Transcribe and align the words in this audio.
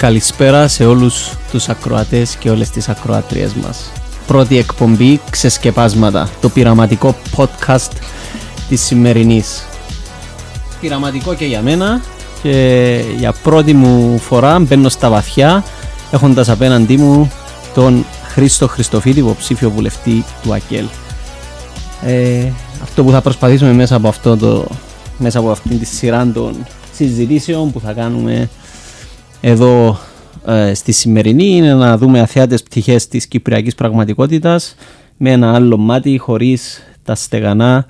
Καλησπέρα 0.00 0.68
σε 0.68 0.84
όλους 0.84 1.32
τους 1.50 1.68
ακροατές 1.68 2.36
και 2.36 2.50
όλες 2.50 2.70
τις 2.70 2.88
ακροατρίες 2.88 3.54
μας. 3.54 3.92
Πρώτη 4.26 4.58
εκπομπή 4.58 5.20
Ξεσκεπάσματα, 5.30 6.28
το 6.40 6.48
πειραματικό 6.48 7.16
podcast 7.36 7.90
της 8.68 8.80
σημερινής. 8.80 9.66
Πειραματικό 10.80 11.34
και 11.34 11.44
για 11.44 11.62
μένα 11.62 12.00
και 12.42 13.00
για 13.18 13.32
πρώτη 13.32 13.72
μου 13.72 14.18
φορά 14.18 14.58
μπαίνω 14.58 14.88
στα 14.88 15.10
βαθιά 15.10 15.64
έχοντας 16.10 16.48
απέναντί 16.48 16.96
μου 16.96 17.30
τον 17.74 18.04
Χρήστο 18.22 18.68
Χριστοφίδη, 18.68 19.20
υποψήφιο 19.20 19.70
βουλευτή 19.70 20.24
του 20.42 20.54
ΑΚΕΛ. 20.54 20.86
Ε, 22.04 22.48
αυτό 22.82 23.04
που 23.04 23.10
θα 23.10 23.20
προσπαθήσουμε 23.20 23.72
μέσα 23.72 23.96
από, 23.96 24.08
αυτό 24.08 24.36
το, 24.36 24.66
μέσα 25.18 25.38
από 25.38 25.50
αυτήν 25.50 25.78
τη 25.78 25.84
σειρά 25.84 26.26
των 26.34 26.66
συζητήσεων 26.94 27.72
που 27.72 27.80
θα 27.80 27.92
κάνουμε 27.92 28.48
εδώ 29.40 29.98
ε, 30.46 30.74
στη 30.74 30.92
σημερινή 30.92 31.56
είναι 31.56 31.74
να 31.74 31.96
δούμε 31.96 32.20
αθέατες 32.20 32.62
πτυχές 32.62 33.08
της 33.08 33.26
κυπριακής 33.26 33.74
πραγματικότητας 33.74 34.74
με 35.16 35.30
ένα 35.30 35.54
άλλο 35.54 35.76
μάτι 35.76 36.18
χωρίς 36.18 36.82
τα 37.04 37.14
στεγανά 37.14 37.86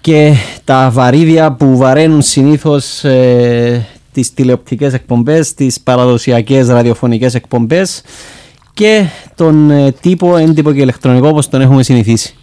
και 0.00 0.34
τα 0.64 0.90
βαρύδια 0.92 1.52
που 1.52 1.76
βαραίνουν 1.76 2.22
συνήθως 2.22 3.04
ε, 3.04 3.86
τις 4.12 4.34
τηλεοπτικές 4.34 4.92
εκπομπές, 4.92 5.54
τις 5.54 5.80
παραδοσιακές 5.80 6.68
ραδιοφωνικές 6.68 7.34
εκπομπές 7.34 8.02
και 8.74 9.04
τον 9.34 9.70
ε, 9.70 9.92
τύπο, 9.92 10.36
έντυπο 10.36 10.72
και 10.72 10.80
ηλεκτρονικό 10.80 11.28
όπως 11.28 11.48
τον 11.48 11.60
έχουμε 11.60 11.82
συνηθίσει. 11.82 12.34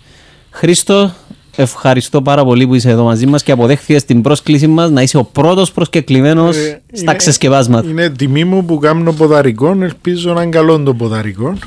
Χρήστο, 0.50 1.14
ευχαριστώ 1.56 2.22
πάρα 2.22 2.44
πολύ 2.44 2.68
που 2.68 2.76
είσαι 2.76 2.90
εδώ 2.90 3.04
μαζί 3.04 3.26
μας 3.26 3.44
και 3.44 3.52
αποδέχθηκες 3.52 4.06
την 4.06 4.22
πρόσκληση 4.22 4.68
μας 4.68 4.90
να 4.90 5.02
είσαι 5.02 5.18
ο 5.18 5.24
πρώτος 5.24 5.72
προσκεκλημένος 5.72 6.58
ε, 6.58 6.82
στα 6.92 7.04
είναι, 7.04 7.16
ξεσκευάσματα. 7.16 7.90
Είναι 7.90 8.10
τιμή 8.10 8.44
μου 8.44 8.66
που 8.66 8.78
κάνω 8.78 9.14
ποδαρικό, 9.14 9.78
ελπίζω 9.82 10.34
να 10.34 10.42
είναι 10.42 10.52
καλό 10.52 10.80
το 10.80 10.94
ποδαρικό 10.94 11.58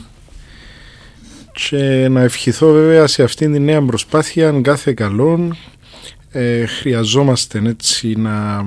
και 1.53 2.09
να 2.11 2.23
ευχηθώ 2.23 2.73
βέβαια 2.73 3.07
σε 3.07 3.23
αυτήν 3.23 3.53
την 3.53 3.65
νέα 3.65 3.83
προσπάθεια 3.83 4.61
κάθε 4.63 4.93
καλό 4.93 5.57
ε, 6.31 6.67
χρειαζόμαστε 6.67 7.63
έτσι 7.67 8.15
να 8.17 8.65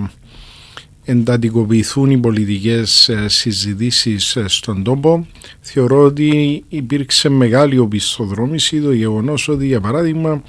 εντατικοποιηθούν 1.05 2.11
οι 2.11 2.17
πολιτικές 2.17 3.09
ε, 3.09 3.27
συζητήσεις 3.27 4.35
ε, 4.35 4.43
στον 4.47 4.83
τόπο. 4.83 5.27
Θεωρώ 5.61 6.03
ότι 6.03 6.63
υπήρξε 6.69 7.29
μεγάλη 7.29 7.77
οπισθοδρόμηση 7.77 8.81
το 8.81 8.91
γεγονός 8.91 9.47
ότι 9.47 9.65
για 9.65 9.79
παράδειγμα 9.79 10.43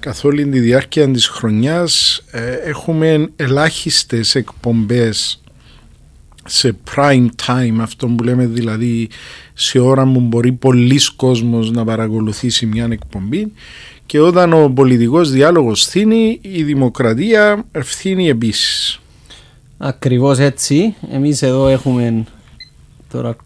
καθ' 0.00 0.24
όλη 0.24 0.46
τη 0.46 0.58
διάρκεια 0.58 1.10
της 1.10 1.26
χρονιάς 1.26 2.24
ε, 2.30 2.52
έχουμε 2.52 3.28
ελάχιστες 3.36 4.34
εκπομπές 4.34 5.40
σε 6.46 6.76
prime 6.94 7.28
time 7.46 7.76
αυτό 7.80 8.06
που 8.06 8.24
λέμε 8.24 8.46
δηλαδή 8.46 9.08
σε 9.54 9.78
ώρα 9.78 10.12
που 10.12 10.20
μπορεί 10.20 10.52
πολλοί 10.52 11.00
κόσμος 11.16 11.70
να 11.70 11.84
παρακολουθήσει 11.84 12.66
μια 12.66 12.88
εκπομπή 12.90 13.52
και 14.06 14.20
όταν 14.20 14.52
ο 14.52 14.70
πολιτικός 14.70 15.30
διάλογος 15.30 15.82
φθήνει 15.84 16.38
η 16.42 16.62
δημοκρατία 16.62 17.64
ευθύνει 17.72 18.28
επίσης. 18.28 19.00
Ακριβώς 19.78 20.38
έτσι. 20.38 20.94
Εμείς 21.10 21.42
εδώ 21.42 21.68
έχουμε 21.68 22.24
τώρα 23.10 23.36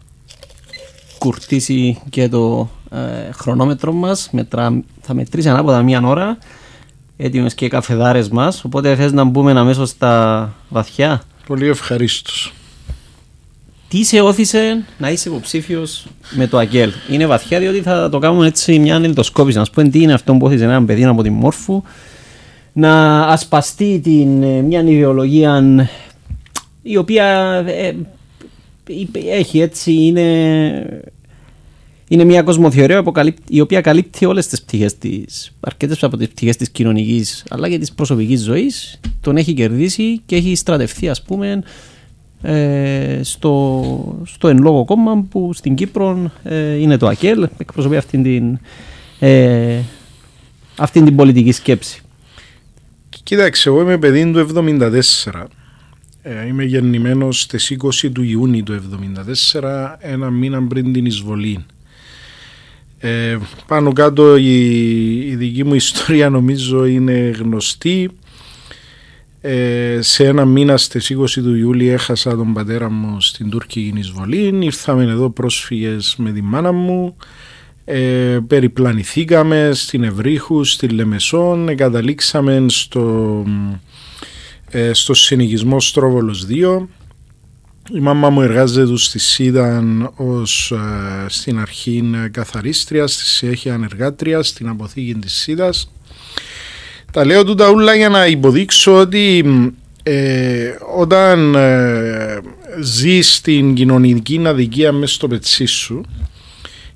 κουρτίσει 1.17 2.01
και 2.09 2.29
το 2.29 2.69
ε, 2.91 3.31
χρονόμετρο 3.31 3.93
μας. 3.93 4.29
Μετρά, 4.31 4.81
θα 5.01 5.13
μετρήσει 5.13 5.49
ανάποδα 5.49 5.81
μία 5.81 6.01
ώρα. 6.05 6.37
Έτοιμες 7.17 7.53
και 7.53 7.65
οι 7.65 7.67
καφεδάρες 7.67 8.29
μας. 8.29 8.63
Οπότε 8.63 8.95
θες 8.95 9.11
να 9.11 9.23
μπούμε 9.23 9.51
αμέσως 9.51 9.89
στα 9.89 10.53
βαθιά. 10.69 11.21
Πολύ 11.47 11.67
ευχαρίστως. 11.67 12.53
Τι 13.87 14.03
σε 14.03 14.21
όθησε 14.21 14.83
να 14.97 15.09
είσαι 15.09 15.29
υποψήφιος 15.29 16.07
με 16.31 16.47
το 16.47 16.57
ΑΚΕΛ. 16.57 16.91
Είναι 17.11 17.25
βαθιά 17.25 17.59
διότι 17.59 17.81
θα 17.81 18.09
το 18.09 18.19
κάνουμε 18.19 18.47
έτσι 18.47 18.79
μια 18.79 18.95
ενδοσκόπηση. 18.95 19.57
Να 19.57 19.65
σου 19.65 19.71
πούμε 19.71 19.89
τι 19.89 20.01
είναι 20.01 20.13
αυτό 20.13 20.33
που 20.33 20.45
όθησε 20.45 20.63
έναν 20.63 20.85
παιδί 20.85 21.05
από 21.05 21.23
τη 21.23 21.29
Μόρφου 21.29 21.83
να 22.73 23.21
ασπαστεί 23.21 23.99
την, 23.99 24.43
ε, 24.43 24.61
μια 24.61 24.81
ιδεολογία 24.81 25.63
η 26.81 26.97
οποία 26.97 27.25
ε, 27.67 27.93
έχει 29.29 29.61
έτσι, 29.61 29.93
είναι, 29.93 31.03
είναι 32.11 32.23
μια 32.23 32.41
κοσμοθεωρία 32.41 33.03
η 33.49 33.61
οποία 33.61 33.81
καλύπτει 33.81 34.25
όλες 34.25 34.47
τις 34.47 34.61
πτυχές 34.61 34.97
της, 34.97 35.51
αρκετές 35.59 36.03
από 36.03 36.17
τις 36.17 36.27
πτυχές 36.27 36.57
της 36.57 36.69
κοινωνικής 36.69 37.43
αλλά 37.49 37.69
και 37.69 37.77
της 37.77 37.91
προσωπικής 37.93 38.41
ζωής, 38.41 38.99
τον 39.21 39.37
έχει 39.37 39.53
κερδίσει 39.53 40.21
και 40.25 40.35
έχει 40.35 40.55
στρατευθεί 40.55 41.09
ας 41.09 41.21
πούμε 41.21 41.63
ε, 42.41 43.19
στο, 43.23 44.23
στο 44.25 44.47
εν 44.47 44.57
λόγω 44.57 44.85
κόμμα 44.85 45.25
που 45.29 45.53
στην 45.53 45.75
Κύπρο 45.75 46.31
ε, 46.43 46.73
είναι 46.73 46.97
το 46.97 47.07
ΑΚΕΛ, 47.07 47.47
εκπροσωπεί 47.57 47.97
αυτήν 47.97 48.23
την, 48.23 48.59
ε, 49.19 49.79
αυτήν 50.77 51.05
την 51.05 51.15
πολιτική 51.15 51.51
σκέψη. 51.51 52.01
Κοίταξε, 53.23 53.69
εγώ 53.69 53.81
είμαι 53.81 53.97
παιδί 53.97 54.31
του 54.31 54.47
1974 55.25 55.43
ε, 56.21 56.47
είμαι 56.47 56.63
γεννημένος 56.63 57.41
στις 57.41 57.77
20 58.05 58.11
του 58.13 58.23
Ιούνιου 58.23 58.63
του 58.63 58.81
1974, 59.61 59.95
ένα 59.99 60.29
μήνα 60.29 60.67
πριν 60.67 60.93
την 60.93 61.05
εισβολή. 61.05 61.65
Ε, 63.03 63.37
πάνω 63.67 63.93
κάτω 63.93 64.37
η, 64.37 65.35
δική 65.35 65.63
μου 65.63 65.73
ιστορία 65.73 66.29
νομίζω 66.29 66.85
είναι 66.85 67.33
γνωστή. 67.39 68.09
Ε, 69.41 69.97
σε 70.01 70.25
ένα 70.25 70.45
μήνα 70.45 70.77
στις 70.77 71.13
20 71.17 71.25
του 71.33 71.55
Ιούλη 71.55 71.89
έχασα 71.89 72.35
τον 72.35 72.53
πατέρα 72.53 72.89
μου 72.89 73.21
στην 73.21 73.49
τουρκική 73.49 73.93
εισβολή. 73.97 74.57
Ήρθαμε 74.59 75.03
εδώ 75.03 75.29
πρόσφυγες 75.29 76.15
με 76.17 76.31
τη 76.31 76.41
μάνα 76.41 76.71
μου. 76.71 77.15
Ε, 77.85 78.39
περιπλανηθήκαμε 78.47 79.69
στην 79.73 80.03
Ευρύχου, 80.03 80.63
στη 80.63 80.87
Λεμεσόν, 80.87 81.69
εγκαταλήξαμε 81.69 82.65
στο 82.67 83.45
ε, 84.71 84.93
στο 84.93 85.13
συνοικισμό 85.13 85.79
Στρόβολος 85.79 86.47
2. 86.49 86.87
Η 87.89 87.99
μάμα 87.99 88.29
μου 88.29 88.41
εργάζεται 88.41 88.97
στη 88.97 89.19
ΣΥΔΑΝ 89.19 90.11
ως 90.15 90.71
ε, 90.71 91.25
στην 91.29 91.59
αρχή 91.59 92.03
καθαρίστρια, 92.31 93.07
στη 93.07 93.25
συνέχεια 93.25 93.73
ανεργάτρια 93.73 94.43
στην 94.43 94.67
αποθήκη 94.67 95.13
της 95.13 95.33
ΣΥΔΑς. 95.33 95.91
Τα 97.11 97.25
λέω 97.25 97.43
τούτα 97.43 97.69
ούλα 97.69 97.95
για 97.95 98.09
να 98.09 98.25
υποδείξω 98.25 98.97
ότι 98.97 99.45
ε, 100.03 100.75
όταν 100.95 101.55
ε, 101.55 102.39
ζεις 102.81 103.33
στην 103.33 103.73
κοινωνική 103.73 104.41
αδικία 104.45 104.91
μέσα 104.91 105.13
στο 105.13 105.27
πετσί 105.27 105.65
σου 105.65 106.05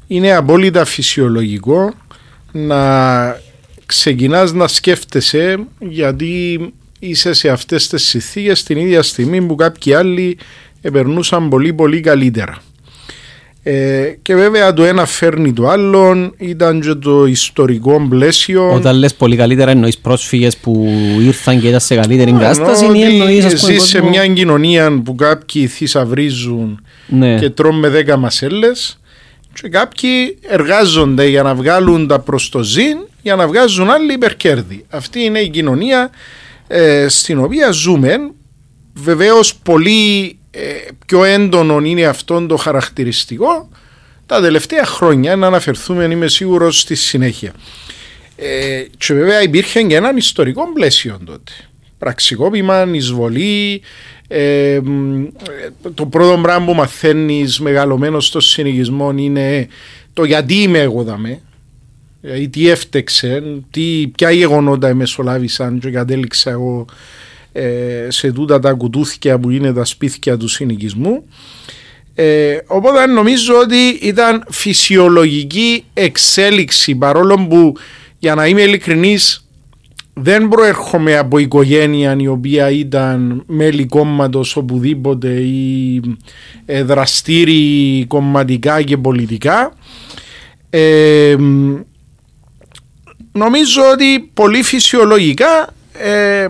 είναι 0.07 0.35
απόλυτα 0.35 0.85
φυσιολογικό 0.85 1.93
να 2.51 3.41
ξεκινάς 3.85 4.53
να 4.53 4.67
σκέφτεσαι 4.67 5.57
γιατί 5.79 6.59
είσαι 6.99 7.33
σε 7.33 7.49
αυτές 7.49 7.87
τις 7.87 8.03
συνθήκες 8.03 8.63
την 8.63 8.77
ίδια 8.77 9.03
στιγμή 9.03 9.41
που 9.41 9.55
κάποιοι 9.55 9.93
άλλοι 9.93 10.37
περνούσαν 10.91 11.49
πολύ 11.49 11.73
πολύ 11.73 11.99
καλύτερα. 11.99 12.57
Ε, 13.67 14.17
και 14.21 14.35
βέβαια 14.35 14.73
το 14.73 14.83
ένα 14.83 15.05
φέρνει 15.05 15.53
το 15.53 15.67
άλλο, 15.67 16.31
ήταν 16.37 16.81
και 16.81 16.93
το 16.93 17.25
ιστορικό 17.25 18.07
πλαίσιο. 18.09 18.73
Όταν 18.73 18.97
λες 18.97 19.13
πολύ 19.13 19.35
καλύτερα 19.35 19.71
εννοείς 19.71 19.97
πρόσφυγες 19.97 20.57
που 20.57 20.87
ήρθαν 21.19 21.61
και 21.61 21.67
ήταν 21.67 21.79
σε 21.79 21.95
καλύτερη 21.95 22.31
κατάσταση 22.31 22.85
ή 22.85 23.01
εννοείς 23.01 23.45
ας 23.45 23.61
πούμε, 23.61 23.77
σε 23.77 24.03
μια 24.03 24.27
κοινωνία 24.27 25.01
που 25.01 25.15
κάποιοι 25.15 25.67
θησαυρίζουν 25.67 26.85
ναι. 27.07 27.39
και 27.39 27.49
τρώνε 27.49 27.77
με 27.77 27.89
δέκα 27.89 28.17
μασέλες 28.17 28.99
και 29.61 29.69
κάποιοι 29.69 30.37
εργάζονται 30.41 31.27
για 31.27 31.43
να 31.43 31.55
βγάλουν 31.55 32.07
τα 32.07 32.19
προς 32.19 32.49
το 32.49 32.63
ζήν 32.63 32.97
για 33.21 33.35
να 33.35 33.47
βγάζουν 33.47 33.89
άλλοι 33.89 34.13
υπερκέρδη. 34.13 34.85
Αυτή 34.89 35.19
είναι 35.19 35.39
η 35.39 35.49
κοινωνία 35.49 36.09
ε, 36.67 37.05
στην 37.09 37.39
οποία 37.39 37.71
ζούμε 37.71 38.17
βεβαίως 38.93 39.55
πολύ 39.55 40.37
ε, 40.44 40.44
πιο 41.05 41.23
έντονο 41.23 41.79
είναι 41.79 42.05
αυτό 42.05 42.45
το 42.45 42.55
χαρακτηριστικό 42.55 43.69
τα 44.25 44.41
τελευταία 44.41 44.85
χρόνια 44.85 45.35
να 45.35 45.47
αναφερθούμε 45.47 46.03
είμαι 46.03 46.27
σίγουρος 46.27 46.79
στη 46.79 46.95
συνέχεια. 46.95 47.53
Ε, 48.35 48.85
και 48.97 49.13
βέβαια 49.13 49.41
υπήρχε 49.41 49.81
και 49.81 49.95
έναν 49.95 50.17
ιστορικό 50.17 50.73
πλαίσιο 50.73 51.19
τότε. 51.25 51.51
Πραξικόπημα, 51.97 52.87
εισβολή 52.91 53.81
ε, 54.27 54.79
το 55.93 56.05
πρώτο 56.05 56.39
πράγμα 56.41 56.65
που 56.65 56.73
μαθαίνεις 56.73 57.59
μεγαλωμένο 57.59 58.19
στο 58.19 58.39
συνοικισμό 58.39 59.13
είναι 59.15 59.67
το 60.13 60.23
γιατί 60.23 60.53
είμαι 60.53 60.79
εγώ 60.79 61.03
δαμέ 61.03 61.41
ή 62.39 62.49
τι 62.49 62.69
έφτεξε, 62.69 63.43
τι, 63.71 64.07
ποια 64.15 64.31
γεγονότα 64.31 64.93
μεσολάβησαν 64.93 65.79
και 65.79 65.89
κατέληξα 65.89 66.49
εγώ 66.49 66.85
ε, 67.57 68.07
σε 68.07 68.31
τούτα 68.31 68.59
τα 68.59 68.73
κουτούθια 68.73 69.39
που 69.39 69.49
είναι 69.49 69.73
τα 69.73 69.85
σπίτια 69.85 70.37
του 70.37 70.47
συνοικισμού. 70.47 71.23
Ε, 72.15 72.57
οπότε 72.67 73.05
νομίζω 73.05 73.53
ότι 73.59 73.87
ήταν 74.01 74.43
φυσιολογική 74.49 75.83
εξέλιξη 75.93 76.95
παρόλο 76.95 77.47
που 77.49 77.73
για 78.17 78.35
να 78.35 78.47
είμαι 78.47 78.61
ειλικρινής 78.61 79.47
δεν 80.13 80.47
προέρχομαι 80.47 81.17
από 81.17 81.37
οικογένεια 81.37 82.15
η 82.19 82.27
οποία 82.27 82.69
ήταν 82.69 83.43
μέλη 83.47 83.85
κόμματος 83.85 84.55
οπουδήποτε 84.55 85.29
ή 85.29 86.01
ε, 86.65 86.83
δραστήριοι 86.83 88.05
κομματικά 88.07 88.81
και 88.81 88.97
πολιτικά. 88.97 89.73
Ε, 90.69 91.35
νομίζω 93.31 93.81
ότι 93.93 94.29
πολύ 94.33 94.63
φυσιολογικά 94.63 95.73
ε, 95.99 96.47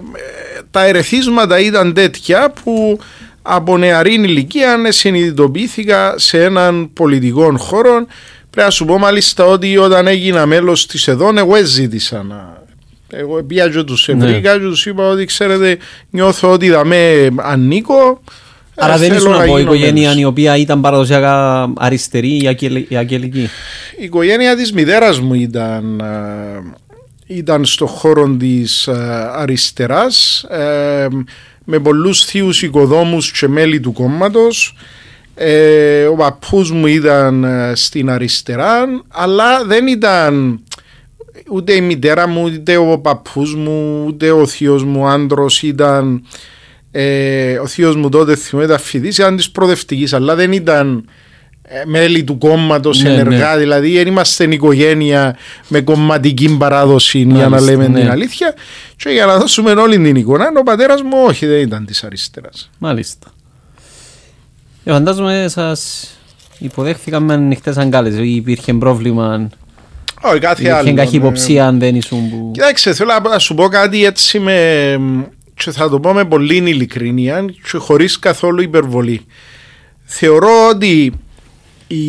τα 0.71 0.85
ερεθίσματα 0.85 1.59
ήταν 1.59 1.93
τέτοια 1.93 2.53
που 2.63 2.99
από 3.41 3.77
νεαρή 3.77 4.13
ηλικία 4.13 4.91
συνειδητοποιήθηκα 4.91 6.13
σε 6.17 6.43
έναν 6.43 6.93
πολιτικό 6.93 7.57
χώρο. 7.57 8.05
Πρέπει 8.49 8.67
να 8.67 8.69
σου 8.69 8.85
πω 8.85 8.97
μάλιστα 8.97 9.45
ότι 9.45 9.77
όταν 9.77 10.07
έγινα 10.07 10.45
μέλος 10.45 10.85
της 10.85 11.07
ΕΔΟΝ 11.07 11.37
εγώ 11.37 11.55
έζητησα 11.55 12.23
να 12.23 12.63
εγώ 13.09 13.43
πιάζω 13.43 13.83
τους 13.83 14.09
ευρύκα 14.09 14.53
ναι. 14.53 14.59
και 14.59 14.65
τους 14.65 14.85
είπα 14.85 15.07
ότι 15.07 15.25
ξέρετε 15.25 15.77
νιώθω 16.09 16.51
ότι 16.51 16.69
θα 16.69 16.85
με 16.85 17.29
ανήκω 17.37 18.21
Άρα 18.77 18.93
ε, 18.93 18.97
δεν 18.97 19.13
ήσουν 19.13 19.33
από 19.33 19.57
οικογένεια 19.57 20.13
η 20.17 20.25
οποία 20.25 20.57
ήταν 20.57 20.81
παραδοσιακά 20.81 21.69
αριστερή 21.77 22.41
ή 22.89 22.97
αγγελική. 22.97 23.49
Η 23.99 24.03
οικογένεια 24.03 24.55
της 24.55 24.73
μητέρας 24.73 25.19
μου 25.19 25.33
ήταν, 25.33 25.99
ε, 25.99 26.05
ήταν 27.25 27.65
στο 27.65 27.85
χώρο 27.85 28.35
της 28.39 28.87
ε, 28.87 29.29
αριστεράς 29.33 30.45
με 31.63 31.79
πολλούς 31.79 32.25
θείους 32.25 32.61
οικοδόμους 32.61 33.31
και 33.31 33.47
μέλη 33.47 33.79
του 33.79 33.93
κόμματος. 33.93 34.75
ο 36.11 36.15
παππούς 36.15 36.71
μου 36.71 36.87
ήταν 36.87 37.45
στην 37.73 38.09
αριστερά 38.09 38.85
αλλά 39.07 39.65
δεν 39.65 39.87
ήταν 39.87 40.59
ούτε 41.49 41.73
η 41.73 41.81
μητέρα 41.81 42.27
μου, 42.27 42.43
ούτε 42.43 42.77
ο 42.77 42.99
παππούς 42.99 43.55
μου, 43.55 44.03
ούτε 44.07 44.31
ο 44.31 44.45
θείος 44.45 44.83
μου 44.83 45.07
άντρος 45.07 45.63
ήταν 45.63 46.23
ε, 46.91 47.57
ο 47.59 47.67
θείος 47.67 47.95
μου 47.95 48.09
τότε 48.09 48.35
θυμάμαι 48.35 48.65
ήταν 48.65 48.79
φοιτής, 48.79 49.17
ήταν 49.17 49.35
της 49.35 49.51
προοδευτικής 49.51 50.13
αλλά 50.13 50.35
δεν 50.35 50.51
ήταν 50.51 50.97
ε, 50.97 51.11
μέλη 51.85 52.23
του 52.23 52.37
κόμματος 52.37 53.03
ναι, 53.03 53.09
ενεργά, 53.09 53.53
ναι. 53.53 53.59
δηλαδή 53.59 53.93
δεν 53.93 54.07
είμαστε 54.07 54.43
οικογένεια 54.43 55.37
με 55.67 55.81
κομματική 55.81 56.57
παράδοση 56.57 57.25
Μάλιστα, 57.25 57.37
για 57.37 57.49
να 57.49 57.61
λέμε 57.61 57.87
ναι. 57.87 57.99
την 57.99 58.09
αλήθεια. 58.09 58.53
Και 58.95 59.09
για 59.09 59.25
να 59.25 59.37
δώσουμε 59.37 59.71
όλη 59.71 59.99
την 59.99 60.15
εικόνα, 60.15 60.51
ο 60.59 60.63
πατέρας 60.63 61.01
μου 61.01 61.23
όχι, 61.27 61.45
δεν 61.45 61.59
ήταν 61.59 61.85
της 61.85 62.03
αριστεράς. 62.03 62.69
Μάλιστα. 62.77 63.27
Ε, 64.83 64.91
φαντάζομαι 64.91 65.45
σας 65.49 66.09
υποδέχθηκαν 66.57 67.23
με 67.23 67.33
ανοιχτέ 67.33 67.73
αγκάλε, 67.77 68.09
υπήρχε 68.09 68.73
πρόβλημα 68.73 69.49
όχι, 70.21 70.39
κάθε 70.39 70.69
άλλο. 70.69 70.87
Είχε 70.87 70.95
καχυποψία 70.95 71.67
αν 71.67 71.79
δεν 71.79 71.95
ήσουν 71.95 72.29
που... 72.29 72.51
Κοιτάξτε, 72.53 72.93
θέλω 72.93 73.11
να 73.29 73.39
σου 73.39 73.53
πω 73.53 73.67
κάτι 73.67 74.05
έτσι 74.05 74.39
με... 74.39 74.99
και 75.53 75.71
θα 75.71 75.89
το 75.89 75.99
πω 75.99 76.13
με 76.13 76.25
πολύ 76.25 76.55
ειλικρίνεια 76.55 77.45
και 77.71 77.77
χωρίς 77.77 78.19
καθόλου 78.19 78.61
υπερβολή. 78.61 79.25
Θεωρώ 80.03 80.67
ότι 80.69 81.13
η, 81.87 82.03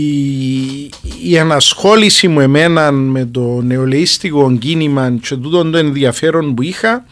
η 1.23 1.39
ανασχόληση 1.39 2.29
μου 2.29 2.41
εμένα 2.41 2.91
με 2.93 3.25
το 3.25 3.61
νεολαίστικο 3.63 4.57
κίνημα 4.59 5.19
και 5.23 5.37
τούτο 5.37 5.71
το 5.71 5.79
ενδιαφέρον 5.79 6.55
που 6.55 6.63
είχα 6.63 7.05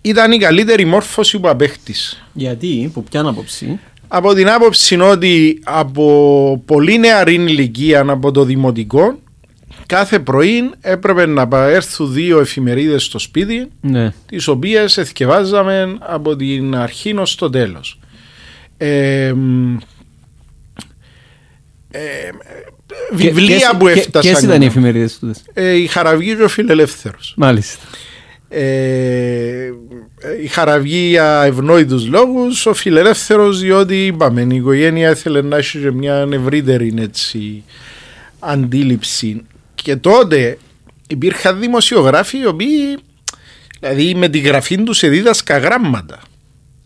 ήταν 0.00 0.32
η 0.32 0.38
καλύτερη 0.38 0.84
μόρφωση 0.84 1.38
που 1.38 1.48
απέκτησε. 1.48 2.16
Γιατί, 2.32 2.84
από 2.88 3.02
ποια 3.10 3.20
άποψη; 3.20 3.78
Από 4.08 4.34
την 4.34 4.48
άποψη 4.48 5.00
ότι 5.00 5.60
από 5.64 6.62
πολύ 6.64 6.98
νεαρή 6.98 7.34
ηλικία 7.34 8.00
από 8.08 8.30
το 8.30 8.44
δημοτικό 8.44 9.18
κάθε 9.86 10.18
πρωί 10.18 10.70
έπρεπε 10.80 11.26
να 11.26 11.48
έρθουν 11.52 12.12
δύο 12.12 12.40
εφημερίδες 12.40 13.04
στο 13.04 13.18
σπίτι 13.18 13.68
ναι. 13.80 14.12
τις 14.26 14.48
οποίες 14.48 14.96
εθικευάζαμε 14.96 15.96
από 16.00 16.36
την 16.36 16.76
αρχή 16.76 17.16
ως 17.16 17.34
το 17.34 17.50
τέλος. 17.50 17.98
Ε, 18.76 19.34
ε, 21.96 22.30
βιβλία 23.12 23.76
που 23.78 23.88
έφτασαν. 23.88 24.32
Ποιες 24.32 24.42
ήταν 24.42 24.62
οι 24.62 24.66
εφημερίδες 24.66 25.18
του. 25.18 25.34
Ε, 25.52 25.72
η 25.72 25.86
Χαραυγή 25.86 26.36
και 26.36 26.42
ο 26.42 26.48
Φιλελεύθερος. 26.48 27.34
Μάλιστα. 27.36 27.84
Ε, 28.48 29.72
η 30.42 30.46
Χαραυγή 30.46 31.08
για 31.08 31.42
ευνόητους 31.42 32.06
λόγους, 32.06 32.66
ο 32.66 32.74
Φιλελεύθερος 32.74 33.60
διότι 33.60 34.06
είπαμε 34.06 34.46
η 34.50 34.56
οικογένεια 34.56 35.10
ήθελε 35.10 35.42
να 35.42 35.56
έχει 35.56 35.78
μια 35.78 36.28
ευρύτερη 36.32 36.94
έτσι, 36.98 37.62
αντίληψη 38.38 39.42
και 39.74 39.96
τότε 39.96 40.58
υπήρχαν 41.08 41.60
δημοσιογράφοι 41.60 42.38
οι 42.38 42.46
οποίοι 42.46 42.98
δηλαδή 43.80 44.14
με 44.14 44.28
τη 44.28 44.38
γραφή 44.38 44.82
τους 44.82 44.96
σε 44.96 45.08
δίδασκα 45.08 45.58
γράμματα. 45.58 46.20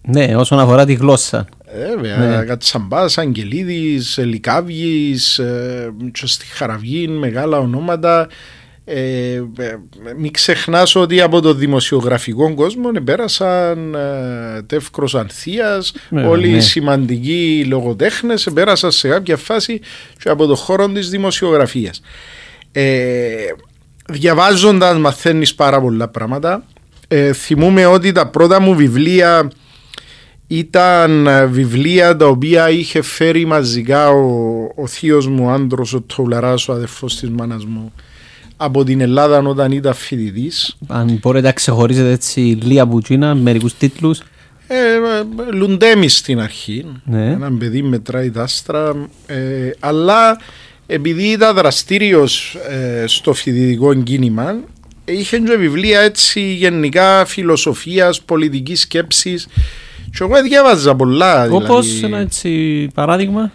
Ναι, 0.03 0.37
όσον 0.37 0.59
αφορά 0.59 0.85
τη 0.85 0.93
γλώσσα. 0.93 1.49
Ε, 1.75 1.97
βέβαια, 1.97 2.17
ναι. 2.17 2.45
Κατσαμπάς, 2.45 3.19
Αγγελίδης, 3.19 4.19
Λικάβγης, 4.19 5.39
ε, 5.39 5.93
στη 6.13 6.47
Χαραυγή, 6.47 7.09
μεγάλα 7.09 7.59
ονόματα. 7.59 8.29
Ε, 8.85 9.35
ε, 9.35 9.77
μην 10.17 10.33
ξεχνάς 10.33 10.95
ότι 10.95 11.21
από 11.21 11.41
το 11.41 11.55
δημοσιογραφικό 11.55 12.55
κόσμο 12.55 12.91
πέρασαν 13.05 13.95
ε, 13.95 14.63
Τεύκρος 14.63 15.15
Ανθίας, 15.15 15.93
ναι, 16.09 16.27
όλοι 16.27 16.49
ναι. 16.49 16.57
οι 16.57 16.61
σημαντικοί 16.61 17.65
λογοτέχνες 17.69 18.49
πέρασαν 18.55 18.91
σε 18.91 19.09
κάποια 19.09 19.37
φάση 19.37 19.81
και 20.23 20.29
από 20.29 20.47
το 20.47 20.55
χώρο 20.55 20.89
της 20.89 21.11
δημοσιογραφίας. 21.11 22.03
Ε, 22.73 23.33
διαβάζοντας 24.09 24.99
μαθαίνεις 24.99 25.55
πάρα 25.55 25.81
πολλά 25.81 26.09
πράγματα. 26.09 26.65
Ε, 27.09 27.33
θυμούμαι 27.33 27.87
ότι 27.87 28.13
τα 28.13 28.29
πρώτα 28.29 28.61
μου 28.61 28.75
βιβλία 28.75 29.51
ήταν 30.53 31.29
βιβλία 31.51 32.17
τα 32.17 32.27
οποία 32.27 32.71
είχε 32.71 33.03
φέρει 33.03 33.45
μαζικά 33.45 34.09
ο, 34.09 34.63
ο 34.77 34.87
θείος 34.87 35.27
μου 35.27 35.51
άντρος, 35.51 35.95
ο 35.95 36.01
Τολαράς, 36.01 36.69
ο 36.69 36.73
αδερφός 36.73 37.17
της 37.19 37.31
μάνας 37.31 37.65
μου 37.65 37.93
από 38.57 38.85
την 38.85 39.01
Ελλάδα 39.01 39.39
όταν 39.39 39.73
ήταν 39.73 39.95
φοιτητής. 39.95 40.77
Αν 40.87 41.19
μπορείτε 41.23 41.47
να 41.47 41.53
ξεχωρίζετε 41.53 42.11
έτσι 42.11 42.41
λίγα 42.41 42.85
μπουτσίνα, 42.85 43.35
μερικούς 43.35 43.75
τίτλους. 43.75 44.23
Ε, 44.67 44.77
Λουντέμι 45.53 46.09
στην 46.09 46.41
αρχή, 46.41 46.87
ναι. 47.05 47.27
ένα 47.27 47.53
παιδί 47.59 47.83
μετράει 47.83 48.31
τα 48.31 48.43
άστρα, 48.43 49.09
ε, 49.27 49.71
αλλά 49.81 50.41
επειδή 50.87 51.23
ήταν 51.23 51.55
δραστήριος 51.55 52.57
ε, 52.69 53.05
στο 53.07 53.33
φοιτητικό 53.33 53.95
κίνημα, 53.95 54.57
είχε 55.05 55.39
και 55.39 55.57
βιβλία 55.57 56.01
έτσι 56.01 56.41
γενικά 56.41 57.25
φιλοσοφίας, 57.25 58.23
πολιτικής 58.23 58.81
σκέψης. 58.81 59.47
Και 60.11 60.25
εγώ 60.25 60.43
διάβαζα 60.43 60.95
πολλά. 60.95 61.49
Όπως 61.51 61.87
δηλαδή. 61.87 62.07
ένα 62.07 62.19
έτσι 62.19 62.89
παράδειγμα. 62.95 63.53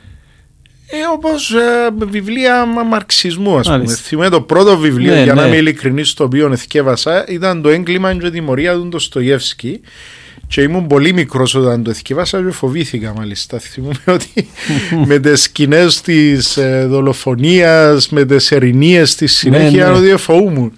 Ε, 0.88 0.98
Όπως 1.13 1.53
ε, 1.53 2.08
βιβλία 2.08 2.65
μαρξισμού, 2.65 3.58
ας 3.58 3.68
πούμε. 3.68 3.86
Θυμάμαι 3.88 4.29
το 4.29 4.41
πρώτο 4.41 4.77
βιβλίο, 4.77 5.13
ναι, 5.13 5.24
για 5.24 5.34
ναι. 5.34 5.41
να 5.41 5.48
είμαι 5.48 5.56
ειλικρινής, 5.56 6.13
το 6.13 6.24
οποίο 6.24 6.51
εθιέβασα, 6.51 7.25
ήταν 7.27 7.62
το 7.62 7.70
έγκλημα 7.70 8.15
και 8.15 8.29
τιμωρία 8.29 8.74
του 8.74 8.88
Ντοστογεύσκη. 8.88 9.82
Και 10.48 10.62
ήμουν 10.62 10.88
πολύ 10.88 11.13
μικρός 11.13 11.56
όταν 11.56 11.84
το 11.84 11.89
εθιέβασα 11.89 12.44
και 12.44 12.51
φοβήθηκα 12.51 13.13
μάλιστα. 13.18 13.60
Θυμούμαι 13.60 14.03
ότι 14.18 14.48
με 15.06 15.20
τις 15.20 15.41
σκηνές 15.41 16.01
της 16.01 16.58
ε, 16.58 16.86
δολοφονίας, 16.89 18.10
με 18.10 18.25
τις 18.25 18.51
ερηνίες 18.51 19.15
τη 19.15 19.27
συνέχεια, 19.27 19.86
ναι, 19.86 20.00
ναι. 20.00 20.12
ότι 20.12 20.22
φοβούμουν 20.22 20.74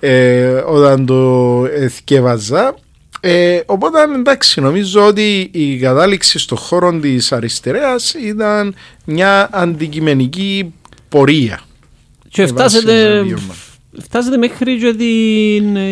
ε, 0.00 0.46
όταν 0.66 1.06
το 1.06 1.64
εθιέβαζα. 1.76 2.74
Ε, 3.24 3.60
οπότε 3.66 4.02
εντάξει, 4.02 4.60
νομίζω 4.60 5.06
ότι 5.06 5.50
η 5.52 5.78
κατάληξη 5.78 6.38
στον 6.38 6.58
χώρο 6.58 6.98
της 7.00 7.32
αριστεράς 7.32 8.14
ήταν 8.14 8.74
μια 9.04 9.48
αντικειμενική 9.52 10.74
πορεία. 11.08 11.60
Και 12.28 12.46
φτάσετε 12.46 13.24
Φτάσετε 14.00 14.36
μέχρι 14.36 14.78
και 14.78 14.86
ότι 14.86 15.04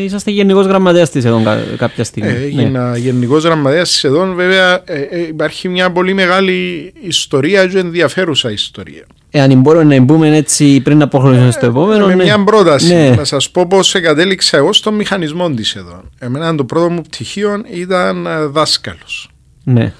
είσαστε 0.04 0.30
γενικός 0.30 0.66
γραμματέας 0.66 1.10
της 1.10 1.24
ΕΔΟΝ 1.24 1.44
κάποια 1.76 2.04
στιγμή. 2.04 2.30
Ε, 2.30 2.42
έγινα 2.42 2.90
ναι. 2.90 2.98
γενικός 2.98 3.44
γραμματέας 3.44 3.88
της 3.88 4.04
ΕΔΟΝ. 4.04 4.34
Βέβαια, 4.34 4.82
ε, 4.84 5.00
ε, 5.00 5.26
υπάρχει 5.26 5.68
μια 5.68 5.90
πολύ 5.92 6.14
μεγάλη 6.14 6.92
ιστορία 7.00 7.66
και 7.66 7.78
ενδιαφέρουσα 7.78 8.50
ιστορία. 8.50 9.06
Εάν 9.30 9.60
μπορούμε 9.60 9.96
να 9.96 10.02
μπούμε 10.02 10.36
έτσι 10.36 10.80
πριν 10.80 10.98
να 10.98 11.08
προχωρήσουμε 11.08 11.50
στο 11.50 11.66
επόμενο. 11.66 12.06
Με 12.06 12.14
ναι. 12.14 12.24
μια 12.24 12.44
πρόταση. 12.44 12.94
Ναι. 12.94 13.10
Να 13.10 13.24
σας 13.24 13.50
πω 13.50 13.66
πώς 13.66 13.94
εγκατέληξα 13.94 14.56
εγώ 14.56 14.72
στον 14.72 14.94
μηχανισμό 14.94 15.50
της 15.50 15.74
ΕΔΟΝ. 15.74 16.10
Εμένα 16.18 16.54
το 16.54 16.64
πρώτο 16.64 16.90
μου 16.90 17.02
πτυχίο 17.02 17.62
ήταν 17.72 18.26
ε, 18.26 18.44
δάσκαλος. 18.44 19.30
Ναι. 19.64 19.92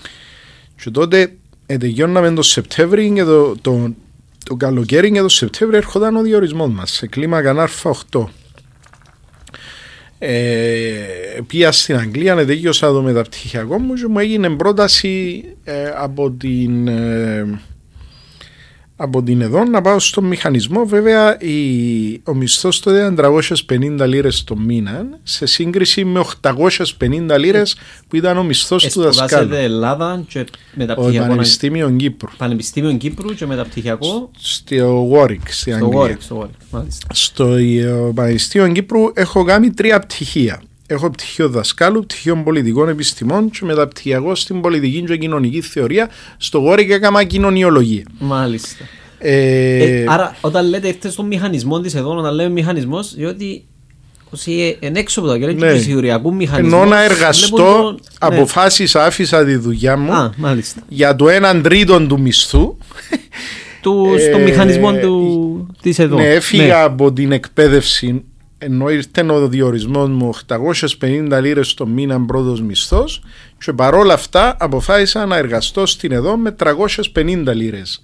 Και 0.83 0.91
τότε 0.91 1.33
ε, 1.67 1.77
τελειώναμε 1.77 2.31
το 2.31 2.43
Σεπτέμβρη 2.43 3.13
και 3.15 3.25
το, 3.25 3.57
το, 3.61 3.95
το 4.51 4.57
καλοκαίρι 4.57 5.11
και 5.11 5.21
το 5.21 5.29
Σεπτέμβριο 5.29 5.79
έρχονταν 5.79 6.17
ο 6.17 6.23
διορισμός 6.23 6.71
μας 6.71 6.91
σε 6.91 7.07
κλίμακα 7.07 7.69
Α8. 7.83 8.25
Ε, 10.19 11.41
πήγα 11.47 11.73
στην 11.73 11.97
Αγγλία, 11.97 12.47
τελείωσα 12.47 12.93
το 12.93 13.03
μεταπτυχιακό 13.03 13.79
μου 13.79 13.95
και 13.95 14.07
μου 14.07 14.19
έγινε 14.19 14.51
πρόταση 14.51 15.45
ε, 15.65 15.93
από 15.97 16.31
την, 16.31 16.89
ε, 16.89 17.61
από 19.03 19.23
την 19.23 19.41
εδώ 19.41 19.65
να 19.65 19.81
πάω 19.81 19.99
στον 19.99 20.25
μηχανισμό. 20.25 20.87
Βέβαια, 20.87 21.41
η, 21.41 22.21
ο 22.25 22.35
μισθός 22.35 22.81
τότε 22.81 22.99
ήταν 22.99 23.19
350 24.01 24.07
λίρες 24.07 24.45
το 24.45 24.57
μήνα, 24.57 25.07
σε 25.23 25.47
σύγκριση 25.47 26.05
με 26.05 26.25
850 26.43 27.39
λίρες 27.39 27.77
που 28.09 28.17
ήταν 28.17 28.39
ο 28.39 28.43
μισθός 28.43 28.89
του 28.89 29.01
δασκάλου. 29.01 29.31
Σπουδάσετε 29.31 29.63
Ελλάδα 29.63 30.25
και 30.29 30.39
Ο 30.39 30.45
μεταπτυχιακό. 30.75 31.27
Πανεπιστήμιο 31.27 31.91
Κύπρου. 31.91 32.31
Πανεπιστήμιο 32.37 32.93
Κύπρου 32.93 33.35
και 33.35 33.47
μεταπτυχιακό 33.47 34.31
Στο 34.39 35.11
Warwick, 35.13 35.49
στην 35.49 35.77
στο 35.77 35.85
Αγγλία. 35.85 36.17
Warwick. 36.17 36.21
Στο 36.21 36.41
Warwick, 36.43 36.65
μάλιστα. 36.71 37.07
Στο 37.13 37.55
ε, 37.55 38.11
Πανεπιστήμιο 38.15 38.73
Κύπρου 38.73 39.01
έχω 39.15 39.45
κάνει 39.45 39.71
τρία 39.71 40.01
πτυχία. 40.01 40.63
Έχω 40.93 41.11
πτυχίο 41.11 41.49
δασκάλου, 41.49 42.01
πτυχίο 42.07 42.37
πολιτικών 42.45 42.89
επιστημών 42.89 43.51
και 43.51 43.59
μεταπτυχιακό 43.65 44.35
στην 44.35 44.61
πολιτική 44.61 45.03
και 45.07 45.17
κοινωνική 45.17 45.61
θεωρία. 45.61 46.11
Στο 46.37 46.65
Warwick 46.69 46.89
έκανα 46.91 47.25
κοινωνιολογία. 47.25 48.03
Μάλιστα. 48.19 48.85
Ε, 49.19 49.77
Ε, 50.01 50.05
άρα, 50.09 50.37
όταν 50.41 50.69
λέτε 50.69 50.89
ήρθε 50.89 51.11
στον 51.11 51.27
μηχανισμό 51.27 51.81
της 51.81 51.95
εδώ, 51.95 52.17
όταν 52.17 52.35
λέμε 52.35 52.49
μηχανισμός, 52.51 53.15
διότι 53.15 53.65
όσοι 54.31 54.77
είναι 54.81 54.99
έξω 54.99 55.21
από 55.21 55.29
το 55.29 55.35
αγγέλιο 55.35 55.55
Ναι. 55.67 55.73
τους 55.75 55.83
σιγουριακού 55.83 56.35
μηχανισμούς. 56.35 56.73
ενώ 56.73 56.85
να 56.85 56.97
βλέπουν 56.97 57.17
εργαστώ, 57.17 57.57
το- 57.57 57.91
ναι. 57.93 57.97
αποφάσισα, 58.19 59.05
άφησα 59.05 59.45
τη 59.45 59.57
δουλειά 59.57 59.97
μου 59.97 60.13
Α, 60.13 60.33
μάλιστα. 60.37 60.81
για 60.89 61.17
το 61.17 61.29
έναν 61.29 61.63
τρίτο 61.63 62.07
του 62.07 62.21
μισθού. 62.21 62.77
Του, 63.83 64.13
Ε, 64.17 64.21
στον 64.21 64.43
μηχανισμό 64.43 64.93
του, 64.93 65.67
της 65.83 65.99
εδώ. 65.99 66.17
Ναι, 66.17 66.29
έφυγα 66.29 66.83
από 66.83 67.13
την 67.13 67.33
εκπαίδευση 67.33 68.23
ενώ 68.63 68.89
ήρθε 68.89 69.23
ο 69.23 69.49
διορισμός 69.49 70.09
μου 70.09 70.31
850 70.49 71.39
λίρες 71.41 71.75
το 71.75 71.87
μήνα 71.87 72.25
πρώτο 72.25 72.63
μισθός 72.63 73.23
και 73.59 73.73
παρόλα 73.73 74.15
αυτά 74.15 74.57
αποφάσισα 74.59 75.27
να 75.27 75.37
εργαστώ 75.37 75.87
στην 75.87 76.13
εδώ 76.13 76.37
με 76.37 76.57
350 76.59 77.45
λίρες 77.55 78.01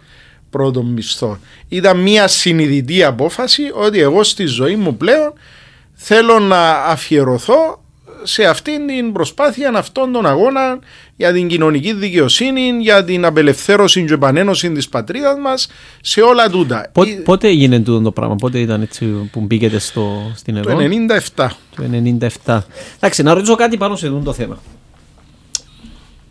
πρώτο 0.51 0.83
μισθό. 0.83 1.39
Ήταν 1.69 2.01
μια 2.01 2.29
συνειδητή 2.29 3.05
απόφαση 3.05 3.63
ότι 3.75 4.01
εγώ 4.01 4.23
στη 4.23 4.45
ζωή 4.45 4.77
μου 4.77 4.97
πλέον 4.97 5.33
θέλω 5.93 6.39
να 6.39 6.71
αφιερωθώ 6.71 7.85
σε 8.27 8.45
αυτήν 8.45 8.87
την 8.87 9.13
προσπάθεια 9.13 9.71
αυτών 9.75 10.13
των 10.13 10.27
αγώνα 10.27 10.79
για 11.17 11.33
την 11.33 11.49
κοινωνική 11.49 11.93
δικαιοσύνη, 11.93 12.61
για 12.81 13.05
την 13.05 13.25
απελευθέρωση 13.25 14.05
και 14.05 14.13
επανένωση 14.15 14.71
της 14.73 14.89
πατρίδας 14.89 15.39
μας, 15.43 15.69
σε 16.01 16.21
όλα 16.21 16.51
τούτα. 16.51 16.89
Πο- 16.93 17.03
Ε, 17.03 17.07
πότε 17.25 17.49
έγινε 17.49 17.79
τούτο 17.81 18.01
το 18.01 18.13
πράγμα, 18.13 18.35
πότε 18.37 18.59
ήταν 18.59 18.83
έτσι 18.83 19.07
που 19.07 19.41
μπήκετε 19.41 19.79
στο, 19.79 20.33
στην 20.35 20.57
εδώ. 20.57 20.71
Το 20.75 20.79
97. 21.37 21.49
Το 21.77 21.83
97. 22.45 22.59
Εντάξει, 22.97 23.23
να 23.23 23.35
ρωτήσω 23.35 23.55
κάτι 23.55 23.77
πάνω 23.77 23.97
σε 23.97 24.07
αυτό 24.07 24.19
το 24.19 24.33
θέμα. 24.33 24.59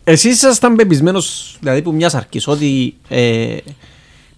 Εσείς 0.04 0.32
ήσασταν 0.34 0.76
πεπισμένος, 0.76 1.56
δηλαδή 1.60 1.82
που 1.82 1.92
μιας 1.92 2.14
αρκή, 2.14 2.40
ότι 2.46 2.94
ε, 3.08 3.56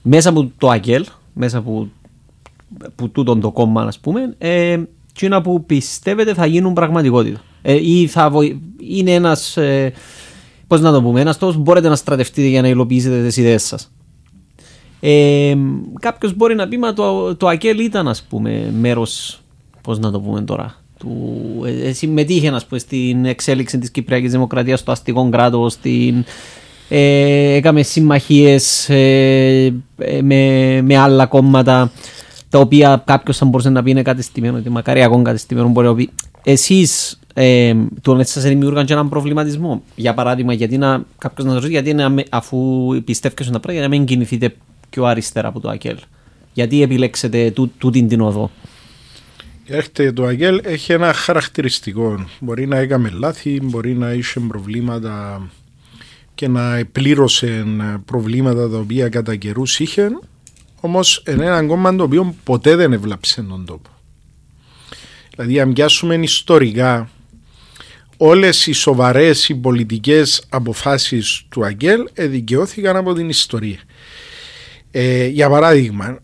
μέσα 0.02 0.28
από 0.28 0.52
το 0.58 0.68
ΑΚΕΛ, 0.70 1.04
μέσα 1.32 1.58
από, 1.58 1.88
από 2.86 3.08
τούτον 3.08 3.40
το 3.40 3.50
κόμμα, 3.50 3.82
ας 3.82 3.98
πούμε, 3.98 4.34
ε, 4.38 4.78
εκείνα 5.10 5.40
που 5.42 5.64
πιστεύετε 5.66 6.34
θα 6.34 6.46
γίνουν 6.46 6.72
πραγματικότητα; 6.72 7.40
Ε, 7.68 7.74
ή 7.74 8.06
θα 8.06 8.30
βοη... 8.30 8.60
είναι 8.80 9.10
ένας. 9.10 9.56
Ε, 9.56 9.92
Πώς 10.66 10.80
να 10.80 10.92
το 10.92 11.02
πούμε, 11.02 11.20
ένας 11.20 11.38
τρόπος 11.38 11.56
που 11.56 11.62
μπορείτε 11.62 11.88
να 11.88 11.96
στρατευτείτε 11.96 12.48
για 12.48 12.62
να 12.62 12.68
υλοποιήσετε 12.68 13.22
τις 13.22 13.36
ιδέες 13.36 13.62
σας. 13.62 13.90
Ε, 15.00 15.54
Κάποιος 16.00 16.36
μπορεί 16.36 16.54
να 16.54 16.68
πει, 16.68 16.78
μα 16.78 16.92
το, 16.92 17.36
το 17.36 17.46
ΑΚΕΛ 17.46 17.78
ήταν, 17.78 18.08
ας 18.08 18.22
πούμε, 18.22 18.72
μέρος. 18.80 19.40
Πώς 19.82 19.98
να 19.98 20.10
το 20.10 20.20
πούμε 20.20 20.42
τώρα. 20.42 20.74
Του, 20.98 21.08
ε, 21.64 21.88
ε, 21.88 21.92
συμμετείχε 21.92 22.48
ας 22.48 22.66
πούμε, 22.66 22.80
στην 22.80 23.24
εξέλιξη 23.24 23.78
της 23.78 23.90
Κυπριακής 23.90 24.30
Δημοκρατίας 24.30 24.80
στο 24.80 24.92
αστικό 24.92 25.28
κράτος, 25.28 25.72
στην, 25.72 26.24
ε, 26.88 27.54
έκαμε 27.54 27.82
συμμαχίες 27.82 28.88
ε, 28.88 29.74
ε, 29.98 30.22
με, 30.22 30.82
με 30.82 30.96
άλλα 30.96 31.26
κόμματα 31.26 31.92
τα 32.48 32.58
οποία 32.58 33.02
κάποιος 33.06 33.36
θα 33.36 33.44
μπορούσε 33.44 33.70
να 33.70 33.82
πει 33.82 33.90
είναι 33.90 34.02
κατεστημένο, 34.02 34.56
ότι 34.58 34.70
μακάρι 34.70 35.02
ακόμα 35.02 35.22
κατεστημένο 35.22 35.68
μπορεί 35.68 35.86
να 35.86 35.94
πει. 35.94 36.10
Εσείς 36.42 37.18
ε, 37.40 37.74
τον 38.00 38.20
έτσι 38.20 38.32
σας 38.32 38.42
δημιούργαν 38.42 38.86
και 38.86 38.92
έναν 38.92 39.08
προβληματισμό. 39.08 39.82
Για 39.94 40.14
παράδειγμα, 40.14 40.52
γιατί 40.52 40.78
να, 40.78 41.04
κάποιος 41.18 41.46
να 41.46 41.52
ρωτήσει, 41.54 41.70
γιατί 41.72 41.94
να, 41.94 42.08
με- 42.08 42.24
αφού 42.30 42.88
πιστεύετε 43.04 43.42
στον 43.42 43.60
πράγμα, 43.60 43.80
για 43.80 43.88
να 43.88 43.96
μην 43.96 44.06
κινηθείτε 44.06 44.54
πιο 44.90 45.04
αριστερά 45.04 45.48
από 45.48 45.60
το 45.60 45.68
ΑΚΕΛ. 45.68 45.96
Γιατί 46.52 46.82
επιλέξετε 46.82 47.50
τού, 47.50 47.70
τούτη 47.78 48.02
την 48.06 48.20
οδό; 48.20 48.50
Έρχεται 49.66 50.12
το 50.12 50.24
ΑΓΕΛ 50.24 50.60
έχει 50.64 50.92
ένα 50.92 51.12
χαρακτηριστικό. 51.12 52.24
Μπορεί 52.40 52.66
να 52.66 52.76
έκαμε 52.76 53.10
λάθη, 53.18 53.60
μπορεί 53.62 53.94
να 53.94 54.12
είχε 54.12 54.40
προβλήματα 54.40 55.42
και 56.34 56.48
να 56.48 56.76
επλήρωσε 56.76 57.64
προβλήματα 58.04 58.70
τα 58.70 58.78
οποία 58.78 59.08
κατά 59.08 59.36
καιρούς 59.36 59.80
είχε, 59.80 60.08
όμως 60.80 61.22
είναι 61.28 61.44
ένα 61.44 61.64
κόμμα 61.64 61.96
το 61.96 62.02
οποίο 62.02 62.34
ποτέ 62.44 62.76
δεν 62.76 62.92
ευλάψε 62.92 63.42
τον 63.42 63.64
τόπο. 63.64 63.90
Δηλαδή, 65.36 65.60
αν 65.60 65.72
πιάσουμε 65.72 66.14
ιστορικά, 66.14 67.08
όλες 68.18 68.66
οι 68.66 68.72
σοβαρές 68.72 69.48
οι 69.48 69.54
πολιτικές 69.54 70.42
αποφάσεις 70.48 71.42
του 71.48 71.64
ΑΓΕΛ 71.64 72.08
εδικαιώθηκαν 72.14 72.96
από 72.96 73.14
την 73.14 73.28
ιστορία. 73.28 73.78
Ε, 74.90 75.26
για 75.26 75.48
παράδειγμα, 75.48 76.18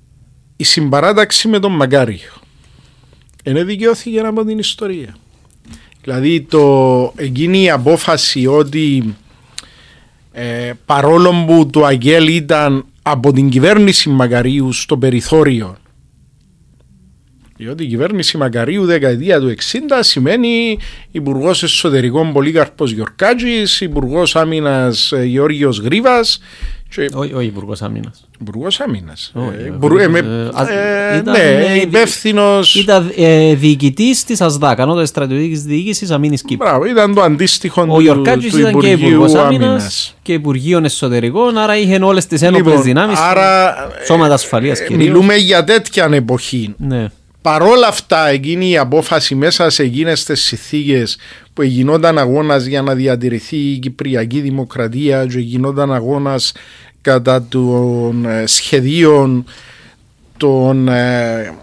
η 0.57 0.65
συμπαράταξη 0.65 1.49
με 1.49 1.59
τον 1.59 1.73
Μακάριο 1.73 2.31
είναι 3.45 3.65
δικαιώθηκε 3.65 4.21
από 4.21 4.45
την 4.45 4.59
ιστορία. 4.59 5.17
Δηλαδή 6.03 6.41
το, 6.41 7.13
εκείνη 7.17 7.63
η 7.63 7.71
απόφαση 7.71 8.47
ότι 8.47 9.15
ε, 10.33 10.73
παρόλο 10.87 11.45
που 11.47 11.67
το 11.71 11.85
Αγγέλ 11.85 12.29
ήταν 12.29 12.87
από 13.03 13.33
την 13.33 13.49
κυβέρνηση 13.49 14.09
Μακαρίου 14.09 14.73
στο 14.73 14.99
περιθώριο 14.99 15.77
διότι 17.57 17.83
η 17.85 17.87
κυβέρνηση 17.87 18.37
Μακαρίου 18.37 18.85
δεκαετία 18.85 19.41
του 19.41 19.49
60 19.49 19.55
σημαίνει 20.01 20.79
Υπουργός 21.11 21.63
Εσωτερικών 21.63 22.33
Πολύκαρπος 22.33 22.91
Γιορκάτζης, 22.93 23.81
Υπουργός 23.81 24.37
Άμυνας 24.37 25.13
Γεώργιος 25.25 25.79
Γρίβας 25.79 26.41
και 26.89 27.11
Όχι, 27.15 27.33
όχι 27.35 27.47
Υπουργός 27.47 27.83
Άμυνας. 27.83 28.29
Υπουργός 28.41 28.81
Άμυνας. 28.81 29.33
Όχι, 29.35 29.49
Ε, 29.59 30.19
ε, 30.19 30.49
ας- 30.55 30.69
ήταν, 31.21 31.33
ναι, 31.33 31.39
ε, 31.39 31.81
υπεύθυνος. 31.81 32.75
Ήταν 32.75 33.13
ε, 33.17 33.55
διοικητής 33.55 34.25
της 34.25 34.41
ΑΣΔΑ, 34.41 34.75
ανώτατης 34.79 35.09
στρατιωτικής 35.09 35.63
διοίκησης 35.63 36.11
Αμήνης 36.11 36.43
Κύπρου. 36.43 36.67
Μπράβο, 36.69 36.85
ήταν 36.85 37.15
το 37.15 37.23
αντίστοιχο 37.23 37.83
Ο 37.83 37.95
του, 37.95 38.01
Γιορκάτζης 38.01 38.53
του 38.53 38.59
ήταν 38.59 38.81
και 38.81 38.87
Υπουργείου 38.91 39.09
Υπουργός 39.09 39.35
Άμυνας. 39.35 39.67
Άμυνας 39.69 40.15
και 40.23 40.33
Υπουργείο 40.33 40.81
Εσωτερικών, 40.85 41.59
άρα 41.59 41.77
είχε 41.79 41.99
όλες 42.03 42.27
τις 42.27 42.43
ένοπλες 42.43 42.67
Λοιπόν, 42.67 42.83
δυνάμεις. 42.83 43.19
άρα 43.19 43.75
Σώματα 44.07 44.35
ασφαλείας 44.35 44.81
ε, 44.81 44.85
κυρίως. 44.87 45.07
μιλούμε 45.07 45.35
για 45.37 45.65
τέτοια 45.65 46.09
εποχή. 46.13 46.75
Ναι. 46.79 47.07
Παρόλα 47.45 47.87
αυτά, 47.87 48.29
εκείνη 48.29 48.71
η 48.71 48.79
απόφαση 48.79 49.35
μέσα 49.35 49.71
σε 49.71 49.83
εκείνες 49.83 50.25
τις 50.25 50.43
συνθήκες 50.43 51.17
που 51.53 51.63
γινόταν 51.63 52.19
αγώνας 52.19 52.65
για 52.65 52.83
να 52.83 52.95
διατηρηθεί 52.95 53.57
η 53.57 53.79
Κυπριακή 53.79 54.41
Δημοκρατία 54.41 55.27
και 55.27 55.39
γινόταν 55.39 55.93
αγώνας 55.93 56.53
κατά 57.01 57.47
των 57.49 58.27
ε, 58.27 58.47
σχεδίων 58.47 59.45
των 60.37 60.89
ε, 60.89 61.55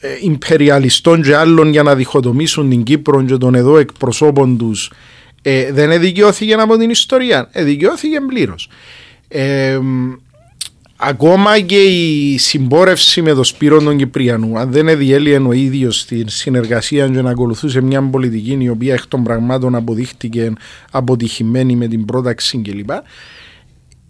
ε, 0.00 0.08
υπεριαλιστών 0.20 1.22
και 1.22 1.36
άλλων 1.36 1.70
για 1.70 1.82
να 1.82 1.94
διχοτομήσουν 1.94 2.70
την 2.70 2.82
Κύπρο 2.82 3.22
και 3.22 3.36
των 3.36 3.54
εδώ 3.54 3.78
εκπροσώπων 3.78 4.58
τους 4.58 4.90
ε, 5.42 5.72
δεν 5.72 5.90
εδικαιώθηκε 5.90 6.54
από 6.54 6.76
την 6.76 6.90
ιστορία. 6.90 7.48
Εδικαιώθηκε 7.52 8.20
πλήρως. 8.20 8.68
Ε, 9.28 9.78
Ακόμα 11.02 11.60
και 11.60 11.82
η 11.82 12.38
συμπόρευση 12.38 13.22
με 13.22 13.34
τον 13.34 13.44
Σπύρο 13.44 13.82
τον 13.82 13.96
Κυπριανού, 13.96 14.58
αν 14.58 14.72
δεν 14.72 14.88
εδιέλυε 14.88 15.38
ο 15.38 15.52
ίδιος 15.52 15.98
στην 15.98 16.28
συνεργασία 16.28 17.08
και 17.08 17.22
να 17.22 17.30
ακολουθούσε 17.30 17.80
μια 17.80 18.02
πολιτική 18.02 18.56
η 18.60 18.68
οποία 18.68 18.94
εκ 18.94 19.06
των 19.06 19.22
πραγμάτων 19.22 19.74
αποδείχτηκε 19.74 20.52
αποτυχημένη 20.90 21.76
με 21.76 21.86
την 21.86 22.04
πρόταξη 22.04 22.62
κλπ. 22.62 22.90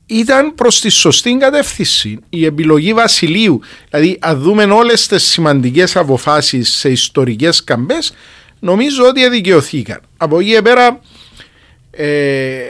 Ήταν 0.07 0.55
προς 0.55 0.81
τη 0.81 0.89
σωστή 0.89 1.37
κατεύθυνση. 1.37 2.19
Η 2.29 2.45
επιλογή 2.45 2.93
Βασιλείου, 2.93 3.61
δηλαδή, 3.91 4.19
αν 4.21 4.39
δούμε 4.39 4.65
όλες 4.65 5.07
τις 5.07 5.23
σημαντικές 5.23 5.97
αποφάσεις 5.97 6.75
σε 6.75 6.91
ιστορικές 6.91 7.65
καμπές, 7.65 8.13
νομίζω 8.61 9.05
ότι 9.05 9.29
δικαιωθήκαν. 9.29 10.01
Από 10.17 10.41
εκεί 10.41 10.53
και 10.53 10.63
πέρα, 10.63 11.01
ε, 11.91 12.61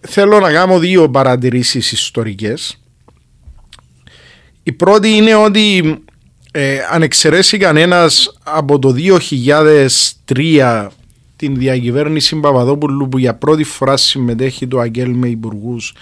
θέλω 0.00 0.40
να 0.40 0.52
κάνω 0.52 0.78
δύο 0.78 1.10
παρατηρήσεις 1.10 1.92
ιστορικές. 1.92 2.80
Η 4.62 4.72
πρώτη 4.72 5.08
είναι 5.08 5.34
ότι 5.34 5.98
ε, 6.52 6.78
αν 6.90 7.02
εξαιρέσει 7.02 7.56
κανένας 7.56 8.38
από 8.42 8.78
το 8.78 8.94
2003 10.26 10.88
την 11.36 11.56
διακυβέρνηση 11.56 12.36
Παπαδόπουλου 12.36 13.08
που 13.08 13.18
για 13.18 13.34
πρώτη 13.34 13.64
φορά 13.64 13.96
συμμετέχει 13.96 14.66
το 14.66 14.78
Αγγέλ 14.78 15.10
με 15.10 15.28
υπουργούς 15.28 15.94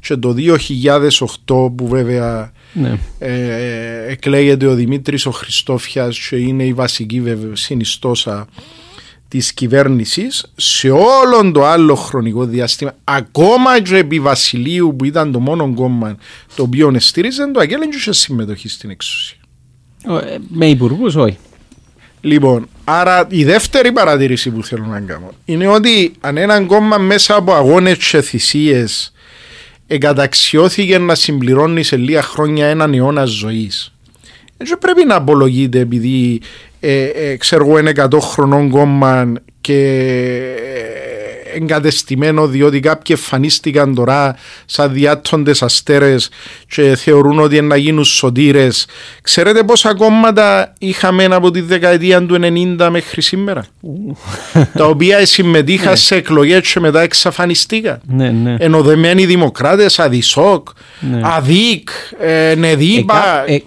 και 0.00 0.16
το 0.16 0.34
2008 0.38 1.74
που 1.76 1.88
βέβαια 1.88 2.52
ναι. 2.72 2.98
ε, 3.18 4.10
εκλέγεται 4.10 4.66
ο 4.66 4.74
Δημήτρης 4.74 5.26
ο 5.26 5.30
Χριστόφιας 5.30 6.18
και 6.28 6.36
είναι 6.36 6.64
η 6.64 6.72
βασική 6.72 7.20
βέβαια 7.20 7.56
συνιστόσα 7.56 8.46
της 9.32 9.52
κυβέρνησης 9.52 10.52
σε 10.56 10.90
όλο 10.90 11.50
το 11.52 11.66
άλλο 11.66 11.94
χρονικό 11.94 12.44
διάστημα 12.44 12.94
ακόμα 13.04 13.80
και 13.80 13.96
επί 13.96 14.20
Βασιλείου 14.20 14.94
που 14.98 15.04
ήταν 15.04 15.32
το 15.32 15.40
μόνο 15.40 15.74
κόμμα 15.74 16.16
το 16.54 16.62
οποίο 16.62 16.94
στήριζε 16.98 17.50
το 17.50 17.60
Αγγέλ 17.60 17.80
είχε 17.92 18.12
συμμετοχή 18.12 18.68
στην 18.68 18.90
εξουσία. 18.90 19.36
Ε, 20.08 20.36
με 20.48 20.66
υπουργούς, 20.66 21.14
όχι. 21.14 21.38
Λοιπόν, 22.20 22.68
άρα 22.84 23.26
η 23.30 23.44
δεύτερη 23.44 23.92
παρατήρηση 23.92 24.50
που 24.50 24.64
θέλω 24.64 24.86
να 24.86 25.00
κάνω 25.00 25.32
είναι 25.44 25.66
ότι 25.66 26.12
αν 26.20 26.36
ένα 26.36 26.62
κόμμα 26.62 26.98
μέσα 26.98 27.34
από 27.34 27.54
αγώνες 27.54 28.10
και 28.10 28.20
θυσίες 28.20 29.12
εγκαταξιώθηκε 29.86 30.98
να 30.98 31.14
συμπληρώνει 31.14 31.82
σε 31.82 31.96
λίγα 31.96 32.22
χρόνια 32.22 32.66
έναν 32.66 32.94
αιώνα 32.94 33.24
ζωής 33.24 33.92
δεν 34.64 34.78
πρέπει 34.78 35.04
να 35.04 35.14
απολογείται 35.14 35.78
επειδή 35.78 36.40
ε, 36.84 37.02
ε, 37.04 37.36
ξέρω 37.36 37.66
εγώ 37.66 37.78
είναι 37.78 37.92
100 37.96 38.18
χρονών 38.20 38.70
κόμμα 38.70 39.32
και 39.60 39.74
ε, 41.54 41.56
εγκατεστημένο 41.56 42.46
διότι 42.46 42.80
κάποιοι 42.80 43.16
εμφανίστηκαν 43.18 43.94
τώρα 43.94 44.36
σαν 44.66 44.92
διάττοντες 44.92 45.62
αστέρες 45.62 46.28
και 46.68 46.96
θεωρούν 46.96 47.38
ότι 47.40 47.56
είναι 47.56 47.66
να 47.66 47.76
γίνουν 47.76 48.04
σωτήρες. 48.04 48.86
Ξέρετε 49.22 49.62
πόσα 49.62 49.94
κόμματα 49.94 50.72
είχαμε 50.78 51.24
από 51.24 51.50
τη 51.50 51.60
δεκαετία 51.60 52.26
του 52.26 52.38
90 52.78 52.88
μέχρι 52.90 53.22
σήμερα; 53.22 53.64
Τα 54.76 54.84
οποία 54.84 55.26
συμμετείχαν 55.26 55.90
Ναι. 55.90 55.96
σε 55.96 56.14
εκλογές 56.14 56.72
και 56.72 56.80
μετά 56.80 57.00
εξαφανιστήκαν. 57.00 58.00
Ναι, 58.06 58.30
ναι. 58.30 58.56
Ενωδεμένοι 58.58 59.26
δημοκράτες, 59.26 59.98
Αδισόκ, 59.98 60.68
Ναι. 61.00 61.20
Αδίκ, 61.22 61.88
ε, 62.20 62.54
Νεδίπα, 62.56 63.14
Ε, 63.16 63.20
κα- 63.20 63.44
ε, 63.46 63.54
ε, 63.54 63.62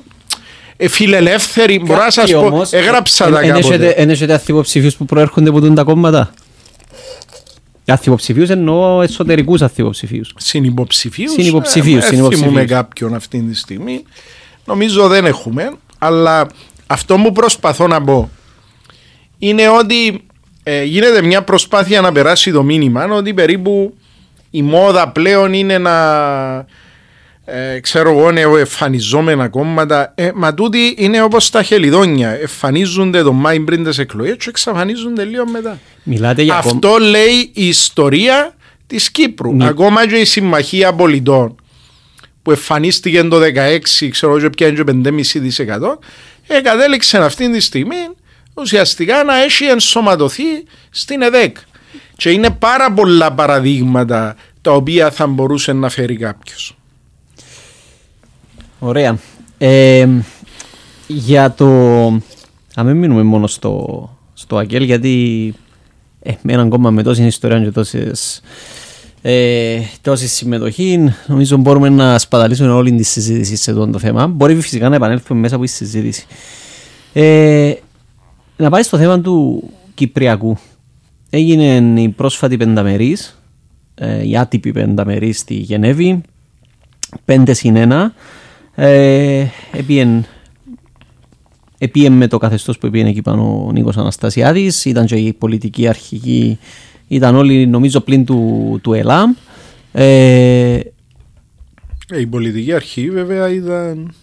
φιλελεύθεροι, 0.79 1.79
μπορώ 1.86 2.00
να 2.03 2.10
σας 2.12 2.32
κάποιοι 2.32 2.50
πω, 2.50 2.55
όμως, 2.55 2.72
έγραψα 2.72 3.27
ε, 3.27 3.32
τα 3.32 3.39
εν- 3.39 3.50
εν 3.50 3.55
έχετε- 3.55 3.77
κάποτε. 3.77 4.01
εν 4.01 4.10
έχετε 4.10 4.34
αθλιποψηφίους 4.34 4.96
που 4.96 5.05
προέρχονται 5.05 5.50
από 5.50 5.62
τούν 5.62 5.75
τα 5.75 5.84
κόμματα. 5.84 6.34
Αθλιποψηφίους 7.88 8.50
εννοώ 8.50 9.01
εσωτερικούς 9.01 9.62
αθλιποψηφίους. 9.62 10.34
Συνυποψηφίους. 10.38 11.32
Συνυποψηφίους, 11.32 12.03
Ε, 12.03 12.08
συνυποψηφίους. 12.08 12.39
θυμούμε 12.50 12.65
κάποιον 12.65 13.13
αυτή 13.13 13.41
τη 13.41 13.55
στιγμή. 13.55 14.03
Νομίζω 14.65 15.08
δεν 15.08 15.25
έχουμε, 15.25 15.72
αλλά 15.98 16.48
αυτό 16.88 17.15
που 17.15 17.32
προσπαθώ 17.32 17.88
να 17.88 18.01
πω 18.01 18.29
είναι 19.39 19.70
ότι 19.70 20.24
ε, 20.63 20.84
γίνεται 20.84 21.22
μια 21.22 21.44
προσπάθεια 21.44 22.01
να 22.01 22.12
περάσει 22.12 22.51
το 22.51 22.63
μήνυμα 22.63 23.03
ότι 23.05 23.34
περίπου 23.34 23.94
η 24.51 24.62
μόδα 24.62 25.10
πλέον 25.10 25.53
είναι 25.53 25.77
να 25.77 25.96
ε, 27.46 27.80
ξέρω 27.80 28.10
εγώ 28.10 28.32
νεοεφανιζόμενα 28.32 29.48
κόμματα 29.48 30.12
ε, 30.16 30.32
μα 30.36 30.54
τούτοι 30.54 30.96
είναι 30.98 31.22
όπως 31.22 31.50
τα 31.50 31.64
χελιδόνια 31.64 32.30
εμφανίζονται 32.30 33.22
το 33.22 33.32
Μάη 33.34 33.60
πριν 33.60 33.84
τις 33.84 33.98
εκλογές 33.98 34.36
και 34.38 34.50
εξαφανίζονται 34.50 35.24
λίγο 35.24 35.48
μετά 35.48 35.80
Μιλάτε 36.04 36.42
για 36.42 36.60
κόμμα. 36.64 36.75
αυτό 36.75 36.98
λέει 36.98 37.52
η 37.54 37.68
ιστορία 37.68 38.56
της 38.88 39.12
Κύπρου. 39.12 39.56
Ναι. 39.56 39.68
Ακόμα 39.68 40.08
και 40.08 40.16
η 40.16 40.25
Συμμαχία 40.25 40.94
Πολιτών 40.94 41.56
που 42.42 42.52
εμφανίστηκε 42.52 43.24
το 43.24 43.38
16, 44.02 44.10
ξέρω 44.10 44.40
και 44.40 44.50
πιάνει 44.50 44.75
και 44.75 44.84
5,5% 44.86 45.98
ε, 46.48 46.62
κατέληξε 46.62 47.18
αυτή 47.18 47.52
τη 47.52 47.60
στιγμή 47.60 48.08
ουσιαστικά 48.54 49.24
να 49.24 49.44
έχει 49.44 49.66
ενσωματωθεί 49.66 50.44
στην 50.90 51.22
ΕΔΕΚ. 51.22 51.58
Και 52.18 52.30
είναι 52.30 52.50
πάρα 52.50 52.92
πολλά 52.92 53.34
παραδείγματα 53.34 54.36
τα 54.62 54.72
οποία 54.72 55.12
θα 55.12 55.28
μπορούσε 55.28 55.74
να 55.74 55.90
φέρει 55.90 56.18
κάποιος. 56.18 56.78
Ωραία. 58.79 59.17
Ε, 59.58 60.08
για 61.08 61.51
το... 61.51 61.67
Να 62.75 62.84
μην 62.84 62.98
μείνουμε 62.98 63.24
μόνο 63.24 63.48
στο, 63.48 64.10
στο 64.34 64.58
Αγγέλ 64.58 64.84
γιατί 64.84 65.53
ε, 66.20 66.34
με 66.41 66.53
έναν 66.53 66.70
κόμμα 66.70 66.89
με 66.89 67.03
τόση 67.03 67.25
ιστορία 67.25 67.60
και 67.63 67.72
τόσες, 67.72 68.41
ε, 69.22 69.79
τόση 70.01 70.27
συμμετοχή 70.27 71.13
νομίζω 71.27 71.58
μπορούμε 71.58 71.89
να 71.89 72.20
σπαταλήσουμε 72.20 72.70
όλη 72.70 72.91
τη 72.91 73.03
συζήτηση 73.03 73.55
σε 73.55 73.72
αυτό 73.72 73.88
το 73.88 74.00
θέμα. 74.00 74.27
Μπορεί 74.27 74.55
φυσικά 74.62 74.89
να 74.89 74.96
επανέλθουμε 74.96 75.39
μέσα 75.39 75.55
από 75.55 75.63
τη 75.63 75.70
συζήτηση. 75.70 76.25
Ε, 77.13 77.74
να 78.58 78.70
πάει 78.70 78.84
στο 78.84 78.98
θέμα 78.98 79.22
του 79.22 79.63
Κυπριακού. 79.94 80.58
Έγινε 81.29 82.01
η 82.01 82.10
πρόσφατη 82.10 82.58
πενταμερής, 82.58 83.41
ε, 83.96 84.27
η 84.27 84.38
άτυπη 84.38 84.72
πενταμερής 84.72 85.39
στη 85.39 85.53
Γενέβη, 85.53 86.22
5 87.25 87.44
συν 87.51 87.75
1. 87.77 88.14
Ε, 88.75 89.46
επίεν, 89.72 90.25
επίεν 91.77 92.14
με 92.14 92.27
το 92.27 92.38
καθεστώς 92.38 92.77
που 92.77 92.85
επίεν 92.85 93.05
εκεί 93.05 93.22
πάνω 93.22 93.66
ο 93.68 93.72
Νίκος 93.72 93.98
Αναστασιάδης, 93.98 94.85
ήταν 94.85 95.05
και 95.05 95.16
η 95.16 95.33
πολιτική 95.33 95.88
αρχική, 95.88 96.59
ήταν 97.07 97.35
όλοι 97.35 97.68
νομίζω 97.68 98.00
πλην 98.00 98.25
του, 98.25 98.79
του 98.83 98.94
ΕΛΑΜ. 98.94 99.31
Ε, 99.92 100.79
Η 102.20 102.25
πολιτική 102.29 102.74
αρχή 102.74 103.09
βέβαια 103.09 103.50
ήταν... 103.50 104.14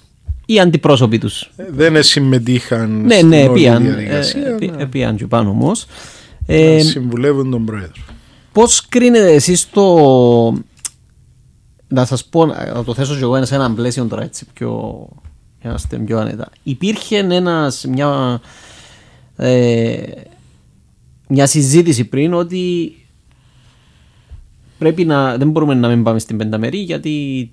οι 0.47 0.61
αντιπρόσωποι 0.61 1.19
τους. 1.19 1.51
ε, 1.57 1.65
δεν 1.71 2.03
συμμετείχαν 2.03 3.01
Ναι, 3.05 3.15
στην 3.15 3.29
ναι, 3.29 3.43
όλη 3.43 3.61
επίαν, 3.61 3.83
διαδικασία. 3.83 4.47
ε, 4.47 4.53
επί- 4.55 4.71
να- 4.77 4.81
επίαν 4.83 5.17
και 5.17 5.27
πάνω 5.27 5.51
όμως. 5.51 5.87
να 6.47 6.55
Ε, 6.55 6.81
συμβουλεύουν 6.81 7.51
τον 7.51 7.65
πρόεδρο. 7.65 8.03
Πώς 8.53 8.87
κρίνετε 8.89 9.33
εσείς 9.33 9.71
το... 9.71 9.85
Να 11.93 12.05
σας 12.05 12.25
πω, 12.25 12.47
να 12.47 12.85
το 12.85 12.95
θέσω 12.95 13.15
και 13.15 13.23
εγώ 13.23 13.45
σε 13.45 13.55
έναν 13.55 13.75
πλαίσιο 13.75 14.05
τώρα 14.05 14.23
έτσι 14.23 14.47
πιο... 14.53 15.09
Για 15.61 15.71
να 15.71 15.77
είστε 15.77 15.99
πιο 15.99 16.19
άνετα. 16.19 16.49
Υπήρχε 16.63 17.19
ένας, 17.19 17.85
μια, 17.89 18.41
ε, 19.37 20.03
μια 21.29 21.47
συζήτηση 21.47 22.05
πριν 22.05 22.35
ότι 22.35 22.95
πρέπει 24.79 25.05
να, 25.05 25.37
δεν 25.37 25.51
μπορούμε 25.51 25.75
να 25.75 25.89
μην 25.89 26.03
πάμε 26.03 26.19
στην 26.19 26.37
πενταμερή 26.37 26.79
γιατί 26.79 27.51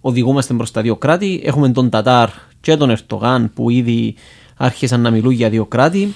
οδηγούμαστε 0.00 0.54
προς 0.54 0.70
τα 0.70 0.82
δύο 0.82 0.96
κράτη. 0.96 1.40
Έχουμε 1.44 1.68
τον 1.68 1.90
Τατάρ 1.90 2.28
και 2.60 2.76
τον 2.76 2.90
Ερτογάν 2.90 3.52
που 3.54 3.70
ήδη 3.70 4.14
άρχισαν 4.56 5.00
να 5.00 5.10
μιλούν 5.10 5.32
για 5.32 5.50
δύο 5.50 5.66
κράτη. 5.66 6.14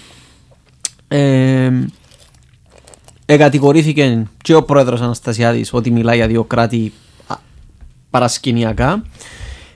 Ε, 1.09 1.71
Εγκατηγορήθηκε 3.27 4.27
και 4.43 4.55
ο 4.55 4.63
πρόεδρος 4.65 5.01
Αναστασιάδης 5.01 5.73
ότι 5.73 5.91
μιλάει 5.91 6.17
για 6.17 6.27
δύο 6.27 6.45
κράτη 6.45 6.77
α, 6.87 7.06
παρασκηνιακά. 8.17 9.03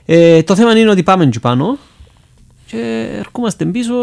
Ε, 0.05 0.43
το 0.43 0.55
θέμα 0.55 0.77
είναι 0.77 0.89
ότι 0.89 1.03
πάμε 1.03 1.25
και 1.25 1.39
πάνω 1.39 1.77
και 2.65 3.09
ερχόμαστε 3.17 3.65
πίσω 3.65 3.93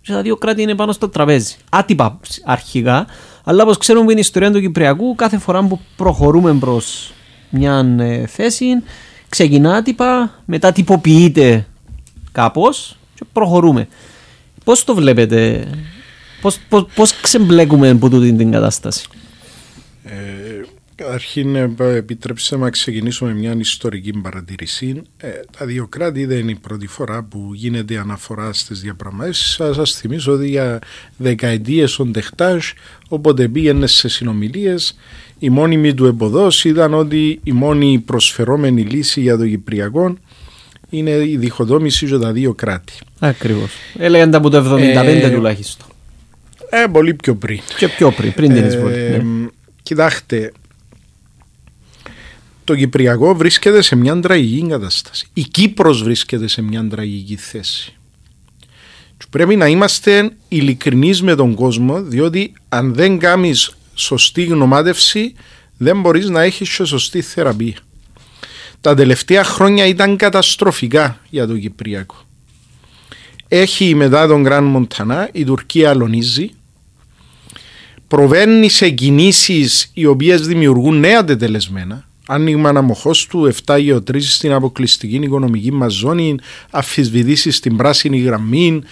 και 0.00 0.12
τα 0.12 0.22
δύο 0.22 0.36
κράτη 0.36 0.62
είναι 0.62 0.74
πάνω 0.74 0.92
στο 0.92 1.08
τραπέζι. 1.08 1.54
Άτυπα 1.70 2.20
αρχικά, 2.44 3.06
αλλά 3.44 3.62
όπως 3.62 3.78
ξέρουμε 3.78 4.04
που 4.04 4.10
είναι 4.10 4.20
η 4.20 4.22
ιστορία 4.22 4.50
του 4.52 4.60
Κυπριακού, 4.60 5.14
κάθε 5.14 5.38
φορά 5.38 5.62
που 5.62 5.80
προχωρούμε 5.96 6.54
προς 6.54 7.12
μια 7.50 7.96
ε, 7.98 8.26
θέση, 8.26 8.66
ξεκινά 9.28 9.74
άτυπα, 9.74 10.34
μετά 10.44 10.72
τυποποιείται 10.72 11.66
κάπως 12.32 12.96
και 13.14 13.24
προχωρούμε. 13.32 13.88
Πώς 14.64 14.84
το 14.84 14.94
βλέπετε, 14.94 15.68
πώς, 16.40 16.58
πώς, 16.68 16.86
πώς 16.94 17.20
ξεμπλέκουμε 17.20 17.88
από 17.90 18.08
τούτη 18.08 18.32
την 18.32 18.50
κατάσταση; 18.50 19.06
Ε, 20.04 20.64
Καταρχήν, 21.02 21.56
ε, 21.56 21.70
επιτρέψτε 21.96 22.56
να 22.56 22.70
ξεκινήσουμε 22.70 23.32
μια 23.34 23.54
ιστορική 23.58 24.12
παρατήρηση. 24.12 25.02
Ε, 25.16 25.28
τα 25.58 25.66
δύο 25.66 25.86
κράτη 25.86 26.24
δεν 26.24 26.38
είναι 26.38 26.50
η 26.50 26.54
πρώτη 26.62 26.86
φορά 26.86 27.22
που 27.22 27.50
γίνεται 27.54 27.98
αναφορά 27.98 28.52
στις 28.52 28.80
διαπραγματεύσεις. 28.80 29.54
Θα 29.56 29.72
σας 29.72 29.92
θυμίσω 29.92 30.32
ότι 30.32 30.48
για 30.48 30.78
δεκαετίες 31.16 31.98
ο 31.98 32.04
Ντεχτάζ, 32.04 32.64
όποτε 33.08 33.48
πήγαινε 33.48 33.86
σε 33.86 34.08
συνομιλίες, 34.08 34.96
η 35.38 35.50
μόνιμη 35.50 35.94
του 35.94 36.06
εμποδός 36.06 36.64
ήταν 36.64 36.94
ότι 36.94 37.40
η 37.42 37.52
μόνη 37.52 37.98
προσφερόμενη 38.06 38.82
λύση 38.82 39.20
για 39.20 39.36
το 39.36 39.46
Κυπριακό 39.48 40.16
είναι 40.90 41.10
η 41.10 41.36
διχοτόμηση 41.36 42.06
για 42.06 42.18
τα 42.18 42.32
δύο 42.32 42.54
κράτη. 42.54 42.92
Ακριβώς. 43.18 43.70
Έλεγαν 43.98 44.30
τα 44.30 44.38
από 44.38 44.50
το 44.50 44.56
75 44.56 45.24
Ε, 45.24 45.30
τουλάχιστον. 45.30 45.86
Ε, 46.70 46.86
πολύ 46.92 47.14
πιο 47.14 47.34
πριν. 47.34 47.60
Και 47.76 47.88
πιο 47.88 48.10
πριν, 48.12 48.32
πριν 48.32 48.54
την 48.54 48.64
Ε, 48.64 48.66
εισβολή. 48.66 48.96
ναι. 48.96 49.22
Κοιτάξτε, 49.82 50.52
το 52.68 52.76
Κυπριακό 52.76 53.34
βρίσκεται 53.34 53.82
σε 53.82 53.96
μια 53.96 54.20
τραγική 54.20 54.66
κατάσταση. 54.68 55.26
Η 55.32 55.42
Κύπρος 55.42 56.02
βρίσκεται 56.02 56.46
σε 56.46 56.62
μια 56.62 56.88
τραγική 56.88 57.36
θέση. 57.36 57.94
Και 59.16 59.24
πρέπει 59.30 59.56
να 59.56 59.66
είμαστε 59.66 60.30
ειλικρινείς 60.48 61.22
με 61.22 61.34
τον 61.34 61.54
κόσμο, 61.54 62.02
διότι 62.02 62.52
αν 62.68 62.94
δεν 62.94 63.18
κάνεις 63.18 63.76
σωστή 63.94 64.44
γνωμάτευση, 64.44 65.34
δεν 65.76 66.00
μπορείς 66.00 66.28
να 66.28 66.42
έχεις 66.42 66.76
και 66.76 66.84
σωστή 66.84 67.20
θεραπεία. 67.20 67.76
Τα 68.80 68.94
τελευταία 68.94 69.44
χρόνια 69.44 69.86
ήταν 69.86 70.16
καταστροφικά 70.16 71.20
για 71.30 71.46
το 71.46 71.58
Κυπριακό. 71.58 72.16
Έχει 73.48 73.94
μετά 73.94 74.26
τον 74.26 74.42
Γκραν 74.42 74.64
Μοντανά, 74.64 75.28
η 75.32 75.44
Τουρκία 75.44 75.90
αλωνίζει, 75.90 76.50
προβαίνει 78.08 78.68
σε 78.68 78.88
κινήσεις 78.88 79.90
οι 79.94 80.06
οποίες 80.06 80.46
δημιουργούν 80.46 81.00
νέα 81.00 81.24
τετελεσμένα, 81.24 82.07
άνοιγμα 82.30 82.94
του 83.28 83.52
7 83.66 83.78
γεωτρήσει 83.80 84.32
στην 84.32 84.52
αποκλειστική 84.52 85.16
οικονομική 85.16 85.72
μας 85.72 85.92
ζώνη, 85.92 86.36
αφισβητήσει 86.70 87.50
στην 87.50 87.76
πράσινη 87.76 88.18
γραμμή, 88.18 88.82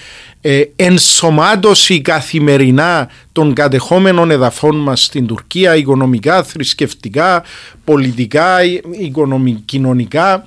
ε, 0.40 0.62
ενσωμάτωση 0.77 2.01
καθημερινά 2.01 3.09
των 3.33 3.55
κατεχόμενων 3.55 4.31
εδαφών 4.31 4.77
μας 4.77 5.05
στην 5.05 5.27
Τουρκία, 5.27 5.77
οικονομικά, 5.77 6.42
θρησκευτικά, 6.42 7.44
πολιτικά, 7.85 8.64
οικονομικά, 8.99 9.61
κοινωνικά. 9.64 10.46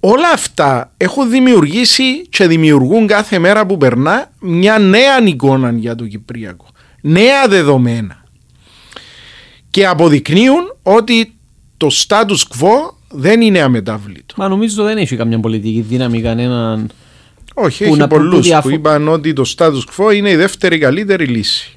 Όλα 0.00 0.30
αυτά 0.32 0.92
έχουν 0.96 1.30
δημιουργήσει 1.30 2.26
και 2.28 2.46
δημιουργούν 2.46 3.06
κάθε 3.06 3.38
μέρα 3.38 3.66
που 3.66 3.76
περνά 3.76 4.30
μια 4.40 4.78
νέα 4.78 5.22
εικόνα 5.24 5.70
για 5.70 5.94
το 5.94 6.06
Κυπριακό. 6.06 6.66
Νέα 7.00 7.48
δεδομένα 7.48 8.19
και 9.70 9.86
αποδεικνύουν 9.86 10.76
ότι 10.82 11.34
το 11.76 11.88
status 12.06 12.58
quo 12.58 12.94
δεν 13.10 13.40
είναι 13.40 13.60
αμετάβλητο. 13.60 14.34
Μα 14.36 14.48
νομίζω 14.48 14.84
δεν 14.84 14.96
έχει 14.96 15.16
καμιά 15.16 15.40
πολιτική 15.40 15.80
δύναμη 15.88 16.20
κανέναν. 16.20 16.90
Όχι, 17.54 17.84
έχει 17.84 18.06
πολλούς 18.06 18.48
που 18.62 18.70
είπαν 18.70 19.08
ότι 19.08 19.32
το 19.32 19.54
status 19.56 19.82
quo 19.96 20.14
είναι 20.14 20.30
η 20.30 20.36
δεύτερη 20.36 20.78
καλύτερη 20.78 21.24
λύση. 21.24 21.74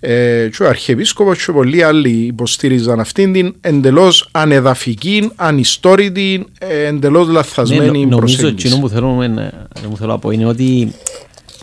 Ε, 0.00 0.48
και 0.56 0.62
ο 0.62 0.68
Αρχιεπίσκοπος 0.68 1.44
και 1.44 1.52
πολλοί 1.52 1.82
άλλοι 1.82 2.10
υποστήριζαν 2.10 3.00
αυτήν 3.00 3.32
την 3.32 3.54
εντελώς 3.60 4.28
ανεδαφική, 4.32 5.30
ανιστόρητη, 5.36 6.46
ε, 6.58 6.84
εντελώς 6.84 7.28
λαθασμένη 7.28 8.06
ναι, 8.06 8.16
προσέγγιση. 8.16 8.68
Νομίζω 8.68 8.76
ότι 8.76 8.80
που 8.80 8.88
θέλω, 8.88 9.96
θέλω 9.96 10.10
να 10.10 10.18
πω 10.18 10.30
είναι 10.30 10.46
ότι 10.46 10.92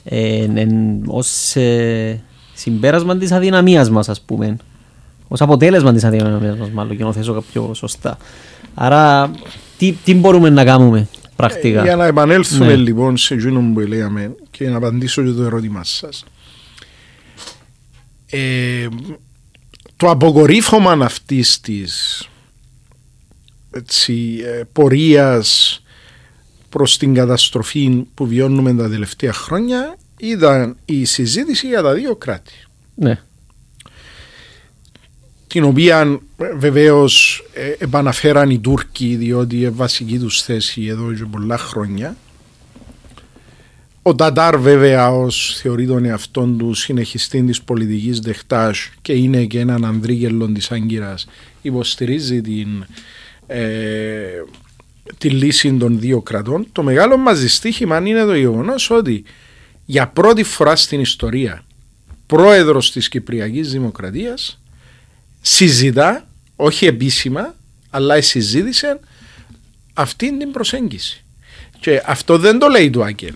ε, 0.04 0.44
ε, 0.44 0.68
ως 1.06 1.56
ε, 1.56 2.24
συμπέρασμα 2.54 3.18
της 3.18 3.32
αδυναμίας 3.32 3.90
μας, 3.90 4.10
ας 4.10 4.22
πούμε, 4.22 4.58
ως 5.34 5.42
αποτέλεσμα 5.42 5.94
της 5.94 6.04
αδυναμία 6.04 6.56
μα, 6.56 6.70
μάλλον 6.74 6.98
και 6.98 7.04
να 7.04 7.14
θέσω 7.14 7.44
πιο 7.52 7.74
σωστά. 7.74 8.18
Άρα, 8.74 9.32
τι, 9.78 9.92
τι 10.04 10.16
μπορούμε 10.16 10.50
να 10.50 10.64
κάνουμε 10.64 11.08
πρακτικά; 11.36 11.80
Ε, 11.80 11.84
για 11.84 11.96
να 11.96 12.06
επανέλθουμε 12.06 12.66
ναι. 12.66 12.76
λοιπόν 12.76 13.18
σε 13.18 13.34
εκείνο 13.34 13.72
που 13.74 13.80
λέγαμε 13.80 14.36
και 14.52 14.70
να 14.70 14.78
απαντήσω 14.78 15.22
για 15.22 15.34
το 15.34 15.44
ερώτημά 15.44 15.84
σας. 15.84 16.24
Ε, 18.26 18.88
το 19.96 20.10
αποκορύφωμα 20.10 20.92
αυτής 20.92 21.60
της 21.62 22.28
ε, 24.08 24.64
πορείας 24.72 25.82
προς 26.70 26.98
την 26.98 27.14
καταστροφή 27.14 28.06
που 28.14 28.28
βιώνουμε 28.28 28.74
τα 28.74 28.90
τελευταία 28.90 29.34
χρόνια 29.34 29.96
ήταν 30.18 30.78
η 30.86 31.06
συζήτηση 31.06 31.68
για 31.68 31.82
τα 31.82 31.94
δύο 31.94 32.16
κράτη. 32.16 32.54
Ναι 32.96 33.20
την 35.54 35.64
οποία 35.64 36.20
βεβαίως 36.58 37.44
ε, 37.54 37.74
επαναφέραν 37.78 38.50
οι 38.50 38.60
Τούρκοι 38.60 39.16
διότι 39.16 39.58
είναι 39.58 39.70
βασική 39.70 40.20
τους 40.20 40.42
θέση 40.42 40.86
εδώ 40.86 41.14
και 41.14 41.26
πολλά 41.32 41.58
χρόνια. 41.58 42.16
Ο 44.02 44.16
Τατάρ 44.16 44.58
βέβαια 44.60 45.12
ως 45.12 45.58
θεωρεί 45.62 45.88
τον 45.88 46.06
εαυτόν 46.06 46.58
του 46.58 46.74
συνεχιστή 46.74 47.44
της 47.44 47.62
πολιτικής 47.62 48.20
δεχτάς 48.20 48.90
και 49.02 49.14
είναι 49.14 49.46
και 49.46 49.60
έναν 49.60 49.86
ανδρίγελο 49.86 50.48
της 50.48 50.72
Άγκυρας 50.72 51.28
υποστηρίζει 51.62 52.42
την, 52.42 52.86
ε, 53.48 54.24
τη 55.18 55.30
λύση 55.30 55.74
των 55.74 56.00
δύο 56.00 56.22
κρατών. 56.22 56.68
Το 56.72 56.84
μεγάλο 56.84 57.18
μας 57.18 57.40
δυστύχημα 57.40 57.98
είναι 57.98 58.24
το 58.24 58.36
γεγονός 58.36 58.90
ότι 58.90 59.24
για 59.86 60.08
πρώτη 60.08 60.44
φορά 60.44 60.76
στην 60.76 61.00
ιστορία 61.00 61.64
πρόεδρος 62.26 62.92
της 62.92 63.10
Κυπριακής 63.10 63.72
Δημοκρατίας 63.72 64.58
συζητά, 65.46 66.28
όχι 66.56 66.86
επίσημα, 66.86 67.56
αλλά 67.90 68.22
συζήτησε 68.22 69.00
αυτή 69.94 70.38
την 70.38 70.52
προσέγγιση. 70.52 71.24
Και 71.80 72.02
αυτό 72.06 72.38
δεν 72.38 72.60
το 72.60 72.68
λέει 72.68 72.90
το 72.90 73.02
Άγγελ. 73.02 73.34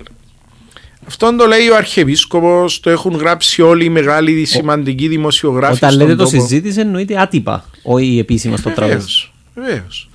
Αυτό 1.08 1.36
το 1.36 1.46
λέει 1.46 1.70
ο 1.70 1.76
Αρχιεπίσκοπος, 1.76 2.80
το 2.80 2.90
έχουν 2.90 3.16
γράψει 3.16 3.62
όλοι 3.62 3.86
οι 3.86 3.90
μεγάλοι 3.90 4.46
σημαντικοί 4.46 5.08
δημοσιογράφοι. 5.08 5.86
Όταν 5.86 5.98
λέτε 5.98 6.16
το 6.16 6.26
συζήτησε, 6.26 6.82
εννοείται 6.82 7.20
άτυπα, 7.20 7.70
όχι 7.84 8.20
επίσημα 8.20 8.58
στο 8.58 8.70
τραπέζι. 8.70 9.30
Βεβαίως. 9.56 10.10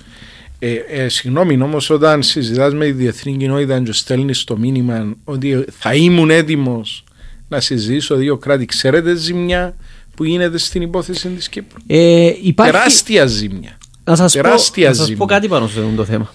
Ε, 0.59 0.73
ε, 0.73 1.09
συγγνώμη 1.09 1.61
όμως, 1.61 1.89
όταν 1.89 2.23
συζητάς 2.23 2.73
με 2.73 2.85
τη 2.85 2.91
διεθνή 2.91 3.37
κοινότητα 3.37 3.79
και 3.79 3.91
στέλνεις 3.91 4.43
το 4.43 4.57
μήνυμα 4.57 5.15
ότι 5.23 5.65
θα 5.79 5.93
ήμουν 5.93 6.29
έτοιμος 6.29 7.03
να 7.47 7.59
συζητήσω 7.59 8.15
δύο 8.15 8.37
κράτη, 8.37 8.65
ξέρετε 8.65 9.15
ζημιά; 9.15 9.75
Που 10.15 10.23
γίνεται 10.23 10.57
στην 10.57 10.81
υπόθεση 10.81 11.29
της 11.29 11.49
Κύπρου. 11.49 11.79
Ε, 11.87 12.33
υπάρχει... 12.41 12.71
Τεράστια 12.71 13.25
ζήμια. 13.25 13.77
Να 14.03 14.15
σας, 14.15 14.31
Τεράστια 14.31 14.91
πω, 14.91 14.97
να 14.97 15.05
σας 15.05 15.15
πω 15.15 15.25
κάτι 15.25 15.47
πάνω 15.47 15.67
σε 15.67 15.79
αυτό 15.79 15.95
το 15.95 16.05
θέμα. 16.05 16.33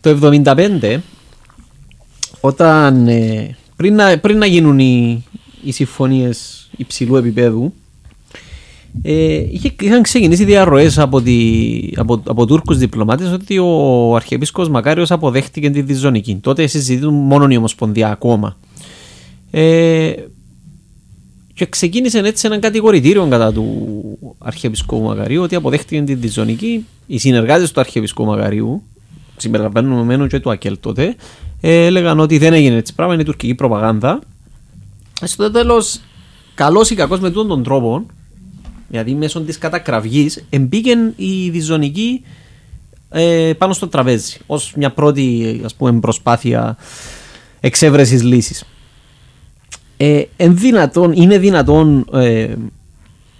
Το 0.00 0.18
1975, 0.44 0.98
όταν 2.40 3.08
ε, 3.08 3.56
πριν, 3.76 3.94
να, 3.94 4.18
πριν 4.18 4.38
να 4.38 4.46
γίνουν 4.46 4.78
οι, 4.78 5.24
οι 5.62 5.72
συμφωνίες 5.72 6.68
υψηλού 6.76 7.16
επίπεδου, 7.16 7.72
ε, 9.02 9.44
είχε, 9.50 9.74
είχαν 9.80 10.02
ξεκινήσει 10.02 10.44
διαρροές 10.44 10.98
από, 10.98 11.22
τη, 11.22 11.36
από, 11.96 12.22
από 12.26 12.46
Τούρκους 12.46 12.78
διπλωμάτες 12.78 13.32
ότι 13.32 13.58
ο 13.58 14.14
Αρχιεπίσκος 14.16 14.68
Μακάριος 14.68 15.10
αποδέχτηκε 15.10 15.70
τη 15.70 15.82
διζωνική. 15.82 16.36
Τότε 16.36 16.66
συζητούν 16.66 17.14
μόνο 17.14 17.46
η 17.48 17.56
Ομοσπονδία 17.56 18.10
ακόμα. 18.10 18.56
Ε, 19.50 20.12
και 21.58 21.66
ξεκίνησε 21.66 22.18
έτσι 22.18 22.46
έναν 22.46 22.60
κατηγορητήριο 22.60 23.26
κατά 23.26 23.52
του 23.52 24.18
Αρχιεπισκόπου 24.38 25.04
Μακαρίου 25.04 25.42
ότι 25.42 25.54
αποδέχτηκαν 25.54 26.04
την 26.04 26.20
διζωνική. 26.20 26.86
Οι 27.06 27.18
συνεργάτες 27.18 27.72
του 27.72 27.80
Αρχιεπισκόπου 27.80 28.30
Μακαρίου, 28.30 28.82
συμπεριλαμβανομένου 29.36 30.26
και 30.26 30.40
του 30.40 30.50
Ακέλ 30.50 30.76
τότε, 30.80 31.16
έλεγαν 31.60 32.20
ότι 32.20 32.38
δεν 32.38 32.52
έγινε 32.52 32.76
έτσι 32.76 32.94
πράγμα, 32.94 33.14
είναι 33.14 33.24
τουρκική 33.24 33.54
προπαγάνδα. 33.54 34.20
Στο 35.22 35.50
τέλος, 35.50 36.00
καλός 36.54 36.90
ή 36.90 36.94
κακός 36.94 37.20
με 37.20 37.30
τον 37.30 37.62
τρόπο, 37.62 38.06
δηλαδή 38.88 39.14
μέσω 39.14 39.40
της 39.40 39.58
κατακραυγής, 39.58 40.44
εμπήκε 40.50 41.12
η 41.16 41.50
διζωνική 41.50 42.24
ε, 43.10 43.52
πάνω 43.58 43.72
στο 43.72 43.88
τραπέζι 43.88 44.38
ως 44.46 44.72
μια 44.76 44.90
πρώτη 44.90 45.60
ας 45.64 45.74
πούμε, 45.74 46.00
προσπάθεια 46.00 46.76
εξέβρεσης 47.60 48.22
λύσης 48.22 48.64
ε, 50.00 50.48
δυνατόν, 50.48 51.12
είναι 51.12 51.38
δυνατόν 51.38 52.06
ε, 52.12 52.48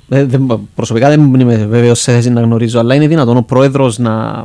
ε 0.09 0.27
προσωπικά 0.75 1.09
δεν 1.09 1.35
είμαι 1.35 1.57
βέβαιος 1.57 2.01
σε 2.01 2.13
θέση 2.13 2.31
να 2.31 2.41
γνωρίζω, 2.41 2.79
αλλά 2.79 2.95
είναι 2.95 3.07
δυνατόν 3.07 3.37
ο 3.37 3.43
πρόεδρος 3.43 3.99
να 3.99 4.45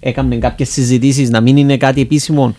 έκανε 0.00 0.36
κάποιες 0.36 0.68
συζητήσεις, 0.68 1.30
να 1.30 1.40
μην 1.40 1.56
είναι 1.56 1.76
κάτι 1.76 2.00
επίσημο, 2.00 2.56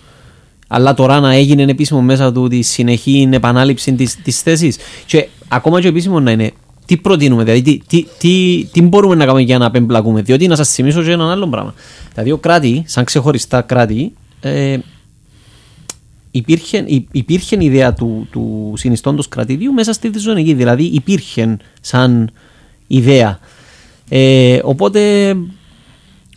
αλλά 0.67 0.93
τώρα 0.93 1.19
να 1.19 1.33
έγινε 1.33 1.63
επίσημο 1.63 2.01
μέσα 2.01 2.31
του 2.31 2.47
τη 2.47 2.61
συνεχή 2.61 3.29
επανάληψη 3.31 3.93
της 4.23 4.41
θέσης. 4.41 4.77
Και 5.05 5.27
ακόμα 5.47 5.81
και 5.81 5.87
επίσημο 5.87 6.19
να 6.19 6.31
είναι, 6.31 6.51
τι 6.85 6.97
προτείνουμε, 6.97 7.43
δηλαδή 7.43 7.61
τι, 7.61 7.81
τι, 7.87 8.05
τι, 8.17 8.65
τι 8.71 8.81
μπορούμε 8.81 9.15
να 9.15 9.25
κάνουμε 9.25 9.43
για 9.43 9.57
να 9.57 9.65
απεμπλακούμε. 9.65 10.21
Διότι 10.21 10.47
να 10.47 10.55
σας 10.55 10.69
θυμίσω 10.69 11.03
και 11.03 11.11
ένα 11.11 11.31
άλλο 11.31 11.47
πράγμα. 11.47 11.73
Τα 12.13 12.23
δύο 12.23 12.37
κράτη, 12.37 12.83
σαν 12.85 13.03
ξεχωριστά 13.03 13.61
κράτη, 13.61 14.13
ε, 14.41 14.77
υπήρχε, 16.31 16.85
υπήρχε 17.11 17.57
η 17.59 17.65
ιδέα 17.65 17.93
του, 17.93 18.27
του 18.31 18.73
συνιστόντος 18.77 19.27
κρατηδίου 19.27 19.73
μέσα 19.73 19.93
στη 19.93 20.09
διζωνική. 20.09 20.53
Δηλαδή 20.53 20.83
υπήρχε 20.83 21.57
σαν 21.81 22.31
ιδέα. 22.87 23.39
Ε, 24.09 24.59
οπότε... 24.63 25.35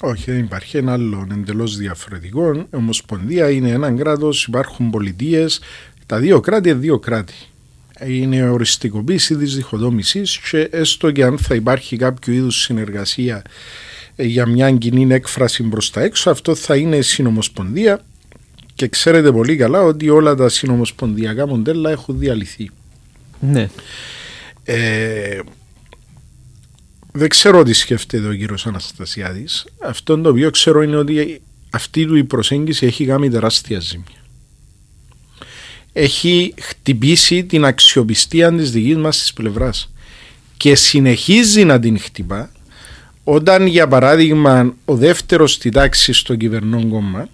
Όχι, 0.00 0.30
δεν 0.30 0.38
υπάρχει 0.38 0.76
ένα 0.76 0.92
άλλο 0.92 1.26
εντελώς 1.32 1.76
διαφορετικό. 1.76 2.52
Η 2.54 2.76
Ομοσπονδία 2.76 3.50
είναι 3.50 3.70
ένα 3.70 3.92
κράτος, 3.92 4.44
υπάρχουν 4.44 4.90
πολιτείες. 4.90 5.60
Τα 6.06 6.18
δύο 6.18 6.40
κράτη 6.40 6.68
είναι 6.68 6.78
δύο 6.78 6.98
κράτη. 6.98 7.34
Είναι 8.06 8.48
οριστικοποίηση 8.48 9.36
της 9.36 9.56
διχοτόμησης 9.56 10.38
και 10.50 10.68
έστω 10.70 11.10
και 11.10 11.24
αν 11.24 11.38
θα 11.38 11.54
υπάρχει 11.54 11.96
κάποιο 11.96 12.32
είδους 12.32 12.62
συνεργασία 12.62 13.42
για 14.16 14.46
μια 14.46 14.72
κοινή 14.72 15.14
έκφραση 15.14 15.62
προ 15.62 15.80
τα 15.92 16.00
έξω, 16.00 16.30
αυτό 16.30 16.54
θα 16.54 16.76
είναι 16.76 17.00
συνομοσπονδία 17.00 18.00
και 18.74 18.88
ξέρετε 18.88 19.32
πολύ 19.32 19.56
καλά 19.56 19.82
ότι 19.82 20.08
όλα 20.08 20.34
τα 20.34 20.48
συνομοσπονδιακά 20.48 21.46
μοντέλα 21.46 21.90
έχουν 21.90 22.18
διαλυθεί. 22.18 22.70
Ναι. 23.40 23.68
Ε, 24.64 25.40
δεν 27.12 27.28
ξέρω 27.28 27.62
τι 27.62 27.72
σκέφτεται 27.72 28.28
ο 28.28 28.34
κύριος 28.34 28.66
Αναστασιάδης. 28.66 29.66
Αυτό 29.82 30.18
το 30.18 30.28
οποίο 30.28 30.50
ξέρω 30.50 30.82
είναι 30.82 30.96
ότι 30.96 31.42
αυτή 31.70 32.06
του 32.06 32.16
η 32.16 32.24
προσέγγιση 32.24 32.86
έχει 32.86 33.04
κάνει 33.04 33.30
τεράστια 33.30 33.80
ζημιά. 33.80 34.06
Έχει 35.92 36.54
χτυπήσει 36.60 37.44
την 37.44 37.64
αξιοπιστία 37.64 38.52
της 38.52 38.70
δικής 38.70 38.96
μας 38.96 39.18
της 39.18 39.32
πλευράς 39.32 39.92
και 40.56 40.74
συνεχίζει 40.74 41.64
να 41.64 41.78
την 41.78 41.98
χτυπά 41.98 42.50
όταν 43.24 43.66
για 43.66 43.88
παράδειγμα 43.88 44.74
ο 44.84 44.96
δεύτερος 44.96 45.52
στη 45.52 45.70
τάξη 45.70 46.12
στο 46.12 46.36
κυβερνόν 46.36 46.88
κόμμα 46.88 47.28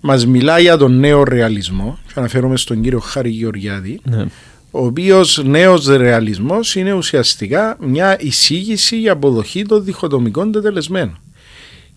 Μας 0.00 0.26
μιλάει 0.26 0.62
για 0.62 0.76
τον 0.76 0.98
νέο 0.98 1.22
ρεαλισμό, 1.22 1.98
και 2.06 2.12
αναφέρομαι 2.14 2.56
στον 2.56 2.80
κύριο 2.80 2.98
Χάρη 2.98 3.30
Γεωργιάδη, 3.30 4.00
ναι. 4.02 4.24
ο 4.70 4.84
οποίος 4.84 5.42
νέος 5.44 5.86
ρεαλισμός 5.86 6.74
είναι 6.74 6.92
ουσιαστικά 6.92 7.76
μια 7.80 8.16
εισήγηση 8.20 8.98
για 8.98 9.12
αποδοχή 9.12 9.64
των 9.64 9.84
διχοτομικών 9.84 10.52
τετελεσμένων. 10.52 11.18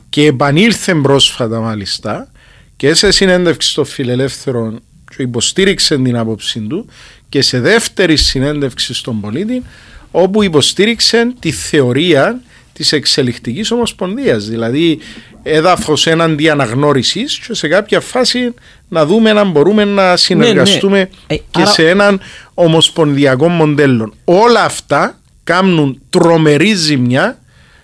Και 0.09 0.25
επανήλθε 0.25 0.95
πρόσφατα 0.95 1.59
μάλιστα 1.59 2.31
και 2.75 2.93
σε 2.93 3.11
συνέντευξη 3.11 3.69
στο 3.69 3.83
φιλελεύθερο 3.83 4.79
και 5.15 5.23
υποστήριξε 5.23 5.97
την 5.97 6.17
άποψή 6.17 6.59
του 6.59 6.85
και 7.29 7.41
σε 7.41 7.59
δεύτερη 7.59 8.15
συνέντευξη 8.15 8.93
στον 8.93 9.21
πολίτη 9.21 9.63
όπου 10.11 10.43
υποστήριξε 10.43 11.33
τη 11.39 11.51
θεωρία 11.51 12.41
της 12.81 12.91
εξελικτικής 12.91 13.71
ομοσπονδίας 13.71 14.47
δηλαδή 14.47 14.99
έδαφος 15.43 16.07
έναντι 16.07 16.49
αναγνώρισης 16.49 17.39
και 17.39 17.53
σε 17.53 17.67
κάποια 17.67 17.99
φάση 17.99 18.53
να 18.87 19.05
δούμε 19.05 19.29
αν 19.29 19.51
μπορούμε 19.51 19.85
να 19.85 20.17
συνεργαστούμε 20.17 20.97
ναι, 20.97 21.07
ναι. 21.27 21.37
και 21.51 21.65
σε 21.65 21.89
έναν 21.89 22.19
ομοσπονδιακό 22.53 23.47
μοντέλο. 23.47 24.13
Όλα 24.23 24.63
αυτά 24.63 25.19
κάνουν 25.43 26.01
τρομερή 26.09 26.73
ζημιά 26.73 27.39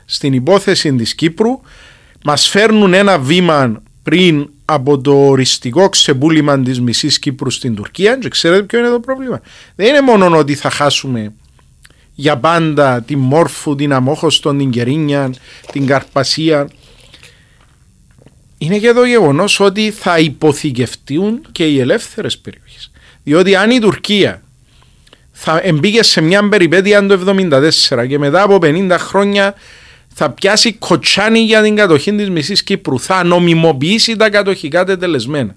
στην 0.06 0.34
υπόθεση 0.34 0.94
της 0.96 1.16
Κύπρου 1.16 1.62
μας 2.24 2.48
φέρνουν 2.48 2.94
ένα 2.94 3.20
βήμα 3.20 3.82
πριν 4.04 4.50
από 4.66 5.00
το 5.02 5.14
οριστικό 5.14 5.90
ξεπούλημα 5.90 6.60
της 6.62 6.82
μισής 6.82 7.20
Κύπρου 7.20 7.50
στην 7.50 7.76
Τουρκία 7.76 8.18
και 8.18 8.30
ξέρετε 8.30 8.64
ποιο 8.64 8.80
είναι 8.80 8.90
το 8.90 9.00
πρόβλημα; 9.00 9.42
Δεν 9.76 9.88
είναι 9.88 10.02
μόνο 10.02 10.38
ότι 10.38 10.56
θα 10.56 10.70
χάσουμε 10.70 11.34
για 12.20 12.38
πάντα 12.38 13.02
τη 13.02 13.16
Μόρφου, 13.16 13.76
την 13.76 13.94
Αμόχωστον, 13.94 14.58
την 14.58 14.70
Κερίνια, 14.70 15.34
την 15.72 15.86
Καρπασία. 15.86 16.70
Είναι 18.58 18.78
και 18.78 18.94
το 18.94 19.04
γεγονός 19.04 19.60
ότι 19.60 19.92
θα 19.92 20.20
υποθηκευτούν 20.20 21.42
και 21.52 21.66
οι 21.66 21.80
ελεύθερες 21.80 22.38
περιοχές. 22.38 22.92
Διότι 23.24 23.56
αν 23.56 23.72
η 23.72 23.80
Τουρκία 23.80 24.42
θα 25.32 25.60
εμπήκε 25.64 26.04
σε 26.04 26.22
μια 26.22 26.50
περιπέτεια 26.50 27.06
το 27.08 27.36
1974 27.90 28.08
και 28.08 28.18
μετά 28.18 28.42
από 28.42 28.58
50 28.62 28.96
χρόνια 29.00 29.54
θα 30.14 30.30
πιάσει 30.30 30.74
κοτσάνι 30.74 31.40
για 31.40 31.62
την 31.62 31.76
κατοχή 31.76 32.16
της 32.16 32.30
μισής 32.30 32.64
Κύπρου, 32.64 33.00
θα 33.00 33.24
νομιμοποιήσει 33.24 34.16
τα 34.16 34.30
κατοχικά 34.30 34.86
τετελεσμένα. 34.86 35.56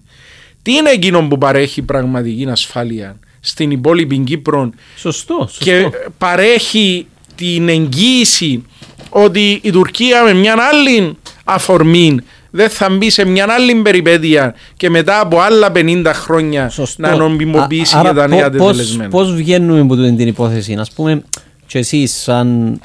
Τι 0.63 0.73
είναι 0.73 0.91
εκείνο 0.91 1.29
που 1.29 1.39
παρέχει 1.39 1.83
πραγματική 1.83 2.47
ασφάλεια; 2.51 3.19
Στην 3.41 3.71
υπόλοιπη 3.71 4.19
Κύπρο 4.19 4.71
σωστό, 4.97 5.35
σωστό. 5.41 5.65
και 5.65 5.91
παρέχει 6.19 7.07
την 7.35 7.69
εγγύηση 7.69 8.65
ότι 9.09 9.61
η 9.63 9.71
Τουρκία 9.71 10.25
με 10.25 10.33
μια 10.35 10.57
άλλη 10.73 11.17
αφορμή 11.45 12.19
δεν 12.51 12.69
θα 12.69 12.91
μπει 12.91 13.11
σε 13.11 13.25
μια 13.25 13.47
άλλη 13.49 13.75
περιπέτεια 13.75 14.55
και 14.77 14.91
μετά 14.91 15.21
από 15.21 15.41
άλλα 15.41 15.73
50 15.75 16.11
χρόνια 16.15 16.69
Σωστό. 16.69 17.03
να 17.03 17.17
νομιμοποιήσει 17.17 17.99
για 18.01 18.15
τα 18.15 18.29
νέα 18.29 18.51
τετελεσμένα. 18.51 19.11
Πώς 19.11 19.35
βγαίνουμε 19.35 19.81
από 19.81 19.97
την 19.97 20.27
υπόθεση, 20.27 20.73
α 20.73 20.87
πούμε, 20.95 21.23
και 21.67 21.79
εσείς 21.79 22.13
σαν 22.13 22.81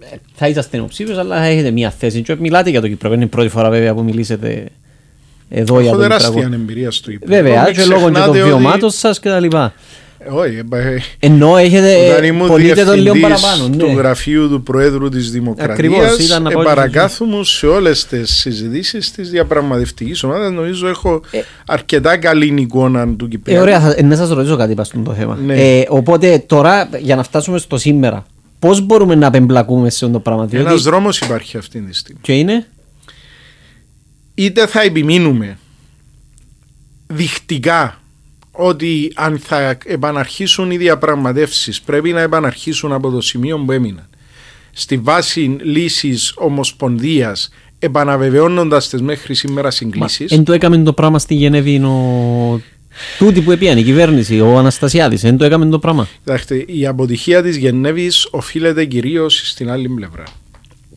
ε, 0.00 0.16
θα 0.34 0.48
είσαστε 0.48 0.76
υποψήφιος, 0.76 1.18
αλλά 1.18 1.42
έχετε 1.42 1.70
μια 1.70 1.90
θέση. 1.90 2.22
Και 2.22 2.36
μιλάτε 2.38 2.70
για 2.70 2.80
το 2.80 2.88
Κύπρο. 2.88 3.12
Είναι 3.12 3.24
η 3.24 3.26
πρώτη 3.26 3.48
φορά 3.48 3.70
βέβαια 3.70 3.94
που 3.94 4.02
μιλήσετε 4.02 4.68
εδώ 5.48 5.74
Έχω 5.74 5.82
για 5.82 5.92
το 5.92 5.98
τεράστια 5.98 6.50
εμπειρία 6.52 6.90
στο 6.90 7.10
Κύπρο. 7.10 7.28
Βέβαια, 7.28 7.70
και 7.72 7.84
λόγω 7.84 8.10
και 8.10 8.18
των 8.20 8.32
βιωμάτων 8.32 8.90
σας 8.90 9.20
και 9.20 9.28
τα 9.28 9.40
λοιπά. 9.40 9.72
Ε, 10.18 10.30
όχι, 10.30 10.62
ε, 10.72 10.98
ενώ 11.18 11.56
έχετε 11.56 11.96
πονείτε 12.46 12.84
το 12.84 12.92
λίγο 12.92 13.14
παραπάνω. 13.20 13.68
Ναι. 13.68 13.76
του 13.76 13.86
γραφείου 13.96 14.48
του 14.48 14.62
Προέδρου 14.62 15.08
της 15.08 15.30
Δημοκρατίας 15.30 16.40
παρακάθομαι 16.64 17.44
σε 17.44 17.66
όλες 17.66 18.06
τις 18.06 18.30
συζητήσεις 18.30 19.10
της 19.10 19.30
διαπραγματευτικής 19.30 20.22
ομάδας 20.22 20.50
νομίζω 20.50 20.88
έχω 20.88 21.20
ε, 21.30 21.40
αρκετά 21.66 22.16
καλή 22.16 22.54
εικόνα 22.58 23.08
του 23.08 23.28
Κυπριακού. 23.28 23.60
Ε, 23.60 23.62
ωραία, 23.62 23.80
θα, 23.80 24.02
να 24.02 24.16
σας 24.16 24.28
ρωτήσω 24.28 24.56
κάτι 24.56 24.74
πάνω 24.74 24.84
στο 24.84 25.14
θέμα. 25.18 25.38
Ναι. 25.44 25.54
Ε, 25.54 25.86
οπότε 25.88 26.44
τώρα 26.46 26.88
για 26.98 27.16
να 27.16 27.22
φτάσουμε 27.22 27.58
στο 27.58 27.78
σήμερα 27.78 28.26
Πώς 28.58 28.80
μπορούμε 28.80 29.14
να 29.14 29.26
απεμπλακούμε 29.26 29.90
σε 29.90 30.04
αυτό 30.04 30.16
το 30.16 30.22
πράγμα. 30.22 30.48
Ένας 30.50 30.66
διότι... 30.66 30.82
δρόμος 30.82 31.18
υπάρχει 31.18 31.56
αυτή 31.56 31.80
τη 31.80 31.94
στιγμή. 31.94 32.20
Και 32.22 32.32
είναι; 32.32 32.66
Είτε 34.38 34.66
θα 34.66 34.80
επιμείνουμε 34.80 35.58
διχτικά 37.06 38.00
ότι 38.50 39.12
αν 39.14 39.38
θα 39.38 39.78
επαναρχίσουν 39.84 40.70
οι 40.70 40.76
διαπραγματεύσεις 40.76 41.80
πρέπει 41.80 42.12
να 42.12 42.20
επαναρχίσουν 42.20 42.92
από 42.92 43.10
το 43.10 43.20
σημείο 43.20 43.58
που 43.58 43.72
έμειναν 43.72 44.08
στη 44.72 44.96
βάση 44.96 45.56
λύσης 45.62 46.32
ομοσπονδίας 46.36 47.50
επαναβεβαιώνοντας 47.78 48.88
τις 48.88 49.02
μέχρι 49.02 49.34
σήμερα 49.34 49.70
συγκλήσει. 49.70 50.26
Εν 50.28 50.44
το 50.44 50.52
έκαμε 50.52 50.78
το 50.78 50.92
πράγμα 50.92 51.18
στη 51.18 51.34
Γενέβη 51.34 51.76
ο 51.76 52.60
Τούτη 53.18 53.40
που 53.40 53.50
έπιανε 53.50 53.80
η 53.80 53.84
κυβέρνηση, 53.84 54.40
ο 54.40 54.58
Αναστασιάδης, 54.58 55.20
δεν 55.20 55.36
το 55.36 55.44
έκαμε 55.44 55.66
το 55.66 55.78
πράγμα. 55.78 56.08
Κοιτάξτε, 56.24 56.64
η 56.66 56.86
αποτυχία 56.86 57.42
της 57.42 57.56
Γενέβης 57.56 58.28
οφείλεται 58.30 58.84
κυρίως 58.84 59.50
στην 59.50 59.70
άλλη 59.70 59.88
πλευρά. 59.88 60.24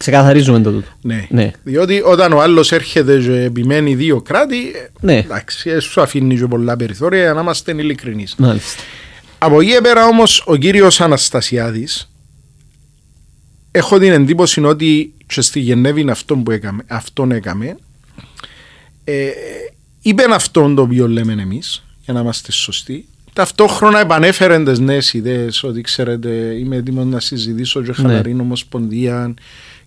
Ξεκαθαρίζουμε 0.02 0.62
το 0.62 0.72
τούτο. 0.72 0.88
Ναι. 1.02 1.28
ναι. 1.30 1.52
Διότι 1.64 2.02
όταν 2.06 2.34
ο 2.34 2.42
άλλος 2.42 2.72
έρχεται 2.72 3.20
και 3.20 3.42
επιμένει 3.42 3.96
δύο 3.96 4.22
κράτη, 4.22 4.72
ναι. 5.00 5.18
εντάξει, 5.18 5.70
ε, 5.70 5.80
σου 5.80 6.02
αφήνει 6.02 6.38
και 6.38 6.48
πολλά 6.48 6.76
περιθώρια 6.76 7.22
για 7.22 7.34
να 7.34 7.42
είμαστε 7.42 7.72
ειλικρινείς. 7.72 8.36
Από 9.38 9.62
εκεί 9.62 9.82
πέρα 9.82 10.06
όμως 10.06 10.44
ο 10.46 10.56
κύριος 10.56 11.02
Αναστασιάδης, 11.02 12.12
έχω 13.72 14.00
την 14.00 14.12
εντύπωση 14.12 14.64
ότι 14.64 15.14
και 15.28 15.42
στη 15.42 15.60
Γενέβη 15.60 16.02
είναι 16.02 16.12
αυτό 16.12 16.36
που 16.36 16.52
έκαμε, 16.52 16.84
αυτόν 16.88 17.32
έκαμε. 17.32 17.78
Ε, 19.04 19.30
είπε 20.02 20.24
αυτόν 20.34 20.76
το 20.76 20.82
οποίο 20.82 21.08
λέμε 21.08 21.34
εμείς, 21.34 21.84
για 22.04 22.14
να 22.14 22.20
είμαστε 22.20 22.52
σωστοί. 22.52 23.06
Ταυτόχρονα 23.34 24.00
επανέφερε 24.00 24.64
τις 24.64 24.80
νέες 24.80 25.14
ιδέες 25.14 25.64
ότι 25.64 25.82
ξέρετε, 25.82 26.30
είμαι 26.30 26.76
έτοιμος 26.76 27.06
να 27.06 27.20
συζητήσω 27.20 27.82
και 27.82 27.94
χαλαρή 27.94 28.34
ναι. 28.34 28.42
ομοσπονδία 28.42 29.34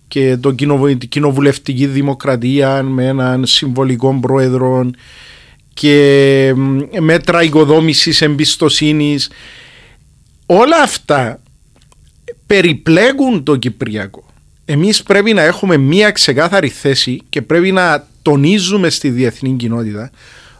και 0.07 0.37
το 0.37 0.55
την 0.55 1.09
κοινοβουλευτική 1.09 1.85
δημοκρατία 1.85 2.83
με 2.83 3.05
έναν 3.05 3.45
συμβολικό 3.45 4.17
πρόεδρο 4.21 4.89
και 5.73 6.53
μέτρα 6.99 7.43
οικοδόμησης 7.43 8.21
εμπιστοσύνης. 8.21 9.29
Όλα 10.45 10.81
αυτά 10.83 11.41
περιπλέγουν 12.45 13.43
το 13.43 13.55
Κυπριακό. 13.55 14.25
Εμείς 14.65 15.03
πρέπει 15.03 15.33
να 15.33 15.41
έχουμε 15.41 15.77
μία 15.77 16.11
ξεκάθαρη 16.11 16.67
θέση 16.67 17.21
και 17.29 17.41
πρέπει 17.41 17.71
να 17.71 18.07
τονίζουμε 18.21 18.89
στη 18.89 19.09
διεθνή 19.09 19.55
κοινότητα 19.55 20.11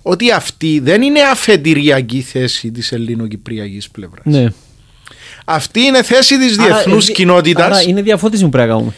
ότι 0.02 0.32
αυτή 0.32 0.80
δεν 0.80 1.02
είναι 1.02 1.22
αφεντηριακή 1.22 2.22
θέση 2.22 2.72
της 2.72 2.92
ελληνοκυπριακής 2.92 3.90
πλευράς. 3.90 4.26
Ναι. 4.26 4.48
Αυτή 5.46 5.80
είναι 5.80 6.04
θέση 6.04 6.40
της 6.40 6.56
διεθνούς 6.56 7.12
κοινότητας. 7.12 7.66
Άρα 7.66 7.82
είναι 7.82 8.02
διαφώτιση 8.02 8.44
που 8.44 8.50
πρέπει 8.50 8.68
να 8.68 8.74
κάνουμε. 8.74 8.94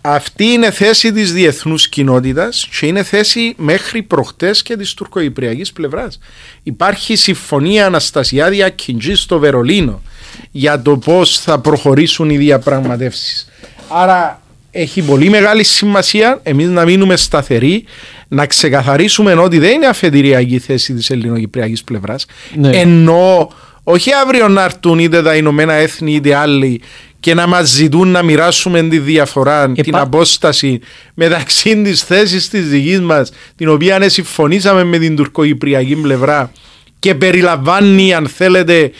Αυτή 0.00 0.44
είναι 0.44 0.70
θέση 0.70 1.12
της 1.12 1.32
διεθνούς 1.32 1.88
κοινότητας 1.88 2.68
και 2.78 2.86
είναι 2.86 3.02
θέση 3.02 3.54
μέχρι 3.56 4.02
προχτές 4.02 4.62
και 4.62 4.76
της 4.76 4.94
τουρκοϊπριακής 4.94 5.72
πλευράς. 5.72 6.18
Υπάρχει 6.62 7.16
συμφωνία 7.16 7.86
Αναστασιάδια 7.86 8.68
Κιντζή 8.68 9.14
στο 9.14 9.38
Βερολίνο 9.38 10.02
για 10.50 10.82
το 10.82 10.96
πώς 10.96 11.38
θα 11.38 11.58
προχωρήσουν 11.58 12.30
οι 12.30 12.36
διαπραγματεύσεις. 12.36 13.48
Άρα 13.88 14.42
έχει 14.70 15.02
πολύ 15.02 15.28
μεγάλη 15.28 15.64
σημασία 15.64 16.40
εμείς 16.42 16.68
να 16.68 16.84
μείνουμε 16.84 17.16
σταθεροί, 17.16 17.84
να 18.28 18.46
ξεκαθαρίσουμε 18.46 19.32
ότι 19.32 19.58
δεν 19.58 19.72
είναι 19.72 19.86
αφεντηριακή 19.86 20.58
θέση 20.58 20.94
της 20.94 21.10
ελληνοκυπριακής 21.10 21.84
πλευράς, 21.84 22.26
ναι. 22.54 22.70
ενώ 22.76 23.52
όχι 23.82 24.10
αύριο 24.12 24.48
να 24.48 24.64
έρθουν 24.64 24.98
είτε 24.98 25.22
τα 25.22 25.36
Ηνωμένα 25.36 25.72
Έθνη 25.72 26.14
είτε 26.14 26.34
άλλοι 26.34 26.80
και 27.20 27.34
να 27.34 27.46
μας 27.46 27.68
ζητούν 27.68 28.08
να 28.08 28.22
μοιράσουμε 28.22 28.82
τη 28.82 28.98
διαφορά, 28.98 29.72
την 29.72 29.96
απόσταση 29.96 30.80
μεταξύ 31.14 31.82
της 31.82 32.02
θέσης 32.02 32.48
της 32.48 32.68
δικής 32.68 33.00
μας, 33.00 33.32
την 33.56 33.68
οποία 33.68 34.08
συμφωνήσαμε 34.08 34.84
με 34.84 34.98
την 34.98 35.16
τουρκοκυπριακή 35.16 35.96
πλευρά 35.96 36.52
και 36.98 37.14
περιλαμβάνει, 37.14 38.14
αν 38.14 38.26
θέλετε, 38.28 38.90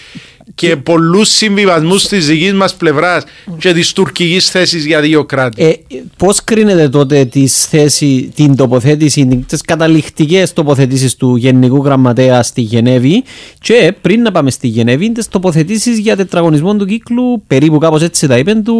και 0.54 0.76
πολλούς 0.76 1.28
συμβιβασμούς 1.28 2.08
της 2.08 2.26
δικής 2.26 2.52
μας 2.52 2.74
πλευράς 2.74 3.24
και 3.58 3.72
της 3.72 3.92
τουρκικής 3.92 4.50
θέσης 4.50 4.84
για 4.86 5.00
δύο 5.00 5.24
κράτη. 5.24 5.64
Ε, 5.64 5.72
Πώς 6.16 6.44
κρίνεται 6.44 6.88
τότε 6.88 7.24
της 7.24 7.66
θέση, 7.66 8.32
την 8.34 8.56
τοποθέτηση, 8.56 9.44
τις 9.46 9.60
καταληκτικές 9.60 10.52
τοποθετήσεις 10.52 11.14
του 11.16 11.36
Γενικού 11.36 11.84
Γραμματέα 11.84 12.42
στη 12.42 12.60
Γενέβη 12.60 13.24
και 13.60 13.94
πριν 14.00 14.22
να 14.22 14.30
πάμε 14.32 14.50
στη 14.50 14.66
Γενέβη, 14.66 15.12
τις 15.12 15.28
τοποθετήσεις 15.28 15.98
για 15.98 16.16
τετραγωνισμό 16.16 16.76
του 16.76 16.86
κύκλου, 16.86 17.42
περίπου 17.46 17.78
κάπως 17.78 18.02
έτσι 18.02 18.26
τα 18.26 18.38
είπε, 18.38 18.54
του 18.54 18.76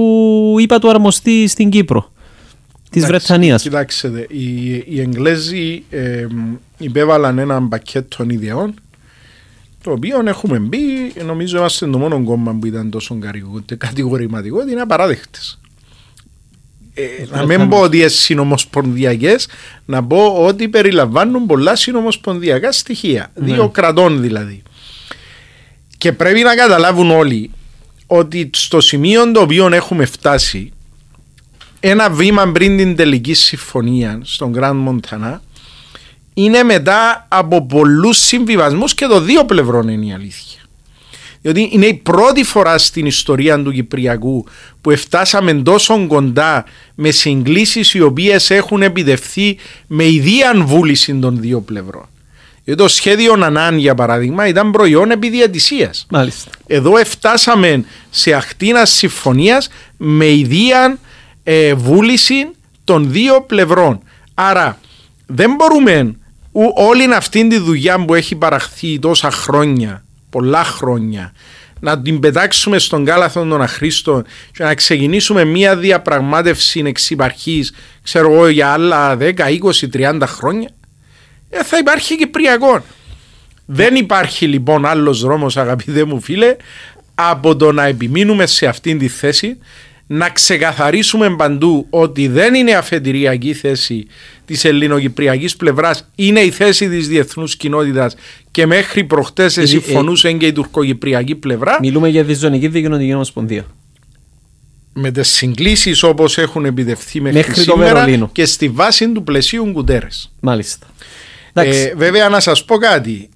είπα 0.61 0.79
του 0.79 0.91
αρμοστή 0.91 1.49
στην 1.49 1.71
Κύπρο. 1.71 2.13
Της 2.91 3.07
Βρετανίας. 3.07 3.63
Κοιτάξτε, 3.63 4.27
οι, 4.29 4.75
οι 4.75 5.01
Εγγλέζοι 5.01 5.83
ε, 5.91 6.27
υπέβαλαν 6.79 7.39
ένα 7.39 7.63
πακέτο 7.63 8.25
ιδεών 8.29 8.75
το 9.83 9.91
οποίο 9.91 10.23
έχουμε 10.27 10.59
μπει, 10.59 11.13
νομίζω 11.25 11.59
είμαστε 11.59 11.87
το 11.87 11.99
μόνο 11.99 12.23
κόμμα 12.23 12.55
που 12.55 12.67
ήταν 12.67 12.91
τόσο 12.91 13.19
κατηγορηματικό 13.79 14.59
ότι 14.61 14.71
είναι 14.73 14.81
απαράδεκτες. 14.81 15.61
Ε, 16.95 17.05
να 17.31 17.47
μην 17.47 17.69
πω 17.69 17.81
ότι 17.81 17.99
είναι 17.99 18.09
συνομοσπονδιακές, 18.09 19.49
να 19.85 20.05
πω 20.05 20.45
ότι 20.47 20.69
περιλαμβάνουν 20.69 21.47
πολλά 21.47 21.77
συνομοσπονδιακά 21.77 22.73
στοιχεία. 22.73 23.31
Ναι. 23.35 23.45
Δύο 23.45 23.69
κρατών 23.69 24.21
δηλαδή. 24.21 24.63
Και 25.99 26.13
πρέπει 26.13 26.41
να 26.41 26.55
καταλάβουν 26.55 27.11
όλοι 27.11 27.51
ότι 28.07 28.51
στο 28.55 28.81
σημείο 28.81 29.33
το 29.33 29.41
οποίο 29.41 29.67
έχουμε 29.73 30.05
φτάσει 30.05 30.73
ένα 31.81 32.11
βήμα 32.11 32.53
πριν 32.53 32.77
την 32.77 32.97
τελική 32.97 33.35
συμφωνία 33.35 34.21
στον 34.23 34.55
Grand 34.57 34.89
Montana 34.89 35.39
είναι 36.45 36.63
μετά 36.63 37.27
από 37.29 37.67
πολλούς 37.67 38.19
συμβιβασμούς 38.19 38.95
και 38.95 39.07
το 39.07 39.21
δύο 39.21 39.45
πλευρών 39.45 39.89
είναι 39.89 40.07
η 40.07 40.13
αλήθεια. 40.13 40.61
Διότι 41.43 41.69
είναι 41.73 41.87
η 41.87 41.95
πρώτη 41.95 42.45
φορά 42.45 42.79
στην 42.79 43.07
ιστορία 43.07 43.63
του 43.63 43.73
Κυπριακού 43.73 44.47
που 44.81 44.97
φτάσαμε 44.97 45.55
τόσο 45.55 46.07
κοντά 46.07 46.65
με 46.95 47.11
συγκλήσεις 47.11 47.95
οι 47.95 48.01
οποίες 48.01 48.51
έχουν 48.51 48.83
επιτευχθεί 48.83 49.57
με 49.87 50.05
ιδίαν 50.05 50.67
βούληση 50.67 51.15
των 51.15 51.41
δύο 51.41 51.61
πλευρών. 51.61 52.09
Γιατί 52.65 52.83
το 52.83 52.89
σχέδιο 52.89 53.37
Νανάν 53.37 53.79
για 53.79 53.95
παράδειγμα 53.95 54.47
ήταν 54.47 54.71
προϊόν 54.71 55.11
επί 55.11 55.29
διατησίας. 55.29 56.07
Μάλιστα. 56.11 56.51
Εδώ 56.67 56.93
φτάσαμε 57.05 57.85
σε 58.11 58.33
ακτίνας 58.33 58.91
συμφωνίας 58.91 59.69
με 59.97 60.27
ιδίαν 60.27 60.99
ε, 61.43 61.75
βούληση 61.75 62.49
των 62.85 63.11
δύο 63.11 63.41
πλευρών. 63.43 64.03
Άρα 64.35 64.79
δεν 65.27 65.55
μπορούμε 65.55 66.15
όλη 66.75 67.15
αυτή 67.15 67.47
τη 67.47 67.59
δουλειά 67.59 68.05
που 68.05 68.15
έχει 68.15 68.37
παραχθεί 68.37 68.99
τόσα 68.99 69.31
χρόνια, 69.31 70.05
πολλά 70.31 70.65
χρόνια, 70.65 71.33
να 71.81 72.01
την 72.01 72.21
πετάξουμε 72.21 72.79
στον 72.79 73.05
κάλαθο 73.05 73.45
των 73.45 73.63
αχρήστων 73.63 74.25
και 74.53 74.63
να 74.63 74.75
ξεκινήσουμε 74.75 75.45
μία 75.45 75.77
διαπραγμάτευση 75.77 76.83
εξ 76.87 77.11
υπαρχής, 77.11 77.75
ξέρω 78.03 78.33
εγώ, 78.33 78.49
για 78.49 78.69
άλλα 78.69 79.17
10, 79.17 79.33
20, 79.49 79.89
30 79.93 80.21
χρόνια, 80.27 80.71
ε, 81.51 81.65
θα 81.65 81.79
υπάρχει 81.79 82.17
Κυπριακό. 82.17 82.85
Δεν 83.67 83.95
υπάρχει 83.95 84.47
λοιπόν 84.47 84.87
άλλος 84.87 85.21
δρόμος 85.21 85.57
αγαπητέ 85.57 86.05
μου 86.05 86.21
φίλε 86.21 86.57
από 87.15 87.57
το 87.57 87.73
να 87.73 87.85
επιμείνουμε 87.85 88.47
σε 88.47 88.67
αυτήν 88.67 88.99
τη 88.99 89.09
θέση 89.09 89.59
να 90.13 90.31
ξεκαθαρίσουμε 90.31 91.37
παντού 91.37 91.87
ότι 91.91 92.29
δεν 92.29 92.55
είναι 92.55 92.73
αφεντηριακή 92.73 93.55
θέση 93.55 94.07
της 94.45 94.65
ελληνοκυπριακής 94.65 95.57
πλευράς, 95.57 96.09
είναι 96.15 96.41
η 96.41 96.51
θέση 96.51 96.89
της 96.89 97.09
διεθνούς 97.09 97.57
κοινότητας 97.57 98.15
και 98.51 98.67
μέχρι 98.67 99.05
προχτές 99.05 99.59
συμφωνούσε 99.63 100.33
και 100.33 100.47
η 100.47 100.53
τουρκοκυπριακή 100.53 101.35
πλευρά. 101.35 101.79
Μιλούμε 101.81 102.09
για 102.09 102.25
τη 102.25 102.35
ζωνική 102.35 102.69
δικαιωτική 102.69 103.15
ομοσπονδία. 103.15 103.65
Με 104.93 105.11
τις 105.11 105.29
συγκλήσεις 105.29 106.03
όπως 106.03 106.39
έχουν 106.39 106.65
επιτευχθεί 106.65 107.21
μέχρι, 107.21 107.39
μέχρι 107.39 107.61
σήμερα 107.61 108.29
και 108.33 108.45
στη 108.45 108.69
βάση 108.69 109.13
του 109.13 109.25
πλαισίου 109.25 109.71
Γκουτέρε. 109.71 110.09
Μάλιστα. 110.41 110.87
Ε, 111.53 111.95
βέβαια, 111.97 112.29
να 112.29 112.41
σας 112.41 112.65
πω 112.65 112.77
κάτι. 112.77 113.29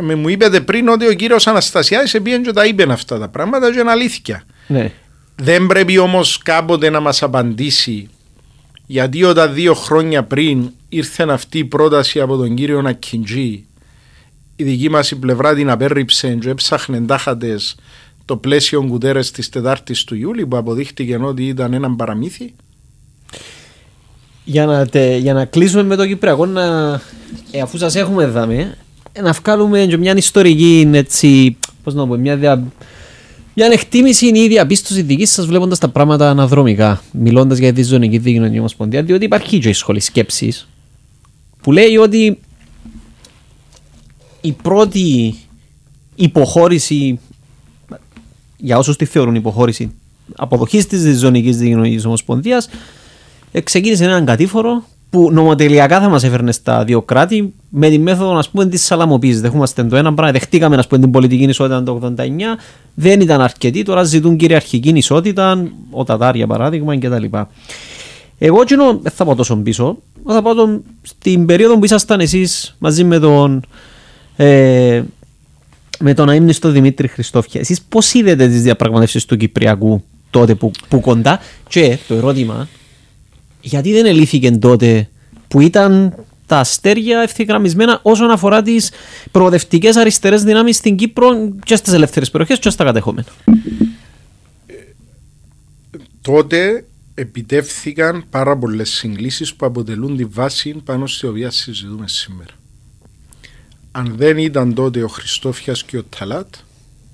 Με, 0.00 0.14
μου 0.14 0.28
είπατε 0.28 0.60
πριν 0.60 0.88
ότι 0.88 1.06
ο 1.06 1.12
κύριος 1.12 1.46
Αναστασιάδης 1.46 2.14
επήγαινε 2.14 2.42
και 2.42 2.52
τα 2.52 2.66
είπε 2.66 2.86
αυτά 2.90 3.18
τα 3.18 3.28
πράγματα 3.28 3.72
και 3.72 3.78
είναι 3.78 3.90
αλήθεια. 3.90 4.44
Ναι. 4.66 4.92
Δεν 5.40 5.66
πρέπει 5.66 5.98
όμως 5.98 6.38
κάποτε 6.38 6.90
να 6.90 7.00
μας 7.00 7.22
απαντήσει 7.22 8.08
γιατί 8.86 9.24
όταν 9.24 9.54
δύο 9.54 9.74
χρόνια 9.74 10.24
πριν 10.24 10.70
ήρθε 10.88 11.26
αυτή 11.30 11.58
η 11.58 11.64
πρόταση 11.64 12.20
από 12.20 12.36
τον 12.36 12.54
κύριο 12.54 12.82
Νακιντζή 12.82 13.64
η 14.60 14.64
δική 14.64 14.88
μας 14.88 15.10
η 15.10 15.16
πλευρά 15.16 15.54
την 15.54 15.70
απέρριψε 15.70 16.34
και 16.34 16.48
έψαχνε 16.48 17.00
τάχατες 17.00 17.76
το 18.24 18.36
πλαίσιο 18.36 18.82
κουτέρες 18.82 19.30
της 19.30 19.50
4ης 19.54 20.04
του 20.06 20.14
Ιούλη 20.14 20.46
που 20.46 20.56
αποδείχτηκε 20.56 21.16
ότι 21.16 21.46
ήταν 21.46 21.72
ένα 21.72 21.90
παραμύθι. 21.96 22.54
Για 24.44 24.66
να, 24.66 24.86
τε, 24.86 25.16
για 25.16 25.32
να 25.32 25.44
κλείσουμε 25.44 25.82
με 25.82 25.96
το 25.96 26.06
Κυπριακό, 26.06 26.46
να, 26.46 26.92
ε, 27.50 27.60
αφού 27.60 27.78
σας 27.78 27.94
έχουμε 27.94 28.26
δάμε, 28.26 28.76
ε, 29.12 29.20
να 29.20 29.32
βγάλουμε 29.32 29.96
μια 29.96 30.16
ιστορική, 30.16 30.90
έτσι, 30.92 31.56
πώς 31.82 31.94
να 31.94 32.06
πω, 32.06 32.16
μια 32.16 32.36
δια, 32.36 32.62
μια 33.60 33.66
ανεκτήμηση 33.66 34.26
είναι 34.26 34.38
η 34.38 34.48
διαπίστωση 34.48 35.02
δικής 35.02 35.30
σας 35.30 35.46
βλέποντας 35.46 35.78
τα 35.78 35.88
πράγματα 35.88 36.30
αναδρομικά, 36.30 37.02
μιλώντας 37.12 37.58
για 37.58 37.72
τη 37.72 37.82
ζωνική 37.82 38.18
δίκη 38.18 38.58
ομοσπονδία, 38.58 39.02
διότι 39.02 39.24
υπάρχει 39.24 39.58
και 39.58 39.68
η 39.68 39.72
σχολή 39.72 40.00
σκέψης 40.00 40.68
που 41.62 41.72
λέει 41.72 41.96
ότι 41.96 42.38
η 44.40 44.52
πρώτη 44.52 45.34
υποχώρηση, 46.14 47.20
για 48.56 48.78
όσους 48.78 48.96
τη 48.96 49.04
θεωρούν 49.04 49.34
υποχώρηση, 49.34 49.92
αποδοχής 50.36 50.86
της 50.86 51.18
ζωνική 51.18 51.50
δίκη 51.52 52.06
ομοσπονδίας, 52.06 52.68
ξεκίνησε 53.64 54.04
έναν 54.04 54.24
κατήφορο 54.24 54.84
που 55.10 55.30
νομοτελειακά 55.32 56.00
θα 56.00 56.08
μας 56.08 56.24
έφερνε 56.24 56.52
στα 56.52 56.84
δύο 56.84 57.02
κράτη 57.02 57.52
με 57.68 57.88
τη 57.88 57.98
μέθοδο 57.98 58.66
της 58.66 58.84
σαλαμοποίησης. 58.84 59.40
Δεχόμαστε 59.40 59.84
το 59.84 59.96
ένα 59.96 60.14
πράγμα, 60.14 60.32
δεχτήκαμε 60.32 60.76
ας 60.76 60.86
πούμε, 60.86 61.00
την 61.00 61.10
πολιτική 61.10 61.44
ισότητα 61.44 61.82
το 61.82 62.12
1989, 62.16 62.20
δεν 62.94 63.20
ήταν 63.20 63.40
αρκετή, 63.40 63.82
τώρα 63.82 64.02
ζητούν 64.02 64.36
κυριαρχική 64.36 64.88
ισότητα, 64.88 65.68
ο 65.90 66.04
Τατάρ 66.04 66.36
για 66.36 66.46
παράδειγμα 66.46 66.98
κτλ. 66.98 67.24
Εγώ 68.38 68.64
κοινό, 68.64 68.98
δεν 69.02 69.12
θα 69.12 69.24
πάω 69.24 69.34
τόσο 69.34 69.56
πίσω, 69.56 69.98
θα 70.26 70.42
πάω 70.42 70.54
τον, 70.54 70.82
στην 71.02 71.46
περίοδο 71.46 71.78
που 71.78 71.84
ήσασταν 71.84 72.20
εσείς 72.20 72.76
μαζί 72.78 73.04
με 73.04 73.18
τον. 73.18 73.64
Ε, 74.36 75.02
με 76.00 76.14
τον 76.14 76.28
αείμνηστο 76.28 76.70
Δημήτρη 76.70 77.08
Χριστόφια, 77.08 77.60
εσείς 77.60 77.82
πώς 77.82 78.14
είδατε 78.14 78.48
τις 78.48 78.62
διαπραγματεύσεις 78.62 79.24
του 79.24 79.36
Κυπριακού 79.36 80.04
τότε 80.30 80.54
που, 80.54 80.70
που 80.88 81.00
κοντά, 81.00 81.40
και 81.68 81.98
το 82.08 82.14
ερώτημα 82.14 82.68
γιατί 83.60 83.92
δεν 83.92 84.06
ελήφθηκε 84.06 84.50
τότε 84.50 85.08
που 85.48 85.60
ήταν 85.60 86.14
τα 86.46 86.58
αστέρια 86.58 87.20
ευθυγραμμισμένα 87.20 88.00
όσον 88.02 88.30
αφορά 88.30 88.62
τις 88.62 88.90
προοδευτικές 89.30 89.96
αριστερές 89.96 90.42
δυνάμεις 90.42 90.76
στην 90.76 90.96
Κύπρο 90.96 91.52
και 91.64 91.76
στις 91.76 91.92
ελεύθερες 91.92 92.30
περιοχές 92.30 92.58
και 92.58 92.70
στα 92.70 92.84
κατεχόμενα. 92.84 93.26
Τότε 96.20 96.84
επιτεύθηκαν 97.14 98.24
πάρα 98.30 98.56
πολλές 98.56 98.90
συγκλήσεις 98.90 99.54
που 99.54 99.66
αποτελούν 99.66 100.16
τη 100.16 100.24
βάση 100.24 100.72
πάνω 100.84 101.06
στη 101.06 101.26
οποία 101.26 101.50
συζητούμε 101.50 102.08
σήμερα. 102.08 102.52
Αν 103.92 104.14
δεν 104.16 104.38
ήταν 104.38 104.74
τότε 104.74 105.02
ο 105.02 105.08
Χριστόφιας 105.08 105.84
και 105.84 105.98
ο 105.98 106.04
Ταλάτ, 106.18 106.54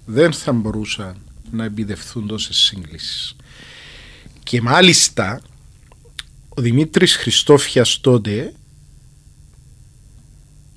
δεν 0.04 0.32
θα 0.32 0.52
μπορούσαν 0.52 1.16
να 1.50 1.64
επιτευθούν 1.64 2.26
τόσες 2.26 2.56
συγκλήσεις. 2.56 3.36
Και 4.42 4.60
μάλιστα 4.60 5.40
ο 6.54 6.62
Δημήτρης 6.62 7.16
Χριστόφιας 7.16 8.00
τότε 8.00 8.52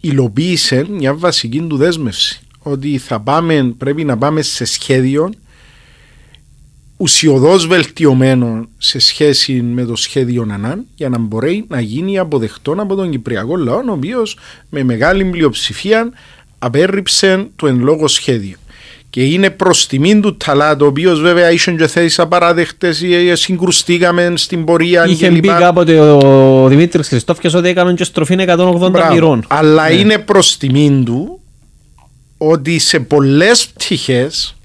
υλοποίησε 0.01 0.85
μια 0.89 1.15
βασική 1.15 1.61
του 1.61 1.77
δέσμευση 1.77 2.41
ότι 2.59 2.97
θα 2.97 3.19
πάμε, 3.19 3.73
πρέπει 3.77 4.03
να 4.03 4.17
πάμε 4.17 4.41
σε 4.41 4.65
σχέδιο 4.65 5.29
ουσιοδός 6.97 7.67
βελτιωμένο 7.67 8.67
σε 8.77 8.99
σχέση 8.99 9.61
με 9.61 9.85
το 9.85 9.95
σχέδιο 9.95 10.45
Νανάν 10.45 10.85
για 10.95 11.09
να 11.09 11.17
μπορεί 11.17 11.65
να 11.67 11.81
γίνει 11.81 12.17
αποδεκτό 12.17 12.71
από 12.77 12.95
τον 12.95 13.11
Κυπριακό 13.11 13.55
λαό 13.55 13.77
ο 13.77 13.91
οποίος 13.91 14.37
με 14.69 14.83
μεγάλη 14.83 15.25
πλειοψηφία 15.25 16.11
απέρριψε 16.59 17.49
το 17.55 17.67
εν 17.67 17.79
λόγω 17.79 18.07
σχέδιο 18.07 18.57
και 19.17 19.23
είναι 19.23 19.49
προς 19.49 19.87
τιμήν 19.87 20.21
του 20.21 20.37
Ταλά, 20.37 20.75
το 20.75 20.85
οποίος 20.85 21.21
βέβαια 21.21 21.51
είχε 21.51 21.71
και 21.71 21.87
θέσεις 21.87 22.19
απαράδεκτες, 22.19 23.03
ε, 23.03 23.35
συγκρουστήκαμε 23.35 24.33
στην 24.35 24.65
πορεία. 24.65 25.05
Είχε 25.05 25.31
πει 25.31 25.47
κάποτε 25.47 25.99
ο 25.99 26.67
Δημήτρης 26.67 27.07
Χριστόφια 27.07 27.51
ότι 27.53 27.67
έκαναν 27.67 27.95
και 27.95 28.03
στροφή 28.03 28.35
180 28.39 29.11
μοιρών. 29.11 29.45
Αλλά 29.47 29.87
ναι. 29.87 29.95
είναι 29.95 30.17
προς 30.17 30.57
τιμήν 30.57 31.05
του 31.05 31.39
ότι 32.37 32.79
σε 32.79 32.99
πολλές 32.99 33.67
πτυχές 33.67 34.55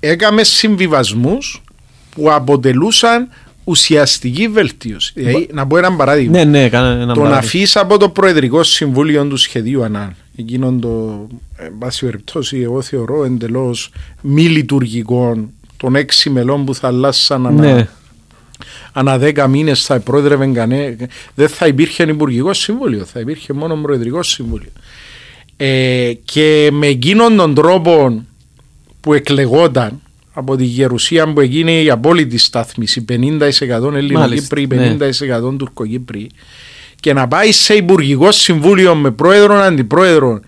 έκαμε 0.00 0.42
συμβιβασμούς 0.42 1.62
που 2.10 2.32
αποτελούσαν 2.32 3.28
ουσιαστική 3.64 4.48
βελτίωση. 4.48 5.12
Δηλαδή, 5.14 5.48
να 5.52 5.66
πω 5.66 5.76
ένα 5.76 5.92
παράδειγμα. 5.92 6.38
Ναι, 6.38 6.44
ναι, 6.44 6.64
ένα 6.64 7.14
τον 7.14 7.32
αφήσα 7.32 7.80
από 7.80 7.98
το 7.98 8.08
Προεδρικό 8.08 8.62
Συμβούλιο 8.62 9.26
του 9.26 9.36
Σχεδίου 9.36 9.84
ΑΝΑΝ 9.84 10.16
εκείνον 10.40 10.80
το, 10.80 11.26
εν 11.56 11.78
πάση 11.78 12.04
περιπτώσει, 12.04 12.60
εγώ 12.60 12.82
θεωρώ 12.82 13.24
εντελώς 13.24 13.90
μη 14.20 14.42
λειτουργικό 14.42 15.48
των 15.76 15.96
έξι 15.96 16.30
μελών 16.30 16.64
που 16.64 16.74
θα 16.74 16.86
αλλάσαν 16.88 17.46
ανά, 17.46 17.74
ναι. 17.74 17.88
ανά 18.92 19.18
δέκα 19.18 19.48
μήνες 19.48 19.84
θα 19.84 20.00
πρόεδρευε 20.00 20.46
κανένα. 20.46 20.96
Δεν 21.34 21.48
θα 21.48 21.66
υπήρχε 21.66 22.02
υπουργικό 22.02 22.52
συμβούλιο, 22.52 23.04
θα 23.04 23.20
υπήρχε 23.20 23.52
μόνο 23.52 23.76
προεδρικό 23.76 24.22
συμβούλιο. 24.22 24.70
Ε, 25.56 26.12
και 26.24 26.68
με 26.72 26.86
εκείνον 26.86 27.36
τον 27.36 27.54
τρόπο 27.54 28.24
που 29.00 29.14
εκλεγόταν 29.14 30.00
από 30.32 30.56
τη 30.56 30.64
γερουσία 30.64 31.32
που 31.32 31.40
έγινε 31.40 31.82
η 31.82 31.90
απόλυτη 31.90 32.38
στάθμιση 32.38 33.04
50% 33.08 33.94
Ελληνοκύπροι, 33.94 34.68
50% 34.70 34.70
ναι. 34.70 35.56
Τουρκοκύπροι 35.56 36.30
και 37.00 37.12
να 37.12 37.28
πάει 37.28 37.52
σε 37.52 37.74
υπουργικό 37.74 38.32
συμβούλιο 38.32 38.94
με 38.94 39.10
πρόεδρο 39.10 39.54
αντιπρόεδρο 39.54 40.40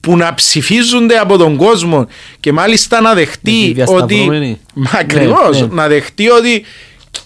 που 0.00 0.16
να 0.16 0.34
ψηφίζονται 0.34 1.18
από 1.18 1.36
τον 1.36 1.56
κόσμο 1.56 2.06
και 2.40 2.52
μάλιστα 2.52 3.00
να 3.00 3.14
δεχτεί 3.14 3.76
ότι. 3.86 4.26
Μα 4.74 4.90
ακριβώς, 4.92 5.60
ναι, 5.60 5.66
ναι. 5.66 5.74
να 5.74 5.88
δεχτεί 5.88 6.28
ότι 6.28 6.64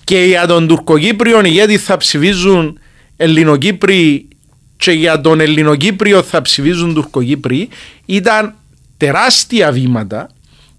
και 0.04 0.18
για 0.18 0.46
τον 0.46 0.66
Τουρκοκύπριο 0.66 1.44
ηγέτη 1.44 1.78
θα 1.78 1.96
ψηφίζουν 1.96 2.78
Ελληνοκύπριοι 3.16 4.28
και 4.76 4.92
για 4.92 5.20
τον 5.20 5.40
Ελληνοκύπριο 5.40 6.22
θα 6.22 6.42
ψηφίζουν 6.42 6.94
Τουρκοκύπριοι 6.94 7.68
ήταν 8.06 8.54
τεράστια 8.96 9.72
βήματα 9.72 10.28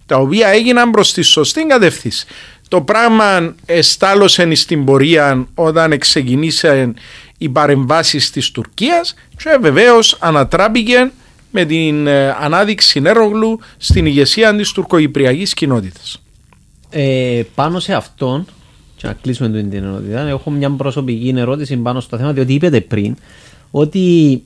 τα 0.06 0.18
οποία 0.18 0.48
έγιναν 0.48 0.92
προς 0.92 1.14
τη 1.14 1.22
σωστή 1.22 1.66
κατεύθυνση. 1.66 2.26
Το 2.68 2.82
πράγμα 2.82 3.56
εστάλωσε 3.66 4.56
στην 4.56 4.86
πορεία 4.86 5.48
όταν 5.54 5.98
ξεκινήσαν 5.98 6.96
οι 7.42 7.50
παρεμβάσεις 7.50 8.30
της 8.30 8.52
Τουρκίας 8.52 9.14
και 9.38 9.58
βεβαίως 9.62 10.18
ανατράπηκε 10.20 11.12
με 11.52 11.66
την 11.66 12.08
ε, 12.08 12.30
ανάδειξη 12.30 13.00
Νέρογλου 13.00 13.60
στην 13.78 14.06
ηγεσία 14.06 14.56
της 14.56 14.72
τουρκοϊπριακής 14.72 15.54
κοινότητας. 15.54 16.22
Ε, 16.90 17.42
πάνω 17.56 17.80
σε 17.80 17.94
αυτόν, 17.94 18.46
και 18.96 19.08
να 19.08 19.14
κλείσουμε 19.14 19.50
την 19.50 19.74
ενότητα, 19.74 20.20
έχω 20.20 20.52
μια 20.52 20.70
προσωπική 20.70 21.34
ερώτηση 21.38 21.78
πάνω 21.78 22.00
στο 22.00 22.18
θέμα, 22.18 22.34
διότι 22.34 22.54
είπατε 22.54 22.82
πριν 22.82 23.16
ότι 23.72 24.44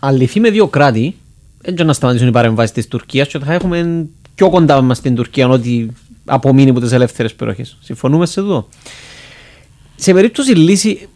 αληθεί 0.00 0.40
με 0.40 0.50
δύο 0.50 0.66
κράτη, 0.66 1.16
έτσι 1.62 1.84
να 1.84 1.92
σταματήσουν 1.92 2.28
οι 2.28 2.32
παρεμβάσεις 2.32 2.72
της 2.72 2.88
Τουρκίας 2.88 3.28
και 3.28 3.38
θα 3.38 3.52
έχουμε 3.52 4.06
πιο 4.34 4.50
κοντά 4.50 4.80
μας 4.80 4.96
στην 4.96 5.14
Τουρκία 5.14 5.48
ό,τι 5.48 5.86
απομείνει 6.24 6.70
από 6.70 6.80
τις 6.80 6.92
ελεύθερες 6.92 7.34
περιοχές. 7.34 7.76
Συμφωνούμε 7.80 8.26
σε 8.26 8.40
εδώ. 8.40 8.68
Σε 9.96 10.12
περίπτωση 10.12 10.52
λύση 10.52 11.08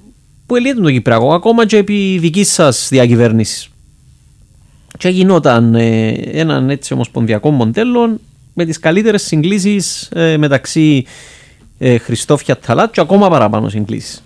που 0.48 0.56
ελύεται 0.56 0.80
το 0.80 0.90
Κυπριακό, 0.90 1.34
ακόμα 1.34 1.66
και 1.66 1.76
επί 1.76 2.18
δικής 2.18 2.52
σας 2.52 2.88
διακυβέρνησης, 2.90 3.68
και 4.98 5.08
γινόταν 5.08 5.74
ε, 5.74 6.08
έναν 6.32 6.70
έτσι 6.70 6.92
ομοσπονδιακό 6.92 7.50
μοντέλο 7.50 8.18
με 8.54 8.64
τις 8.64 8.78
καλύτερες 8.78 9.22
συγκλήσεις 9.22 10.08
ε, 10.12 10.36
μεταξύ 10.36 11.04
ε, 11.78 11.98
Χριστόφια 11.98 12.58
Ταλάτ 12.58 12.92
και 12.92 13.00
ακόμα 13.00 13.28
παραπάνω 13.28 13.68
συγκλήσεις. 13.68 14.22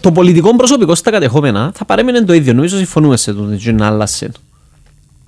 Το 0.00 0.12
πολιτικό 0.12 0.56
προσωπικό 0.56 0.94
στα 0.94 1.10
κατεχόμενα 1.10 1.72
θα 1.74 1.84
παρέμεινε 1.84 2.24
το 2.24 2.32
ίδιο. 2.32 2.52
Νομίζω 2.52 2.76
συμφωνούμε 2.76 3.16
σε 3.16 3.32
το 3.32 3.42
ότι 3.42 3.72
να 3.72 3.86
άλλασε. 3.86 4.32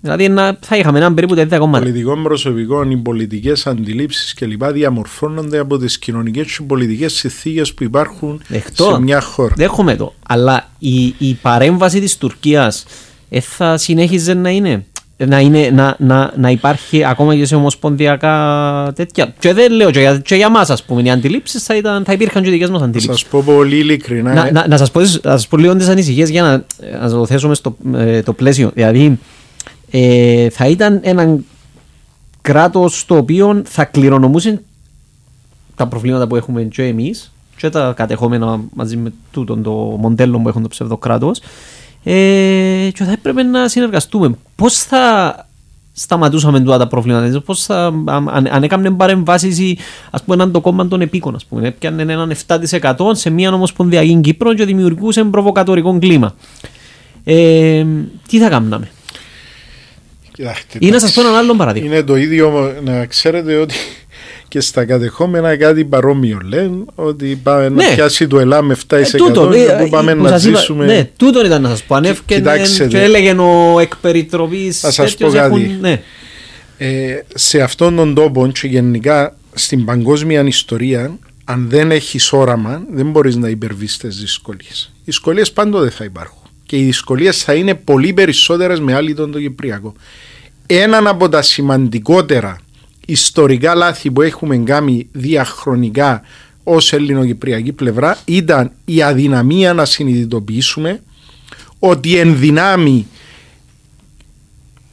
Δηλαδή 0.01 0.29
να, 0.29 0.59
θα 0.61 0.77
είχαμε 0.77 0.99
έναν 0.99 1.15
περίπου 1.15 1.35
τέτοια 1.35 1.59
Το 1.59 1.67
πολιτικό 1.67 2.17
προσωπικό, 2.17 2.83
οι 2.83 2.97
πολιτικές 2.97 3.67
αντιλήψεις 3.67 4.35
κλπ. 4.35 4.65
διαμορφώνονται 4.65 5.59
από 5.59 5.79
τις 5.79 5.99
κοινωνικές 5.99 6.57
και 6.57 6.65
πολιτικές 6.67 7.13
συνθήκες 7.13 7.75
που 7.75 7.85
υπάρχουν 7.85 8.43
Δεχτώ, 8.49 8.85
σε 8.95 9.01
μια 9.01 9.21
χώρα. 9.21 9.55
Δέχομαι 9.57 9.97
το. 9.97 10.15
Αλλά 10.27 10.69
η, 10.79 11.15
η 11.19 11.35
παρέμβαση 11.43 12.01
της 12.01 12.17
Τουρκίας 12.19 12.85
ε, 13.29 13.41
θα 13.41 13.77
συνέχιζε 13.77 14.35
να 14.35 14.51
είναι; 14.51 14.85
Να, 15.17 15.41
είναι, 15.41 15.71
να, 15.73 15.97
να, 15.99 16.33
να 16.37 16.51
υπάρχει 16.51 17.05
ακόμα 17.05 17.37
και 17.37 17.45
σε 17.45 17.55
ομοσπονδιακά 17.55 18.93
τέτοια; 18.95 19.35
Και 19.39 19.53
δεν 19.53 19.73
λέω 19.73 19.91
και 19.91 20.01
για, 20.01 20.19
και 20.19 20.35
για 20.35 20.49
μας 20.49 20.71
ας 20.71 20.85
πούμε, 20.85 21.03
οι 21.03 21.11
αντιλήψεις 21.11 21.63
θα, 21.65 21.77
ήταν, 21.77 22.05
θα 22.05 22.13
υπήρχαν 22.13 22.43
και 22.43 22.51
δικές 22.51 22.71
μας 22.71 22.83
αντιλήψεις. 22.83 23.21
Σας 23.21 23.25
πω 23.31 23.43
πολύ 23.47 23.77
ειλικρινά. 23.77 24.35
Να, 24.35 24.47
ε. 24.47 24.51
να, 24.51 24.69
να, 24.69 24.77
σας 24.77 24.91
πω, 24.91 25.01
να 25.01 25.07
σας 25.07 25.49
πω 25.49 25.57
λίγο 25.57 25.77
τις 25.77 25.89
ανησυχίες 25.89 26.31
για 26.31 26.43
να, 26.43 26.65
να 27.01 27.11
το 27.11 27.27
θέσουμε 27.27 27.55
στο 27.55 27.77
ε, 27.95 28.23
το 28.23 28.33
πλαίσιο. 28.33 28.71
Δηλαδή 28.75 29.19
ε, 29.91 30.51
θα 30.51 30.67
ήταν 30.67 31.01
ένα 31.03 31.39
κράτος 32.41 33.07
το 33.07 33.17
οποίο 33.17 33.63
θα 33.65 33.85
κληρονομούσε 33.85 34.63
τα 35.75 35.87
προβλήματα 35.87 36.27
που 36.27 36.37
έχουμε 36.37 36.63
και 36.63 36.83
εμείς 36.83 37.33
και 37.57 37.69
τα 37.69 37.93
κατεχόμενα 37.97 38.61
μαζί 38.75 38.97
με 38.97 39.13
τούτο 39.31 39.57
το 39.57 39.71
μοντέλο 39.73 40.39
που 40.39 40.49
έχουν 40.49 40.63
το 40.63 40.69
ψευδοκράτος 40.69 41.41
ε, 42.05 42.91
και 42.95 43.05
θα 43.05 43.13
έπρεπε 43.13 43.43
να 43.43 43.69
συνεργαστούμε. 43.69 44.35
Πώς 44.57 44.75
θα 44.75 45.35
σταματούσαμε 45.93 46.61
τώρα 46.61 46.79
τα 46.79 46.87
προβλήματα, 46.87 47.41
πώς 47.41 47.65
θα, 47.65 47.87
αν, 48.07 48.47
αν 48.51 48.63
έκαμε 48.63 48.91
παρεμβάσεις 48.91 49.79
ας 50.11 50.23
πούμε 50.23 50.37
έναν 50.37 50.53
το 50.53 50.61
κόμμα 50.61 50.89
των 50.89 51.01
επίκων, 51.01 51.35
ας 51.35 51.45
πούμε, 51.45 51.67
έπιανε 51.67 52.03
έναν 52.03 52.33
7% 52.47 52.95
σε 53.13 53.31
μια 53.31 53.53
ομοσπονδιακή 53.53 54.21
Κύπρο 54.21 54.55
και 54.55 54.65
δημιουργούσε 54.65 55.25
προβοκατορικό 55.25 55.99
κλίμα. 55.99 56.35
Ε, 57.25 57.87
τι 58.29 58.39
θα 58.39 58.49
κάναμε; 58.49 58.91
Ή 60.79 60.91
να 60.91 60.99
σας 60.99 61.13
πω 61.13 61.21
έναν 61.21 61.35
άλλο 61.35 61.55
παράδειγμα. 61.55 61.89
Είναι 61.89 62.03
το 62.03 62.17
ίδιο, 62.17 62.75
να 62.85 63.07
ξέρετε 63.07 63.57
ότι 63.57 63.75
και 64.51 64.61
στα 64.61 64.85
κατεχόμενα 64.85 65.57
κάτι 65.57 65.85
παρόμοιο 65.85 66.41
λένε 66.45 66.85
ότι 66.95 67.41
πάμε 67.43 67.69
ναι. 67.69 67.85
να 67.85 67.95
πιάσει 67.95 68.27
το 68.27 68.39
ΕΛΑ 68.39 68.63
με 68.63 68.77
7% 68.89 68.97
ε, 68.97 69.03
τούτο, 69.17 69.53
ε, 69.53 69.77
που 69.83 69.89
πάμε 69.89 70.15
να 70.15 70.39
ζήσουμε. 70.39 70.85
Ναι, 70.85 71.11
τούτο 71.17 71.45
ήταν 71.45 71.63
να 71.63 71.69
σας 71.69 71.83
πω. 71.83 71.95
Ανέφηκε 71.95 72.43
και 72.89 73.01
έλεγε 73.01 73.31
ο 73.39 73.81
εκπεριτροπή. 73.81 74.71
Θα 74.73 74.91
σας 74.91 75.17
πω 75.17 75.29
κάτι. 75.29 75.79
ναι. 75.81 76.03
ε, 76.79 77.23
σε 77.35 77.61
αυτόν 77.61 77.97
τον 77.97 78.15
τόπο 78.15 78.47
και 78.47 78.67
γενικά 78.67 79.37
στην 79.55 79.85
παγκόσμια 79.85 80.43
ιστορία 80.47 81.19
αν 81.45 81.67
δεν 81.69 81.91
έχεις 81.91 82.33
όραμα 82.33 82.83
δεν 82.93 83.11
μπορείς 83.11 83.37
να 83.37 83.49
υπερβείς 83.49 83.97
τις 83.97 84.17
δυσκολίες. 84.17 84.93
Οι 84.95 85.03
δυσκολίες 85.05 85.53
πάντοτε 85.53 85.91
θα 85.91 86.05
υπάρχουν 86.05 86.40
και 86.71 86.77
οι 86.77 86.85
δυσκολίες 86.85 87.43
θα 87.43 87.55
είναι 87.55 87.75
πολύ 87.75 88.13
περισσότερες 88.13 88.81
με 88.81 88.95
άλλη 88.95 89.15
τον 89.15 89.33
το 89.33 89.41
Κυπριακό. 89.41 89.95
Έναν 90.67 91.07
από 91.07 91.29
τα 91.29 91.43
σημαντικότερα 91.43 92.61
ιστορικά 93.07 93.75
λάθη 93.75 94.11
που 94.11 94.23
έχουμε 94.23 94.57
κάνει 94.57 95.09
διαχρονικά 95.13 96.23
ως 96.65 96.93
ελληνοκυπριακή 96.93 97.73
πλευρά 97.73 98.19
ήταν 98.25 98.73
η 98.85 99.03
αδυναμία 99.03 99.75
να 99.75 99.85
συνειδητοποιήσουμε 99.85 101.03
ότι 101.79 102.17
εν 102.17 102.39
δυνάμει 102.39 103.07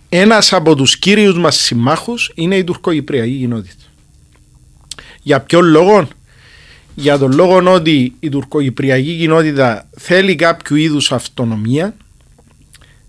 ένας 0.10 0.54
από 0.54 0.76
τους 0.76 0.98
κύριους 0.98 1.38
μας 1.38 1.56
συμμάχους 1.56 2.32
είναι 2.36 2.56
η 2.56 2.64
τουρκοκυπριακή 2.64 3.38
κοινότητα. 3.38 3.84
Για 5.22 5.40
ποιον 5.40 5.66
λόγο; 5.66 6.08
Για 7.00 7.18
τον 7.18 7.34
λόγο 7.34 7.74
ότι 7.74 8.14
η 8.20 8.30
τουρκοκυπριακή 8.30 9.18
κοινότητα 9.18 9.88
θέλει 9.98 10.36
κάποιο 10.36 10.76
είδους 10.76 11.12
αυτονομία 11.12 11.94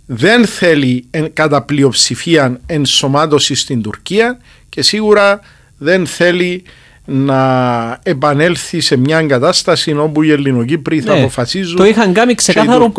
δεν 0.07 0.47
θέλει 0.47 1.05
κατά 1.32 1.62
πλειοψηφία 1.62 2.61
ενσωμάτωση 2.66 3.55
στην 3.55 3.82
Τουρκία 3.82 4.39
και 4.68 4.82
σίγουρα 4.82 5.41
δεν 5.78 6.07
θέλει 6.07 6.62
να 7.05 8.01
επανέλθει 8.03 8.80
σε 8.80 8.97
μια 8.97 9.22
κατάσταση 9.22 9.93
όπου 9.93 10.22
οι 10.22 10.30
Ελληνοκύπροι 10.30 11.01
θα 11.01 11.12
ναι, 11.12 11.20
αποφασίζουν 11.20 11.76
το 11.76 11.84
είχαν 11.84 12.12
κάνει 12.12 12.34
ξεκάθαρο 12.34 12.93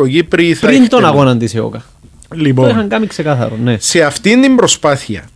πριν 0.59 0.89
τον 0.89 1.05
αγώνα 1.05 1.37
της 1.37 1.55
ΕΟΚΑ. 1.55 1.85
Λοιπόν, 2.33 2.65
το 2.65 2.71
είχαν 2.71 2.89
κάνει 2.89 3.07
ξεκάθαρο, 3.07 3.57
ναι. 3.63 3.77
Σε 3.79 4.03
αυτήν 4.03 4.41
την 4.41 4.55
προσπάθεια 4.55 5.29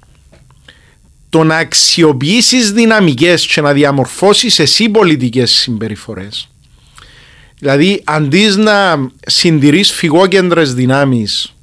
το 1.34 1.44
να 1.44 1.58
αξιοποιήσεις 1.58 2.72
δυναμικές 2.72 3.46
και 3.46 3.62
να 3.62 3.74
διαμορφώσεις 3.74 4.60
εσύ 4.60 4.90
πολιτικές 4.90 5.52
συμπεριφορές. 5.52 6.50
Δηλαδή, 7.60 8.02
αντί 8.04 8.46
να 8.58 9.10
συντηρείς 9.26 9.92
φυγόκεντρες 9.92 10.74
δυνάμεις 10.74 11.56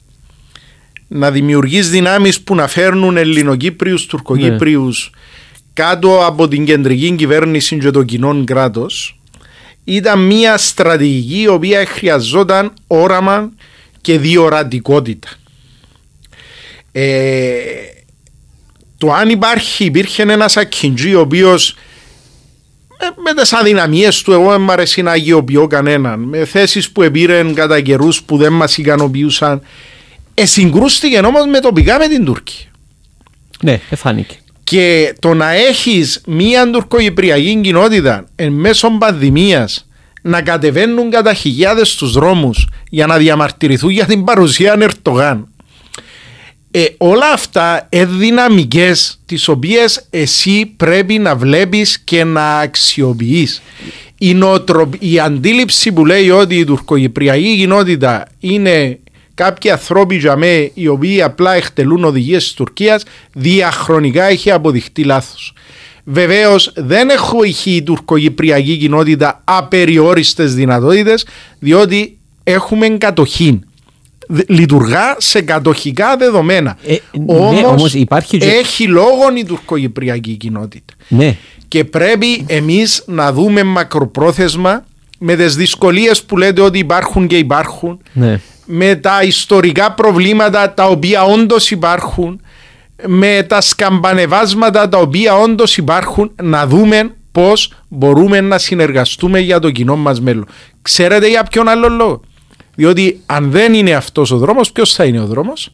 να 1.08 1.30
δημιουργείς 1.30 1.90
δυνάμεις 1.90 2.40
που 2.40 2.54
να 2.54 2.66
φέρνουν 2.68 3.16
Ελληνοκύπριους, 3.16 4.06
Τουρκοκύπριους 4.06 5.10
ναι. 5.12 5.20
κάτω 5.72 6.26
από 6.26 6.48
την 6.48 6.64
κεντρική 6.64 7.14
κυβέρνηση 7.14 7.78
και 7.78 7.90
το 7.90 8.02
κοινό 8.02 8.44
κράτος. 8.44 9.20
ήταν 9.84 10.26
μια 10.26 10.58
στρατηγική 10.58 11.40
η 11.40 11.48
οποία 11.48 11.86
χρειαζόταν 11.86 12.72
όραμα 12.86 13.50
και 14.00 14.18
διορατικότητα. 14.18 15.28
Ε, 16.92 17.58
το 19.00 19.12
αν 19.12 19.28
υπάρχει, 19.28 19.84
υπήρχε 19.84 20.22
ένας 20.22 20.56
ακιντζή 20.56 21.14
ο 21.14 21.20
οποίος 21.20 21.76
ε, 22.98 23.06
με 23.16 23.42
τις 23.42 23.52
αδυναμίες 23.52 24.22
του, 24.22 24.32
εγώ 24.32 24.50
δεν 24.50 24.60
μ' 24.60 24.70
αρέσει 24.70 25.02
να 25.02 25.10
αγιοποιώ 25.10 25.66
κανέναν. 25.66 26.20
Με 26.20 26.44
θέσεις 26.44 26.90
που 26.90 27.02
επήρεν 27.02 27.54
κατά 27.54 27.80
καιρούς 27.80 28.22
που 28.22 28.36
δεν 28.36 28.52
μας 28.52 28.78
ικανοποιούσαν. 28.78 29.62
Εσυγκρούστηκε 30.34 31.18
όμως 31.18 31.46
με 31.46 31.60
τοπικά 31.60 31.98
με 31.98 32.08
την 32.08 32.24
Τουρκία. 32.24 32.66
Ναι, 33.60 33.80
εφάνηκε. 33.90 34.36
Και 34.64 35.14
το 35.18 35.34
να 35.34 35.50
έχεις 35.52 36.20
μία 36.26 36.70
τουρκοκυπριακή 36.70 37.60
κοινότητα 37.62 38.24
εν 38.36 38.52
μέσω 38.52 38.90
πανδημίας 38.98 39.86
να 40.22 40.42
κατεβαίνουν 40.42 41.10
κατά 41.10 41.34
χιλιάδες 41.34 41.90
στου 41.90 42.06
δρόμους 42.06 42.68
για 42.88 43.06
να 43.06 43.16
διαμαρτυρηθούν 43.16 43.90
για 43.90 44.06
την 44.06 44.24
παρουσία 44.24 44.76
Ερτογάν. 44.80 45.48
Ε, 46.72 46.84
όλα 46.98 47.32
αυτά 47.32 47.86
είναι 47.90 48.04
δυναμικέ 48.04 48.92
τις 49.26 49.48
οποίες 49.48 50.06
εσύ 50.10 50.72
πρέπει 50.76 51.18
να 51.18 51.36
βλέπεις 51.36 51.98
και 51.98 52.24
να 52.24 52.58
αξιοποιείς. 52.58 53.62
Η, 54.18 54.36
η 54.98 55.18
αντίληψη 55.18 55.92
που 55.92 56.06
λέει 56.06 56.30
ότι 56.30 56.54
η 56.54 56.64
τουρκοκυπριακή 56.64 57.56
κοινότητα 57.56 58.26
είναι 58.40 58.98
κάποιοι 59.34 59.70
ανθρώποι 59.70 60.16
για 60.16 60.36
μέ, 60.36 60.70
οι 60.74 60.86
οποίοι 60.86 61.22
απλά 61.22 61.54
εκτελούν 61.54 62.04
οδηγίες 62.04 62.44
της 62.44 62.52
Τουρκίας, 62.52 63.02
διαχρονικά 63.32 64.24
έχει 64.24 64.50
αποδειχτεί 64.50 65.04
λάθος. 65.04 65.52
Βεβαίως 66.04 66.72
δεν 66.76 67.08
έχει 67.44 67.70
η 67.70 67.82
τουρκοκυπριακή 67.82 68.76
κοινότητα 68.76 69.42
απεριόριστες 69.44 70.54
δυνατότητες, 70.54 71.26
διότι 71.58 72.18
έχουμε 72.44 72.88
κατοχή. 72.88 73.60
Λειτουργά 74.46 75.16
σε 75.18 75.40
κατοχικά 75.40 76.16
δεδομένα. 76.16 76.76
Ε, 76.86 76.96
ναι, 77.18 77.66
όμως, 77.66 77.94
υπάρχει 77.94 78.38
έχει 78.40 78.86
λόγο 78.86 79.36
η 79.36 79.44
τουρκοκυπριακή 79.44 80.36
κοινότητα. 80.36 80.94
Ναι. 81.08 81.36
Και 81.68 81.84
πρέπει 81.84 82.44
εμείς 82.46 83.02
να 83.06 83.32
δούμε 83.32 83.62
μακροπρόθεσμα 83.62 84.84
με 85.18 85.36
τις 85.36 85.56
δυσκολίες 85.56 86.22
που 86.22 86.36
λέτε 86.36 86.60
ότι 86.60 86.78
υπάρχουν 86.78 87.26
και 87.26 87.36
υπάρχουν 87.36 88.00
ναι 88.12 88.40
με 88.72 88.94
τα 88.94 89.22
ιστορικά 89.22 89.92
προβλήματα 89.92 90.74
τα 90.74 90.84
οποία 90.84 91.24
όντως 91.24 91.70
υπάρχουν, 91.70 92.40
με 93.06 93.44
τα 93.48 93.60
σκαμπανεβάσματα 93.60 94.88
τα 94.88 94.98
οποία 94.98 95.34
όντως 95.34 95.76
υπάρχουν, 95.76 96.30
να 96.42 96.66
δούμε 96.66 97.14
πώς 97.32 97.72
μπορούμε 97.88 98.40
να 98.40 98.58
συνεργαστούμε 98.58 99.38
για 99.38 99.58
το 99.58 99.70
κοινό 99.70 99.96
μας 99.96 100.20
μέλλον. 100.20 100.46
Ξέρετε 100.82 101.28
για 101.28 101.42
ποιον 101.42 101.68
άλλο 101.68 101.88
λόγο; 101.88 102.20
Διότι 102.74 103.20
αν 103.26 103.50
δεν 103.50 103.74
είναι 103.74 103.92
αυτός 103.92 104.30
ο 104.30 104.38
δρόμος, 104.38 104.72
ποιος 104.72 104.94
θα 104.94 105.04
είναι 105.04 105.20
ο 105.20 105.26
δρόμος; 105.26 105.72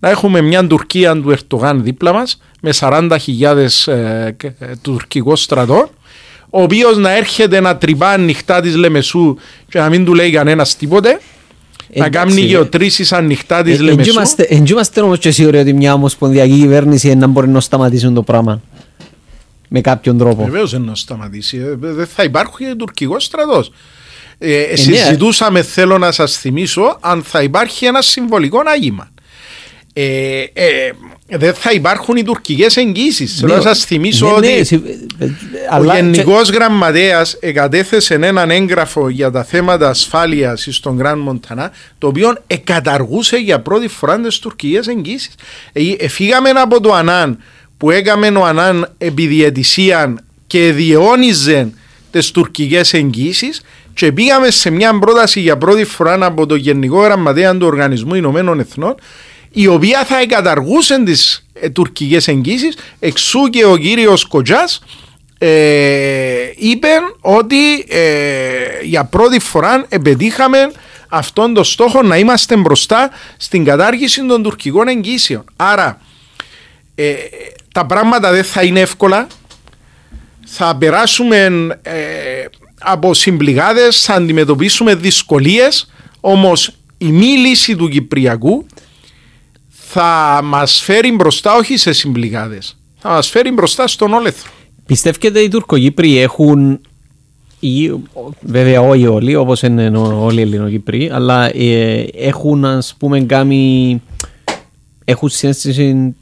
Να 0.00 0.10
έχουμε 0.10 0.40
μια 0.40 0.66
Τουρκία 0.66 1.20
του 1.20 1.30
Ερτογάν 1.30 1.82
δίπλα 1.82 2.12
μας 2.12 2.40
με 2.60 2.70
40.000 2.72 3.56
ε, 3.86 4.26
ε, 4.26 4.76
τουρκικό 4.82 5.36
στρατό 5.36 5.90
ο 6.56 6.62
οποίος 6.62 6.96
να 6.96 7.16
έρχεται 7.16 7.60
να 7.60 7.76
τρυπά 7.76 8.10
ανοιχτά 8.10 8.60
της 8.60 8.76
Λεμεσού 8.76 9.36
και 9.68 9.78
να 9.78 9.88
μην 9.88 10.04
του 10.04 10.14
λέει 10.14 10.30
κανένας 10.30 10.76
τίποτε. 10.76 11.20
Να 11.94 12.08
κάνει 12.08 12.40
γεωτρήσεις 12.40 13.12
ανοιχτά 13.12 13.62
της 13.62 13.78
ε, 13.78 13.82
Λεμεσού. 13.82 14.20
Εν 14.36 14.64
είμαστε 14.66 15.00
όμως 15.00 15.18
και 15.18 15.30
σίγουροι 15.30 15.58
ότι 15.58 15.72
μια 15.72 15.94
ομοσπονδιακή 15.94 16.58
κυβέρνηση 16.58 17.14
να 17.14 17.26
μπορεί 17.26 17.48
να 17.48 17.60
σταματήσουν 17.60 18.14
το 18.14 18.22
πράγμα. 18.22 18.60
Με 19.68 19.80
κάποιον 19.80 20.18
τρόπο. 20.18 20.44
Βεβαίως 20.44 20.70
δεν 20.70 20.82
να 20.82 20.94
σταματήσει. 20.94 21.56
Ε, 21.56 21.76
δεν 21.78 22.06
θα 22.06 22.22
υπάρχει 22.22 22.76
τουρκικός 22.76 23.24
στρατός. 23.24 23.70
Ε, 24.44 24.62
ε, 24.62 24.76
συζητούσαμε, 24.76 25.62
θέλω 25.62 25.98
να 25.98 26.12
σας 26.12 26.36
θυμίσω, 26.36 26.98
αν 27.00 27.22
θα 27.22 27.42
υπάρχει 27.42 27.86
ένα 27.86 28.02
συμβολικό 28.02 28.62
άγημα. 28.66 29.12
Ε, 29.92 30.44
ε, 30.52 30.90
δεν 31.26 31.54
θα 31.54 31.70
υπάρχουν 31.72 32.16
οι 32.16 32.22
τουρκικές 32.22 32.76
εγγύσεις. 32.76 33.36
Θέλω 33.40 33.54
να 33.54 33.60
σας 33.60 33.84
θυμίσω 33.84 34.26
ναι, 34.26 34.32
ότι 34.32 34.82
ναι, 35.18 35.26
ο 35.80 35.94
Γενικός 35.94 36.50
και... 36.50 36.56
Γραμματέας 36.56 37.36
εγκατέθεσε 37.40 38.14
έναν 38.14 38.50
έγγραφο 38.50 39.08
για 39.08 39.30
τα 39.30 39.44
θέματα 39.44 39.88
ασφάλειας 39.88 40.66
στον 40.70 40.96
Γκραν 40.96 41.18
Μοντανά, 41.18 41.70
το 41.98 42.06
οποίο 42.06 42.36
εκαταργούσε 42.46 43.36
για 43.36 43.60
πρώτη 43.60 43.88
φορά 43.88 44.20
τις 44.20 44.38
τουρκικές 44.38 44.86
εγγύσεις. 44.86 45.34
Ε, 45.72 46.08
φύγαμε 46.08 46.50
από 46.50 46.80
το 46.80 46.94
Ανάν 46.94 47.38
που 47.76 47.90
έκαμε 47.90 48.28
ο 48.28 48.44
Ανάν 48.46 48.94
επιδιαιτησία 48.98 50.14
και 50.46 50.72
διαιώνιζε 50.72 51.72
τις 52.10 52.30
τουρκικές 52.30 52.94
εγγύσεις 52.94 53.62
και 53.94 54.12
πήγαμε 54.12 54.50
σε 54.50 54.70
μια 54.70 54.98
πρόταση 54.98 55.40
για 55.40 55.58
πρώτη 55.58 55.84
φορά 55.84 56.26
από 56.26 56.46
το 56.46 56.54
Γενικό 56.54 57.00
Γραμματέα 57.02 57.56
του 57.56 57.66
Οργανισμού 57.66 58.14
Ηνωμένων 58.14 58.60
Εθνών 58.60 58.94
η 59.50 59.66
οποία 59.66 60.04
θα 60.04 60.20
εγκαταργούσε 60.20 61.02
τις 61.04 61.46
ε, 61.52 61.68
τουρκικές 61.68 62.28
εγγύσεις, 62.28 62.76
εξού 62.98 63.48
και 63.50 63.64
ο 63.64 63.76
κύριος 63.76 64.24
Κοτζάς 64.24 64.80
ε, 65.38 66.52
είπε 66.56 66.88
ότι 67.20 67.84
ε, 67.88 68.82
για 68.82 69.04
πρώτη 69.04 69.38
φορά 69.38 69.86
επετύχαμε 69.88 70.72
αυτόν 71.08 71.54
τον 71.54 71.64
στόχο 71.64 72.02
να 72.02 72.16
είμαστε 72.16 72.56
μπροστά 72.56 73.10
στην 73.36 73.64
κατάργηση 73.64 74.26
των 74.26 74.42
τουρκικών 74.42 74.88
εγγύσεων. 74.88 75.44
Άρα 75.56 76.00
ε, 76.94 77.14
τα 77.72 77.86
πράγματα 77.86 78.32
δεν 78.32 78.44
θα 78.44 78.62
είναι 78.62 78.80
εύκολα. 78.80 79.26
Θα 80.46 80.76
περάσουμε 80.78 81.48
από 82.84 83.14
συμπληγάδες, 83.14 84.04
θα 84.04 84.14
αντιμετωπίσουμε 84.14 84.94
δυσκολίες, 84.94 85.90
όμως 86.20 86.70
η 86.98 87.06
μη 87.06 87.26
λύση 87.26 87.76
του 87.76 87.88
Κυπριακού 87.88 88.66
θα 89.68 90.40
μας 90.44 90.80
φέρει 90.80 91.12
μπροστά 91.12 91.54
όχι 91.54 91.76
σε 91.76 91.92
συμπληγάδες, 91.92 92.76
θα 92.98 93.08
μας 93.08 93.28
φέρει 93.28 93.50
μπροστά 93.50 93.86
στον 93.86 94.12
όλεθρο. 94.12 94.50
Πιστεύετε 94.86 95.40
οι 95.40 95.48
Τουρκοκύπροι 95.48 96.18
έχουν 96.18 96.80
ή, 97.60 97.92
βέβαια 98.40 98.80
όχι 98.80 99.06
όλοι 99.06 99.34
όπως 99.34 99.62
είναι 99.62 99.98
όλοι 99.98 100.38
οι 100.38 100.42
Ελληνοκύπροι 100.42 101.10
αλλά 101.12 101.56
ε, 101.56 102.06
έχουν 102.14 102.64
ας 102.64 102.94
πούμε 102.98 103.20
κάνει 103.20 104.02
έχουν 105.04 105.28
συνέστηση 105.28 106.14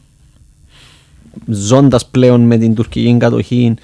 ζώντας 1.46 2.06
πλέον 2.06 2.40
με 2.40 2.58
την 2.58 2.74
τουρκική 2.74 3.16
κατοχή 3.18 3.74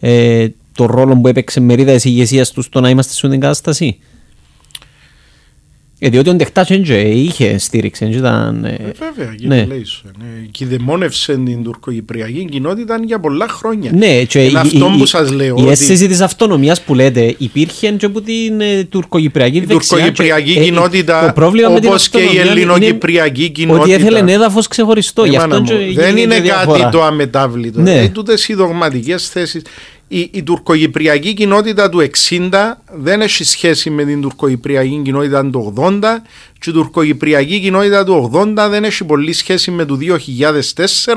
ε, 0.00 0.46
το 0.78 0.86
ρόλο 0.86 1.16
που 1.16 1.28
έπαιξε 1.28 1.60
μερίδα 1.60 1.92
της 1.92 2.04
ηγεσίας 2.04 2.50
τους 2.50 2.64
στο 2.64 2.80
να 2.80 2.88
είμαστε 2.88 3.12
στην 3.12 3.40
κατάσταση; 3.40 3.98
Ε, 6.00 6.08
διότι 6.08 6.28
ο 6.28 6.34
Ντεχτάς 6.34 6.68
είχε 6.68 7.58
στήριξη. 7.58 8.04
Ήταν, 8.04 8.64
ε, 8.64 8.68
ε, 8.68 8.92
βέβαια, 8.98 9.34
ναι. 9.40 9.64
λέει 9.64 9.86
ναι. 10.18 10.46
Κυδεμόνευσε 10.50 11.36
την 11.44 11.62
τουρκοκυπριακή 11.62 12.44
κοινότητα 12.50 13.00
για 13.04 13.20
πολλά 13.20 13.48
χρόνια. 13.48 13.90
Ναι, 13.94 14.24
και 14.24 14.38
Είναι 14.38 14.58
η, 14.58 14.60
αυτό 14.60 14.92
η, 14.94 14.98
που 14.98 15.06
σας 15.06 15.30
λέω. 15.30 15.56
Η 15.58 15.60
ότι... 15.60 15.70
αίσθηση 15.70 16.08
της 16.08 16.20
αυτονομίας 16.20 16.80
που 16.80 16.94
λέτε 16.94 17.34
υπήρχε 17.38 17.90
και 17.90 18.06
από 18.06 18.20
την 18.20 18.60
ε, 18.60 18.84
τουρκοκυπριακή 18.84 19.60
δεξιά. 19.60 19.98
Η 19.98 20.00
τουρκοκυπριακή 20.00 20.54
και, 20.54 20.60
κοινότητα, 20.60 21.34
ε, 21.36 21.76
όπως 21.86 22.08
και 22.08 22.18
η 22.18 22.38
ελληνοκυπριακή 22.38 23.50
κοινότητα. 23.50 23.82
Ότι 23.82 23.92
έθελε 23.92 24.32
έδαφος 24.32 24.68
ξεχωριστό. 24.68 25.24
Ε, 25.24 25.36
αυτό 25.36 25.64
δεν 25.94 26.16
είναι 26.16 26.40
κάτι 26.40 26.88
το 26.90 27.02
αμετάβλητο. 27.02 27.80
Ναι. 27.80 28.00
Ε, 28.00 28.08
τούτες 28.08 28.48
οι 28.48 28.54
δογματικές 28.54 29.28
θέσεις 29.28 29.62
η, 30.08 30.30
η 30.32 30.42
τουρκοκυπριακή 30.42 31.34
κοινότητα 31.34 31.88
του 31.88 32.10
60 32.28 32.50
δεν 32.92 33.20
έχει 33.20 33.44
σχέση 33.44 33.90
με 33.90 34.04
την 34.04 34.20
τουρκοκυπριακή 34.20 35.00
κοινότητα 35.04 35.50
του 35.50 35.74
80 35.76 36.00
και 36.58 36.70
η 36.70 36.72
τουρκοκυπριακή 36.72 37.60
κοινότητα 37.60 38.04
του 38.04 38.30
80 38.34 38.68
δεν 38.70 38.84
έχει 38.84 39.04
πολύ 39.04 39.32
σχέση 39.32 39.70
με 39.70 39.84
το 39.84 39.98
2004 40.74 41.14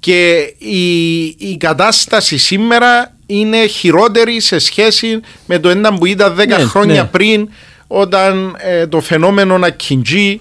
και 0.00 0.54
η, 0.58 1.24
η 1.24 1.56
κατάσταση 1.58 2.36
σήμερα 2.36 3.14
είναι 3.26 3.66
χειρότερη 3.66 4.40
σε 4.40 4.58
σχέση 4.58 5.20
με 5.46 5.58
το 5.58 5.68
ένα 5.68 5.94
που 5.94 6.06
ήταν 6.06 6.36
10 6.38 6.46
ναι, 6.46 6.54
χρόνια 6.54 7.02
ναι. 7.02 7.08
πριν 7.08 7.48
όταν 7.86 8.56
ε, 8.58 8.86
το 8.86 9.00
φαινόμενο 9.00 9.58
να 9.58 9.70
κιντζεί 9.70 10.40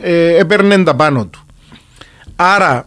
ε, 0.00 0.36
έπαιρνε 0.36 0.82
τα 0.82 0.94
πάνω 0.94 1.26
του. 1.26 1.46
Άρα 2.36 2.84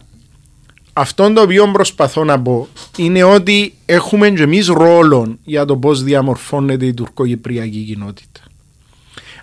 αυτό 0.98 1.32
το 1.32 1.40
οποίο 1.40 1.70
προσπαθώ 1.70 2.24
να 2.24 2.40
πω 2.40 2.68
είναι 2.96 3.22
ότι 3.22 3.74
έχουμε 3.86 4.30
και 4.30 4.42
εμείς 4.42 4.66
ρόλο 4.66 5.38
για 5.44 5.64
το 5.64 5.76
πώς 5.76 6.02
διαμορφώνεται 6.02 6.86
η 6.86 6.94
τουρκοκυπριακή 6.94 7.78
κοινότητα. 7.78 8.40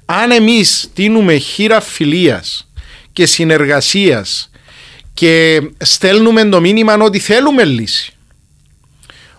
Αν 0.06 0.32
εμείς 0.32 0.90
τίνουμε 0.94 1.38
χείρα 1.38 1.82
φιλίας 1.82 2.70
και 3.14 3.26
συνεργασίας 3.26 4.50
και 5.14 5.62
στέλνουμε 5.78 6.46
το 6.46 6.60
μήνυμα 6.60 6.98
ότι 6.98 7.20
θέλουμε 7.20 7.64
λύση, 7.64 8.14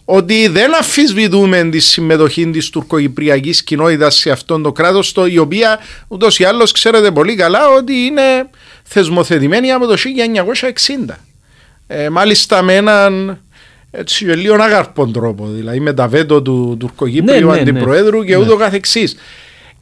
ότι 0.05 0.49
δεν 0.49 0.75
αφισβητούμε 0.75 1.69
τη 1.71 1.79
συμμετοχή 1.79 2.51
της 2.51 2.71
τουρκοκυπριακής 2.71 3.65
κοινότητας 3.65 4.15
σε 4.15 4.31
αυτόν 4.31 4.63
το 4.63 4.73
κράτος, 4.73 5.15
η 5.31 5.39
οποία 5.39 5.79
ούτως 6.09 6.39
ή 6.39 6.45
άλλως 6.45 6.73
ξέρετε 6.73 7.11
πολύ 7.11 7.35
καλά 7.35 7.69
ότι 7.69 7.95
είναι 7.95 8.51
θεσμοθετημένη 8.83 9.73
από 9.73 9.87
το 9.87 9.97
1960. 9.97 11.26
Ε, 11.87 12.09
μάλιστα 12.09 12.63
με 12.63 12.75
έναν 12.75 13.41
έτσι 13.91 14.25
λίγο 14.25 14.55
αγαρπον 14.55 15.13
τρόπο, 15.13 15.47
δηλαδή 15.47 15.81
με 15.81 15.93
τα 15.93 16.09
βέτο 16.09 16.43
του 16.43 16.77
Τουρκοκύπριου 16.81 17.47
ναι, 17.47 17.55
ναι, 17.55 17.61
Αντιπροέδρου 17.61 18.25
και 18.25 18.37
ναι. 18.37 18.43
ούτω 18.43 18.57
καθεξής. 18.57 19.17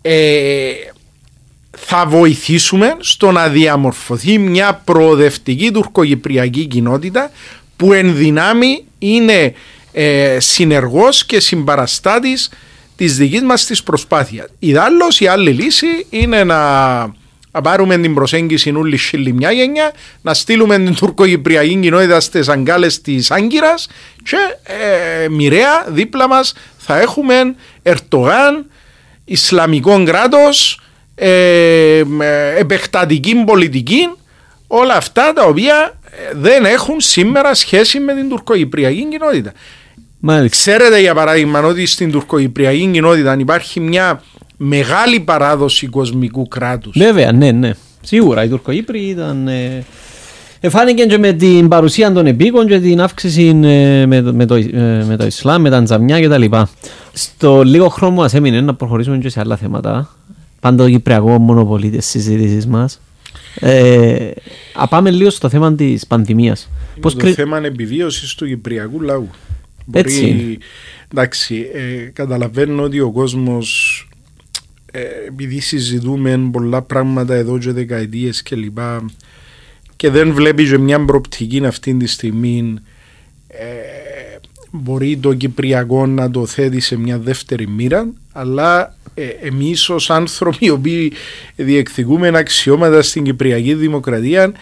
Ε, 0.02 0.72
θα 1.76 2.06
βοηθήσουμε 2.06 2.96
στο 2.98 3.30
να 3.30 3.48
διαμορφωθεί 3.48 4.38
μια 4.38 4.82
προοδευτική 4.84 5.70
τουρκοκυπριακή 5.70 6.66
κοινότητα 6.66 7.30
που 7.76 7.92
εν 7.92 8.16
δυνάμει 8.16 8.84
είναι 8.98 9.54
ε, 9.92 10.36
συνεργός 10.40 11.26
και 11.26 11.40
συμπαραστάτης 11.40 12.50
της 12.96 13.16
δικής 13.16 13.42
μας 13.42 13.64
της 13.64 13.82
προσπάθειας. 13.82 14.46
Ιδάλλως 14.58 15.20
η 15.20 15.26
άλλη 15.26 15.50
λύση 15.50 16.06
είναι 16.10 16.44
να 16.44 16.58
να 17.54 17.60
πάρουμε 17.60 17.98
την 17.98 18.14
προσέγγιση 18.14 18.70
νουλή 18.70 18.96
σιλή 18.96 19.32
μια 19.32 19.52
γενιά, 19.52 19.92
να 20.22 20.34
στείλουμε 20.34 20.76
την 20.76 20.94
τουρκοκυπριακή 20.94 21.78
κοινότητα 21.80 22.20
στις 22.20 22.48
αγκάλες 22.48 23.00
της 23.00 23.30
Άγκυρας 23.30 23.88
και 24.22 24.36
ε, 25.24 25.28
μοιραία 25.28 25.84
δίπλα 25.88 26.28
μας 26.28 26.54
θα 26.78 27.00
έχουμε 27.00 27.54
Ερτογάν, 27.82 28.66
Ισλαμικό 29.24 30.04
κράτος, 30.04 30.80
ε, 31.14 32.02
επεκτατική 32.58 33.34
πολιτική, 33.34 34.08
όλα 34.66 34.94
αυτά 34.94 35.32
τα 35.32 35.44
οποία 35.44 35.98
ε, 36.10 36.32
δεν 36.34 36.64
έχουν 36.64 37.00
σήμερα 37.00 37.54
σχέση 37.54 38.00
με 38.00 38.14
την 38.14 38.28
τουρκοκυπριακή 38.28 39.06
κοινότητα. 39.10 39.52
Μάλιστα. 40.18 40.56
Ξέρετε 40.56 41.00
για 41.00 41.14
παράδειγμα 41.14 41.60
ότι 41.60 41.86
στην 41.86 42.10
τουρκοκυπριακή 42.10 42.90
κοινότητα 42.92 43.36
υπάρχει 43.38 43.80
μια 43.80 44.22
μεγάλη 44.56 45.20
παράδοση 45.20 45.86
κοσμικού 45.86 46.48
κράτους. 46.48 46.98
Βέβαια, 46.98 47.32
ναι, 47.32 47.52
ναι. 47.52 47.74
Σίγουρα 48.00 48.44
οι 48.44 48.48
Τουρκοϊπροι 48.48 49.00
ήταν. 49.00 49.48
Ε, 49.48 49.84
εφάνηκε 50.60 51.04
και 51.04 51.18
με 51.18 51.32
την 51.32 51.68
παρουσία 51.68 52.12
των 52.12 52.26
επίκων 52.26 52.66
και 52.66 52.80
την 52.80 53.00
αύξηση 53.00 53.60
ε, 53.62 54.06
με, 54.06 54.32
με, 54.32 54.46
το, 54.46 54.54
ε, 54.54 55.04
με 55.08 55.16
το 55.18 55.26
Ισλάμ, 55.26 55.62
με 55.62 55.70
τα 55.70 55.82
Τζαμιά 55.82 56.20
κτλ. 56.20 56.44
Στο 57.12 57.62
λίγο 57.62 57.88
χρόνο 57.88 58.14
μας 58.14 58.34
έμεινε 58.34 58.60
να 58.60 58.74
προχωρήσουμε 58.74 59.18
και 59.18 59.28
σε 59.28 59.40
άλλα 59.40 59.56
θέματα. 59.56 60.10
Πάντα 60.60 60.84
το 60.84 60.90
Κυπριακό 60.90 61.38
μονοπολεί 61.38 61.90
τι 61.90 62.02
συζητήσει 62.02 62.68
μας. 62.68 63.00
Ε, 63.60 64.30
πάμε 64.90 65.10
λίγο 65.10 65.30
στο 65.30 65.48
θέμα 65.48 65.74
της 65.74 66.06
πανδημίας. 66.06 66.70
Είναι 66.94 67.10
το 67.10 67.16
κρι... 67.16 67.32
θέμα 67.32 67.58
επιβίωσης 67.64 68.34
του 68.34 68.46
Κυπριακού 68.46 69.00
λαού. 69.00 69.30
Μπορεί, 69.84 70.04
Έτσι. 70.04 70.58
Εντάξει, 71.12 71.66
ε, 71.74 72.10
καταλαβαίνω 72.12 72.82
ότι 72.82 73.00
ο 73.00 73.10
κόσμος 73.10 73.98
ε, 74.10 74.13
επειδή 74.98 75.60
συζητούμε 75.60 76.48
πολλά 76.52 76.82
πράγματα 76.82 77.34
εδώ 77.34 77.58
και 77.58 77.72
δεκαετίες 77.72 78.42
και 78.42 78.56
λοιπά 78.56 79.10
και 79.96 80.10
δεν 80.10 80.32
βλέπεις 80.32 80.70
και 80.70 80.78
μια 80.78 81.04
προοπτική 81.04 81.66
αυτή 81.66 81.94
τη 81.94 82.06
στιγμή 82.06 82.74
ε, 83.48 83.64
μπορεί 84.70 85.16
το 85.16 85.34
Κυπριακό 85.34 86.06
να 86.06 86.30
το 86.30 86.46
θέτει 86.46 86.80
σε 86.80 86.96
μια 86.96 87.18
δεύτερη 87.18 87.68
μοίρα 87.68 88.06
αλλά 88.32 88.96
ε, 89.14 89.24
εμείς 89.24 89.88
ως 89.88 90.10
άνθρωποι 90.10 90.66
οι 90.66 90.70
οποίοι 90.70 91.12
διεκδικούμε 91.56 92.30
αξιώματα 92.34 93.02
στην 93.02 93.24
Κυπριακή 93.24 93.74
Δημοκρατία 93.74 94.52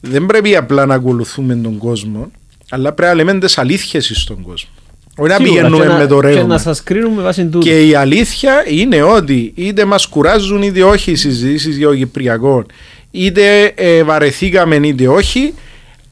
δεν 0.00 0.26
πρέπει 0.26 0.56
απλά 0.56 0.86
να 0.86 0.94
ακολουθούμε 0.94 1.54
τον 1.56 1.78
κόσμο 1.78 2.30
αλλά 2.70 2.92
πρέπει 2.92 3.16
να 3.16 3.24
λέμε 3.24 3.38
τις 3.38 3.58
αλήθειες 3.58 4.12
στον 4.14 4.42
κόσμο 4.42 4.79
όχι 5.16 5.30
να 5.30 5.36
πηγαίνουμε 5.36 5.96
με 5.98 6.06
το 6.06 6.20
ρεύμα. 6.20 6.40
Και 6.40 6.46
να 6.46 6.58
σας 6.58 6.82
κρίνουμε 6.82 7.22
βάσει 7.22 7.44
τούτου. 7.44 7.58
Και 7.66 7.80
η 7.80 7.94
αλήθεια 7.94 8.64
είναι 8.68 9.02
ότι 9.02 9.52
είτε 9.54 9.84
μας 9.84 10.06
κουράζουν 10.06 10.62
είτε 10.62 10.82
όχι 10.82 11.10
οι 11.10 11.16
συζητήσεις 11.16 11.76
για 11.76 11.88
ο 11.88 11.94
Κυπριακός 11.94 12.64
είτε 13.10 13.72
ε, 13.74 14.02
βαρεθήκαμε 14.02 14.76
είτε 14.76 15.08
όχι 15.08 15.54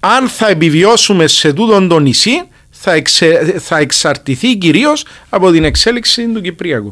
αν 0.01 0.28
θα 0.28 0.49
επιβιώσουμε 0.49 1.26
σε 1.26 1.53
τούτον 1.53 1.88
το 1.88 1.99
νησί 1.99 2.42
θα, 2.70 2.92
εξε, 2.92 3.55
θα 3.59 3.78
εξαρτηθεί 3.78 4.57
κυρίως 4.57 5.05
από 5.28 5.51
την 5.51 5.64
εξέλιξη 5.64 6.28
του 6.34 6.40
Κυπριακού. 6.40 6.90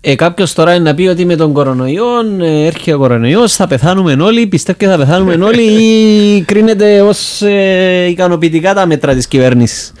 Ε, 0.00 0.14
Κάποιος 0.14 0.52
τώρα 0.52 0.74
είναι 0.74 0.84
να 0.84 0.94
πει 0.94 1.06
ότι 1.06 1.24
με 1.24 1.36
τον 1.36 1.52
κορονοϊό 1.52 2.06
ε, 2.40 2.66
έρχεται 2.66 2.94
ο 2.94 2.98
κορονοϊός, 2.98 3.54
θα 3.54 3.66
πεθάνουμε 3.66 4.16
όλοι, 4.20 4.46
πιστεύει 4.46 4.86
θα 4.86 4.96
πεθάνουμε 4.96 5.44
όλοι 5.44 5.62
ή 5.62 6.42
κρίνεται 6.46 7.02
ως 7.02 7.42
ε, 7.42 8.06
ικανοποιητικά 8.08 8.74
τα 8.74 8.86
μέτρα 8.86 9.14
της 9.14 9.28
κυβέρνησης; 9.28 9.92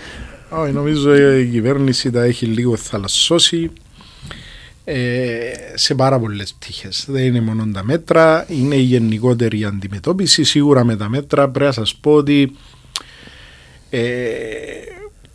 Όχι, 0.56 0.72
νομίζω 0.72 1.14
η 1.36 1.46
κυβέρνηση 1.46 2.10
τα 2.10 2.22
έχει 2.22 2.46
λίγο 2.46 2.76
θαλασσώσει 2.76 3.70
ε, 4.84 4.96
σε 5.74 5.94
πάρα 5.94 6.18
πολλές 6.18 6.54
πτυχές. 6.58 7.04
Δεν 7.08 7.24
είναι 7.24 7.40
μόνο 7.40 7.68
τα 7.72 7.84
μέτρα, 7.84 8.46
είναι 8.48 8.74
η 8.74 8.80
γενικότερη 8.80 9.64
αντιμετώπιση. 9.64 10.44
Σίγουρα 10.44 10.84
με 10.84 10.96
τα 10.96 11.08
μέτρα 11.08 11.48
πρέπει 11.48 11.64
να 11.64 11.72
σας 11.72 11.94
πω 11.94 12.12
ότι 12.12 12.56
ε, 13.90 14.00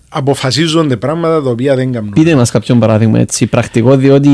αποφασίζονται 0.09 0.97
πράγματα 0.97 1.43
τα 1.43 1.49
οποία 1.49 1.75
δεν 1.75 1.91
κάνουν. 1.91 2.09
Πείτε 2.09 2.35
μας 2.35 2.51
κάποιο 2.51 2.75
παράδειγμα 2.75 3.19
έτσι 3.19 3.45
πρακτικό, 3.45 3.95
διότι. 3.95 4.29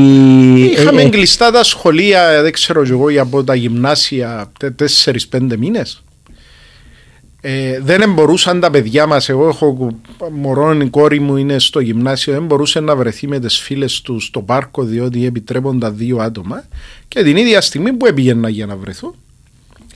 Είχαμε 0.72 1.02
ε, 1.02 1.06
ε, 1.06 1.08
κλειστά 1.08 1.50
τα 1.50 1.64
σχολεία, 1.64 2.42
δεν 2.42 2.52
ξέρω 2.52 2.82
εγώ, 2.82 3.20
από 3.20 3.44
τα 3.44 3.54
γυμνάσια 3.54 4.52
4-5 5.30 5.56
μήνες. 5.58 6.02
Ε, 7.48 7.80
δεν 7.80 8.12
μπορούσαν 8.12 8.60
τα 8.60 8.70
παιδιά 8.70 9.06
μας. 9.06 9.28
Εγώ 9.28 9.48
έχω 9.48 9.96
μωρό, 10.32 10.72
η 10.72 10.88
κόρη 10.88 11.20
μου 11.20 11.36
είναι 11.36 11.58
στο 11.58 11.80
γυμνάσιο. 11.80 12.32
Δεν 12.32 12.44
μπορούσε 12.44 12.80
να 12.80 12.96
βρεθεί 12.96 13.28
με 13.28 13.38
τις 13.38 13.58
φίλες 13.58 14.00
του 14.00 14.20
στο 14.20 14.40
πάρκο, 14.40 14.82
διότι 14.82 15.26
επιτρέπονταν 15.26 15.96
δύο 15.96 16.18
άτομα. 16.18 16.64
Και 17.08 17.22
την 17.22 17.36
ίδια 17.36 17.60
στιγμή 17.60 17.92
που 17.92 18.06
έπηγαινα 18.06 18.48
για 18.48 18.66
να 18.66 18.76
βρεθούν, 18.76 19.14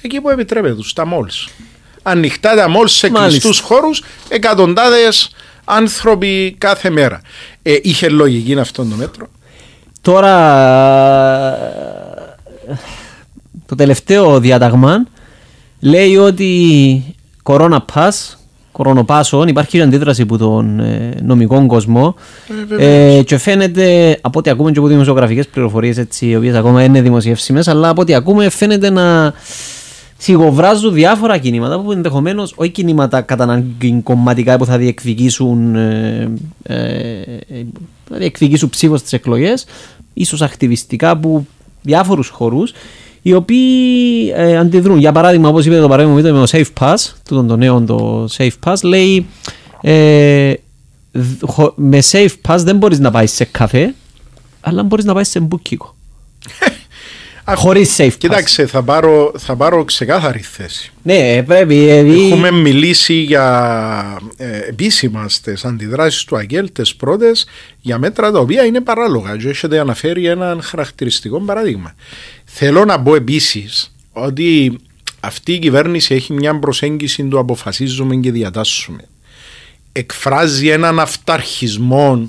εκεί 0.00 0.20
που 0.20 0.30
επιτρέπεται, 0.30 0.82
στα 0.82 1.06
μόλ. 1.06 1.26
Ανοιχτά 2.02 2.54
τα 2.54 2.68
μόλ 2.68 2.86
σε 2.86 3.08
κλειστούς 3.08 3.58
χώρους, 3.58 4.02
εκατοντάδες 4.28 5.30
άνθρωποι 5.64 6.54
κάθε 6.58 6.90
μέρα. 6.90 7.20
Ε, 7.62 7.76
είχε 7.82 8.08
λογική 8.08 8.58
αυτό 8.58 8.84
το 8.84 8.94
μέτρο. 8.94 9.28
Τώρα, 10.00 10.34
το 13.66 13.74
τελευταίο 13.74 14.40
διάταγμα 14.40 15.06
λέει 15.80 16.16
ότι 16.16 17.14
κορώνα 17.42 17.80
πας, 17.80 18.38
κορονοπάσων, 18.72 19.48
υπάρχει 19.48 19.80
αντίδραση 19.80 20.22
από 20.22 20.38
τον 20.38 20.80
ε, 20.80 21.14
νομικό 21.22 21.66
κόσμο 21.66 22.14
ε, 22.78 23.16
ε, 23.16 23.22
και 23.22 23.38
φαίνεται, 23.38 24.18
από 24.20 24.38
ό,τι 24.38 24.50
ακούμε 24.50 24.70
και 24.70 24.78
από 24.78 24.88
δημοσιογραφικές 24.88 25.48
πληροφορίες 25.48 25.98
έτσι, 25.98 26.26
οι 26.26 26.36
οποίες 26.36 26.54
ακόμα 26.54 26.84
είναι 26.84 27.02
δημοσιεύσιμες, 27.02 27.68
αλλά 27.68 27.88
από 27.88 28.00
ό,τι 28.00 28.14
ακούμε 28.14 28.48
φαίνεται 28.48 28.90
να 28.90 29.32
σιγοβράζουν 30.22 30.94
διάφορα 30.94 31.38
κινήματα 31.38 31.80
που 31.80 31.92
ενδεχομένως 31.92 32.52
όχι 32.56 32.70
κινήματα 32.70 33.20
κατά 33.20 33.42
ανάγκη 33.42 34.00
κομματικά 34.02 34.56
που 34.56 34.64
θα 34.64 34.78
διεκδικήσουν, 34.78 35.76
ε, 35.76 36.30
ε, 36.62 36.76
ε 37.48 37.64
θα 38.08 38.16
διεκδικήσουν 38.16 38.68
ψήφος 38.68 39.00
στις 39.00 39.12
εκλογές, 39.12 39.66
ίσως 40.14 40.42
ακτιβιστικά 40.42 41.10
από 41.10 41.46
διάφορους 41.82 42.28
χώρου, 42.28 42.62
οι 43.22 43.34
οποίοι 43.34 44.32
ε, 44.34 44.56
αντιδρούν. 44.56 44.98
Για 44.98 45.12
παράδειγμα, 45.12 45.48
όπως 45.48 45.66
είπε 45.66 45.80
το 45.80 45.88
παράδειγμα 45.88 46.14
με 46.14 46.22
το 46.22 46.46
Safe 46.50 46.72
Pass, 46.80 46.96
το, 47.28 47.44
το 47.44 47.56
νέο 47.56 47.80
το 47.80 48.28
Safe 48.36 48.50
Pass, 48.64 48.76
λέει 48.82 49.26
ε, 49.80 50.52
με 51.74 51.98
Safe 52.10 52.34
Pass 52.48 52.58
δεν 52.58 52.76
μπορείς 52.76 52.98
να 52.98 53.10
πάεις 53.10 53.32
σε 53.32 53.44
καφέ, 53.44 53.94
αλλά 54.60 54.82
μπορείς 54.82 55.04
να 55.04 55.14
πάεις 55.14 55.28
σε 55.28 55.40
μπουκίκο. 55.40 55.94
Χωρίς 57.44 57.96
safe 57.98 58.12
Κοίταξε, 58.18 58.66
θα 58.66 58.82
πάρω, 58.82 59.32
θα 59.38 59.56
πάρω 59.56 59.84
ξεκάθαρη 59.84 60.38
θέση. 60.38 60.92
Ναι, 61.02 61.42
πρέπει. 61.42 61.88
Έχουμε 61.88 62.50
μιλήσει 62.50 63.14
για 63.14 64.18
ε, 64.36 64.58
επίσημα 64.58 65.28
στι 65.28 65.56
αντιδράσεις 65.62 66.24
του 66.24 66.36
Αγγέλ 66.36 66.72
τι 66.72 66.90
πρώτες 66.96 67.46
για 67.80 67.98
μέτρα 67.98 68.30
τα 68.30 68.38
οποία 68.38 68.64
είναι 68.64 68.80
παράλογα. 68.80 69.36
Και 69.36 69.48
έχετε 69.48 69.78
αναφέρει 69.78 70.26
ένα 70.26 70.58
χαρακτηριστικό 70.60 71.40
παράδειγμα. 71.40 71.94
Θέλω 72.44 72.84
να 72.84 73.02
πω 73.02 73.14
επίσης 73.14 73.94
ότι 74.12 74.78
αυτή 75.20 75.52
η 75.52 75.58
κυβέρνηση 75.58 76.14
έχει 76.14 76.32
μια 76.32 76.58
προσέγγιση 76.58 77.24
του 77.24 77.38
αποφασίζουμε 77.38 78.16
και 78.16 78.30
διατάσσουμε. 78.30 79.00
Εκφράζει 79.92 80.68
έναν 80.68 81.00
αυταρχισμό 81.00 82.28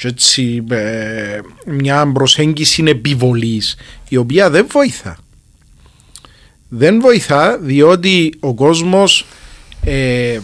και 0.00 0.08
έτσι 0.08 0.64
ε, 0.70 1.38
μια 1.66 2.12
προσέγγιση 2.12 2.84
επιβολής 2.86 3.76
η 4.08 4.16
οποία 4.16 4.50
δεν 4.50 4.66
βοηθά. 4.70 5.18
Δεν 6.68 7.00
βοηθά 7.00 7.58
διότι 7.58 8.34
ο 8.40 8.54
κόσμος 8.54 9.26
ε, 9.84 10.38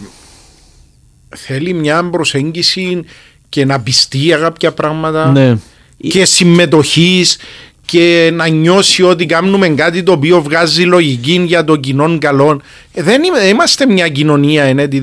θέλει 1.35 1.73
μια 1.73 2.09
προσέγγιση 2.09 3.03
και 3.49 3.65
να 3.65 3.79
πιστεί 3.79 4.17
για 4.17 4.37
κάποια 4.37 4.71
πράγματα 4.71 5.31
ναι. 5.31 5.57
και 5.97 6.25
συμμετοχής 6.25 7.37
και 7.85 8.29
να 8.33 8.47
νιώσει 8.47 9.03
ότι 9.03 9.25
κάνουμε 9.25 9.69
κάτι 9.69 10.03
το 10.03 10.11
οποίο 10.11 10.41
βγάζει 10.41 10.83
λογική 10.83 11.43
για 11.45 11.63
τον 11.63 11.79
κοινό 11.79 12.17
καλό. 12.19 12.61
Ε, 12.93 13.03
δεν 13.03 13.21
είμαστε 13.49 13.85
μια 13.85 14.07
κοινωνία 14.07 14.63
εν 14.63 14.79
έτη 14.79 15.01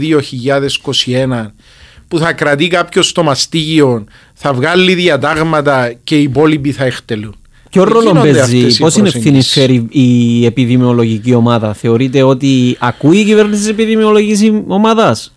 2021 1.33 1.51
που 2.09 2.19
θα 2.19 2.33
κρατεί 2.33 2.69
κάποιος 2.69 3.09
στο 3.09 3.23
μαστίγιο, 3.23 4.05
θα 4.35 4.53
βγάλει 4.53 4.95
διατάγματα 4.95 5.93
και 6.05 6.19
οι 6.19 6.23
υπόλοιποι 6.23 6.73
θα 6.73 6.85
εκτελούν. 6.85 7.35
Ποιο 7.71 7.85
ρόλος 7.85 8.13
παίζει, 8.23 8.79
πώς 8.79 8.97
είναι 8.97 9.09
ευθύνη 9.09 9.43
φέρει 9.43 9.87
η 9.91 10.45
επιδημιολογική 10.45 11.35
ομάδα, 11.35 11.75
Θεωρείτε 11.75 12.23
ότι 12.23 12.77
ακούει 12.81 13.19
η 13.19 13.25
κυβέρνηση 13.25 13.61
της 13.61 13.71
επιδημιολογικής 13.71 14.53
ομάδας, 14.67 15.35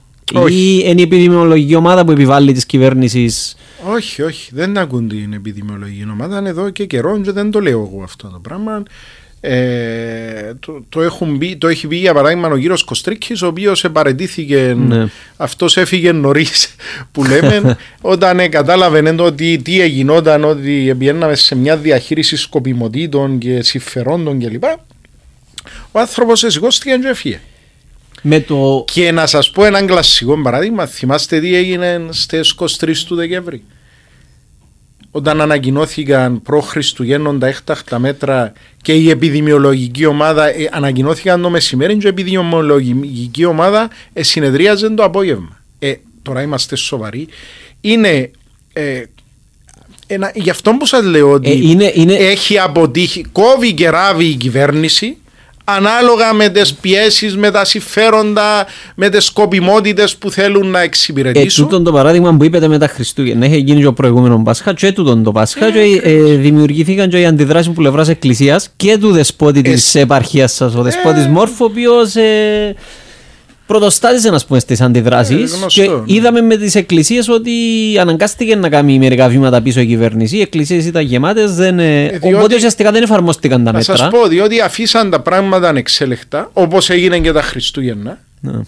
ή 0.50 0.82
είναι 0.86 1.00
η 1.00 1.04
επιδημιολογική 1.04 1.76
ομάδα 1.76 2.06
που 2.06 2.12
επιβάλλει 2.12 2.52
τη 2.52 2.66
κυβέρνηση. 2.66 3.32
Όχι, 3.94 4.22
όχι, 4.22 4.52
δεν 4.54 4.78
ακούν 4.78 5.08
την 5.08 5.34
επιδημιολογική 5.34 6.06
ομάδα. 6.12 6.38
Είναι 6.38 6.50
εδώ 6.50 6.70
και 6.70 6.86
καιρό 6.86 7.22
και 7.22 7.32
δεν 7.32 7.52
το 7.52 7.60
λέω 7.60 7.90
εγώ 7.92 8.04
αυτό 8.04 8.28
το 8.28 8.40
πράγμα. 8.40 8.84
Ε, 9.50 10.54
το, 10.60 10.84
το, 10.90 11.02
έχουν 11.02 11.36
μπει, 11.36 11.56
το 11.56 11.68
έχει 11.68 11.88
πει 11.88 11.96
για 11.96 12.14
παράδειγμα 12.14 12.48
ο 12.48 12.58
κύριο 12.58 12.78
Κοστρίκης, 12.86 13.42
ο 13.42 13.48
οποίος 13.48 13.84
επαρετήθηκε, 13.84 14.76
ναι. 14.78 15.06
αυτός 15.38 15.78
έφυγε 15.78 16.12
νωρίς 16.12 16.76
που 17.12 17.26
λέμε, 17.26 17.78
όταν 18.02 18.40
ε, 18.40 18.48
κατάλαβε 18.48 19.16
ότι 19.20 19.58
τι 19.58 19.82
εγινόταν, 19.82 20.44
ότι 20.44 20.96
πηγαίναμε 20.98 21.36
σε 21.36 21.56
μια 21.56 21.78
διαχείριση 21.78 22.36
σκοπιμοτήτων 22.36 23.38
και 23.38 23.62
συμφερόντων 23.62 24.40
κλπ. 24.40 24.64
Ο 25.92 26.00
άνθρωπος 26.00 26.44
σηκώστηκε 26.48 26.98
και 27.02 27.08
έφυγε. 27.08 27.40
Με 28.22 28.40
το... 28.40 28.86
Και 28.94 29.12
να 29.12 29.26
σας 29.26 29.50
πω 29.50 29.66
ένα 29.66 29.86
κλασικό 29.86 30.42
παράδειγμα, 30.42 30.86
θυμάστε 30.86 31.40
τι 31.40 31.56
έγινε 31.56 32.02
στις 32.10 32.56
23 32.80 32.94
του 33.08 33.16
Δεκέμβρη; 33.16 33.64
Όταν 35.18 35.42
ανακοινώθηκαν 35.42 36.42
προ 36.42 36.62
Χριστουγέννων 36.62 37.40
τα 37.40 37.48
έκτακτα 37.48 38.00
μέτρα 38.00 38.54
και 38.82 38.94
η 38.94 39.10
επιδημιολογική 39.10 40.06
ομάδα 40.06 40.48
ε, 40.48 40.70
ανακοινώθηκαν 40.72 41.42
το 41.42 41.50
μεσημέρι 41.50 41.98
και 41.98 42.08
η 42.08 42.10
επιδημιολογική 42.10 43.46
ομάδα 43.46 43.90
ε, 44.14 44.24
συνεδρίαζε 44.24 44.90
το 44.90 45.04
απόγευμα. 45.04 45.62
Ε, 45.80 45.94
τώρα 46.22 46.42
είμαστε 46.42 46.76
σοβαροί. 46.76 47.28
Είναι 47.82 48.32
ε, 48.74 49.04
ένα, 50.08 50.32
γι' 50.36 50.50
αυτό 50.50 50.72
που 50.72 50.86
σας 50.86 51.04
λέω 51.04 51.32
ότι 51.32 51.52
ε, 51.52 51.54
είναι, 51.54 51.92
είναι... 51.96 52.14
έχει 52.14 52.60
αποτύχει, 52.60 53.26
κόβει 53.32 53.74
και 53.74 53.90
ράβει 53.90 54.26
η 54.26 54.36
κυβέρνηση 54.36 55.18
ανάλογα 55.70 56.34
με 56.34 56.50
τις 56.50 56.74
πιέσεις, 56.74 57.38
με 57.38 57.52
τα 57.52 57.66
συμφέροντα, 57.66 58.66
με 58.96 59.10
τις 59.10 59.26
σκοπιμότητες 59.26 60.16
που 60.16 60.32
θέλουν 60.32 60.68
να 60.68 60.82
εξυπηρετήσουν. 60.82 61.64
Ε, 61.64 61.68
τούτον 61.68 61.84
το 61.84 61.92
παράδειγμα 61.92 62.38
που 62.38 62.44
είπατε 62.44 62.68
με 62.68 62.78
τα 62.78 62.88
Χριστούγεννα. 62.88 63.46
Έχει 63.46 63.58
γίνει 63.58 63.80
και 63.80 63.88
ο 63.88 63.94
προηγούμενος 63.94 64.42
Πάσχα, 64.44 64.74
και 64.74 64.92
τούτον 64.92 65.24
το 65.24 65.32
Πάσχα, 65.32 65.66
ε, 65.66 65.72
και 65.72 66.02
ε, 66.04 66.36
δημιουργήθηκαν 66.36 67.10
και 67.10 67.20
οι 67.20 67.26
αντιδράσεις 67.26 67.68
που 67.68 67.74
πλευράς 67.74 68.10
Εκκλησίας 68.10 68.70
και 68.76 68.98
του 68.98 69.12
δεσπότη 69.12 69.62
της 69.62 69.96
επαρχίας 69.96 70.54
σας, 70.54 70.76
ο 70.76 70.82
δεσπότης 70.82 71.26
ε. 71.26 71.30
Μόρφο, 71.30 71.66
ο 71.66 71.68
οποίος. 71.68 72.16
Ε, 72.16 72.76
πρωτοστάτησε 73.68 74.30
να 74.30 74.40
πούμε 74.48 74.60
στις 74.60 74.82
αντιδράσεις 74.82 75.54
Ε, 75.54 75.58
γνωστό, 75.58 75.82
και 75.82 75.90
ναι. 75.90 76.02
είδαμε 76.06 76.42
με 76.42 76.58
τις 76.58 76.76
εκκλησίες 76.76 77.28
ότι 77.30 77.52
αναγκάστηκε 78.00 78.56
να 78.56 78.70
κάνει 78.70 78.98
μερικά 79.00 79.28
βήματα 79.28 79.62
πίσω 79.62 79.80
η 79.80 79.86
κυβέρνηση. 79.86 80.38
Οι 80.38 80.42
εκκλησίες 80.42 80.86
ήταν 80.86 81.04
γεμάτες, 81.04 81.56
δεν, 81.56 81.80
ε, 81.80 82.08
διότι- 82.10 82.34
οπότε 82.36 82.56
ουσιαστικά 82.56 82.92
δεν 82.92 83.04
εφαρμόστηκαν 83.04 83.64
τα 83.64 83.72
Να 83.72 83.78
μέτρα. 83.78 83.96
σας 83.96 84.10
πω, 84.10 84.28
διότι 84.28 84.62
αφήσαν 84.62 85.10
τα 85.10 85.20
πράγματα 85.22 85.68
ανεξέλεκτα, 85.70 86.50
όπως 86.54 86.90
έγινε 86.90 87.20
και 87.20 87.32
τα 87.32 87.42
Χριστούγεννα, 87.42 88.20
Ναι. 88.42 88.60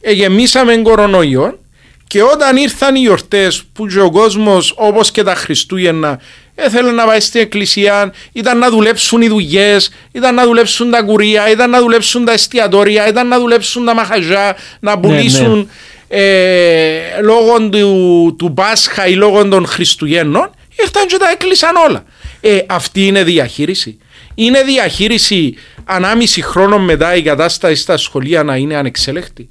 εγεμίσαμε 0.00 0.76
κορονοϊό 0.76 1.58
και 2.06 2.22
όταν 2.22 2.56
ήρθαν 2.56 2.94
οι 2.94 2.98
γιορτές 2.98 3.62
που 3.72 3.86
και 3.86 4.00
ο 4.00 4.10
κόσμος 4.10 4.74
όπως 4.76 5.10
και 5.10 5.22
τα 5.22 5.34
Χριστούγεννα 5.34 6.18
έθελε 6.54 6.90
να 6.90 7.04
πάει 7.06 7.20
στην 7.20 7.40
εκκλησία, 7.40 8.12
ήταν 8.32 8.58
να 8.58 8.70
δουλέψουν 8.70 9.22
οι 9.22 9.28
δουλειές, 9.28 9.92
ήταν 10.12 10.34
να 10.34 10.44
δουλέψουν 10.44 10.90
τα 10.90 11.02
κουρία, 11.02 11.50
ήταν 11.50 11.70
να 11.70 11.80
δουλέψουν 11.80 12.24
τα 12.24 12.32
εστιατόρια, 12.32 13.08
ήταν 13.08 13.28
να 13.28 13.38
δουλέψουν 13.38 13.84
τα 13.84 13.94
μαχαζιά, 13.94 14.56
να 14.80 14.98
πουλήσουν 14.98 15.70
ε, 16.08 17.20
λόγω 17.22 17.68
του, 17.68 18.36
του 18.38 18.54
Πάσχα 18.54 19.06
ή 19.06 19.14
λόγω 19.14 19.48
των 19.48 19.66
Χριστουγέννων, 19.66 20.50
ήρθαν 20.80 21.06
και 21.06 21.16
τα 21.16 21.30
έκλεισαν 21.30 21.76
όλα. 21.76 22.04
Ε, 22.40 22.58
αυτή 22.66 23.06
είναι 23.06 23.24
διαχείριση. 23.24 23.98
Είναι 24.34 24.62
διαχείριση 24.62 25.54
ανάμιση 25.84 26.42
χρόνο 26.42 26.78
μετά 26.78 27.14
η 27.14 27.22
κατάσταση 27.22 27.74
στα 27.74 27.96
σχολεία 27.96 28.42
να 28.42 28.56
είναι 28.56 28.76
ανεξέλεκτη. 28.76 29.46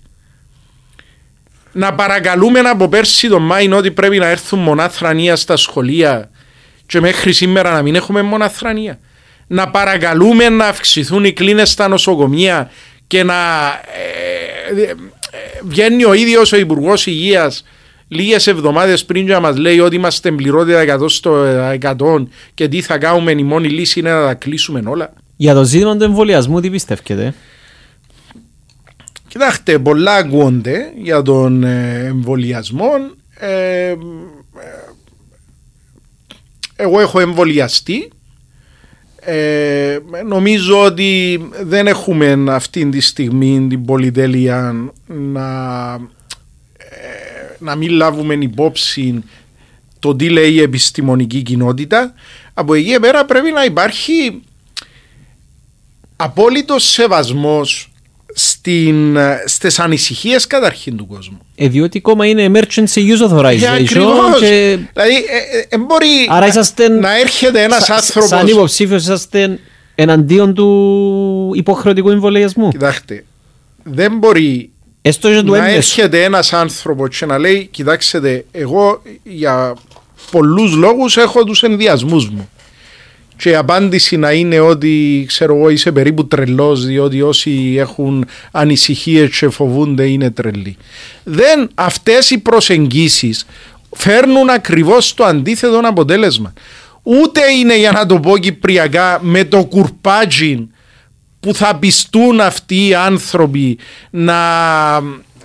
Να 1.72 1.94
παρακαλούμε 1.94 2.60
από 2.60 2.88
πέρσι 2.88 3.28
τον 3.28 3.42
Μάη 3.42 3.72
ότι 3.72 3.92
πρέπει 3.92 4.18
να 4.18 4.28
έρθουν 4.28 4.60
μονάθρανία 4.60 5.36
στα 5.36 5.58
σχολεία 5.58 6.31
και 6.92 7.00
μέχρι 7.00 7.34
σήμερα 7.34 7.72
να 7.72 7.82
μην 7.82 7.96
έχουμε 7.96 8.22
μοναθρανία. 8.22 9.00
Να 9.48 9.70
παρακαλούμε 9.70 10.50
να 10.50 10.66
αυξηθούν 10.66 11.26
οι 11.26 11.34
κλίνες 11.34 11.70
στα 11.72 11.88
νοσοκομεία 11.88 12.72
και 13.08 13.24
να 13.24 13.34
ε, 14.76 14.82
ε, 14.82 14.94
βγαίνει 15.64 16.06
ο 16.06 16.14
ίδιος 16.14 16.52
ο 16.52 16.58
Υπουργός 16.58 17.06
Υγείας 17.06 17.64
λίγες 18.08 18.48
εβδομάδες 18.48 19.06
πριν 19.06 19.26
και 19.26 19.32
να 19.32 19.40
μας 19.40 19.58
λέει 19.58 19.80
ότι 19.80 19.96
είμαστε 19.96 20.32
πληρότητα 20.32 20.98
100 21.00 21.10
στο 21.10 21.46
100 21.82 22.26
και 22.54 22.68
τι 22.68 22.82
θα 22.82 22.98
κάνουμε 22.98 23.32
η 23.32 23.44
μόνη 23.44 23.70
λύση 23.70 24.00
είναι 24.00 24.12
να 24.12 24.26
τα 24.26 24.34
κλείσουμε 24.34 24.84
όλα. 24.86 25.14
Για 25.36 25.54
το 25.54 25.64
ζήτημα 25.64 25.98
του 25.98 26.04
εμβολιασμού, 26.04 26.60
τι 26.60 26.70
πιστεύετε; 26.70 27.34
Κοιτάξτε, 29.28 29.80
πολλά 29.80 30.16
ακούγονται 30.16 30.92
για 31.02 31.22
τον 31.22 31.64
ε, 31.64 32.06
εμβολιασμό. 32.06 32.92
Ε, 33.40 33.88
ε, 33.88 33.96
εγώ 36.82 37.00
έχω 37.00 37.20
εμβολιαστεί. 37.20 38.10
Ε, 39.24 40.00
νομίζω 40.28 40.84
ότι 40.84 41.42
δεν 41.62 41.88
έχουμε 41.88 42.44
αυτή 42.48 42.90
τη 42.90 43.00
στιγμή 43.00 43.68
την 43.70 43.86
πολυτέλεια 43.86 44.92
να, 45.08 45.94
ε, 46.78 47.56
να 47.60 47.76
μην 47.76 47.92
λάβουμε 47.92 48.34
υπόψη 48.34 49.24
το 50.00 50.16
τι 50.16 50.30
λέει 50.30 50.52
η 50.52 50.62
επιστημονική 50.62 51.42
κοινότητα. 51.42 52.14
Από 52.54 52.74
εκεί 52.74 53.00
πέρα 53.00 53.26
πρέπει 53.26 53.52
να 53.52 53.64
υπάρχει 53.64 54.42
απόλυτος 56.16 56.84
σεβασμός 56.84 57.91
στην, 58.66 59.18
στις 59.46 59.80
ανησυχίες 59.80 60.48
καταρχήν 60.48 60.98
του 60.98 61.08
κόσμου. 61.08 61.38
Ε, 61.56 61.68
διότι 61.68 61.98
ακόμα 61.98 62.26
είναι 62.26 62.52
emergency 62.54 63.00
use 63.00 63.22
Ε, 63.22 63.28
authorization. 63.30 63.82
ακριβώς. 63.82 64.40
Και... 64.40 64.78
Δηλαδή, 64.94 65.16
ε, 65.16 65.58
ε, 65.58 65.66
ε, 65.70 65.78
μπορεί 65.78 66.08
Άρα 66.30 66.48
είσαστε. 66.48 66.88
να 66.88 67.20
έρχεται 67.20 67.64
ένας 67.64 67.84
σα- 67.86 67.94
άνθρωπος... 67.94 68.30
Σαν 68.30 68.48
υποψήφιος, 68.48 69.02
είσαστε 69.04 69.60
εναντίον 69.96 70.54
του 70.54 71.52
υποχρεωτικού 71.56 72.10
εμβολιασμού. 72.10 72.70
Κοιτάξτε, 72.70 73.24
δεν 73.84 74.18
μπορεί 74.18 74.70
Έστω 75.02 75.30
και 75.34 75.42
του 75.42 75.52
να 75.52 75.58
έμμεσου. 75.58 75.76
έρχεται 75.76 76.24
ένας 76.24 76.54
άνθρωπος 76.54 77.18
και 77.18 77.26
να 77.26 77.38
λέει 77.38 77.68
κοιτάξτε, 77.72 78.46
εγώ 78.52 79.02
για 79.24 79.74
πολλούς 80.32 80.76
λόγους 80.76 81.18
έχω 81.18 81.44
τους 81.44 81.64
ενδιασμούς 81.64 82.30
μου. 82.30 82.50
Και 83.42 83.50
η 83.50 83.56
απάντηση 83.56 84.18
να 84.18 84.32
είναι 84.32 84.60
ότι 84.60 85.24
ξέρω 85.28 85.56
εγώ 85.56 85.70
είσαι 85.70 85.92
περίπου 85.92 86.28
τρελός 86.28 86.86
διότι 86.86 87.22
όσοι 87.22 87.76
έχουν 87.78 88.26
ανησυχίες 88.52 89.38
και 89.38 89.50
φοβούνται 89.50 90.08
είναι 90.08 90.32
τρελοί. 90.32 90.78
Δεν 91.24 91.70
αυτές 91.76 92.30
οι 92.30 92.38
προσεγγίσεις 92.38 93.46
φέρνουν 93.96 94.50
ακριβώς 94.50 95.14
το 95.14 95.24
αντίθετο 95.24 95.80
αποτέλεσμα. 95.84 96.54
Ούτε 97.04 97.42
είναι 97.60 97.78
για 97.78 97.92
να 97.92 98.06
το 98.06 98.20
πω 98.20 98.38
κυπριακά 98.38 99.20
με 99.22 99.44
το 99.44 99.66
κουρπάτζιν 99.66 100.68
που 101.40 101.54
θα 101.54 101.76
πιστούν 101.76 102.40
αυτοί 102.40 102.88
οι 102.88 102.94
άνθρωποι 102.94 103.78
να, 104.10 104.40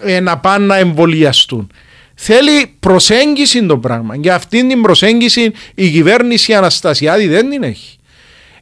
ε, 0.00 0.20
να 0.20 0.38
πάνε 0.38 0.66
να 0.66 0.76
εμβολιαστούν. 0.76 1.70
Θέλει 2.18 2.74
προσέγγιση 2.80 3.66
το 3.66 3.78
πράγμα 3.78 4.16
και 4.16 4.32
αυτή 4.32 4.66
την 4.66 4.82
προσέγγιση 4.82 5.52
η 5.74 5.90
κυβέρνηση 5.90 6.54
Αναστασιάδη 6.54 7.26
δεν 7.26 7.50
την 7.50 7.62
έχει. 7.62 7.98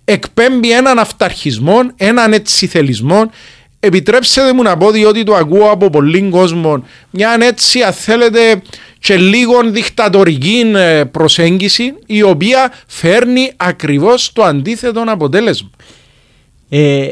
Εκπέμπει 0.05 0.73
έναν 0.73 0.99
αυταρχισμό, 0.99 1.81
έναν 1.97 2.33
έτσι 2.33 2.67
θελισμό. 2.67 3.31
Επιτρέψτε 3.81 4.53
μου 4.53 4.63
να 4.63 4.77
πω 4.77 4.91
διότι 4.91 5.23
το 5.23 5.35
ακούω 5.35 5.71
από 5.71 5.91
πολλοί 5.91 6.29
κόσμο 6.31 6.85
μια 7.11 7.37
έτσι 7.41 7.83
αν 7.83 7.93
θέλετε 7.93 8.63
και 8.99 9.17
λίγο 9.17 9.63
δικτατορική 9.63 10.73
ε, 10.75 11.05
προσέγγιση 11.05 11.95
η 12.07 12.23
οποία 12.23 12.73
φέρνει 12.87 13.53
ακριβώς 13.57 14.33
το 14.33 14.43
αντίθετο 14.43 15.05
αποτέλεσμα. 15.07 15.71
Ε, 16.69 17.09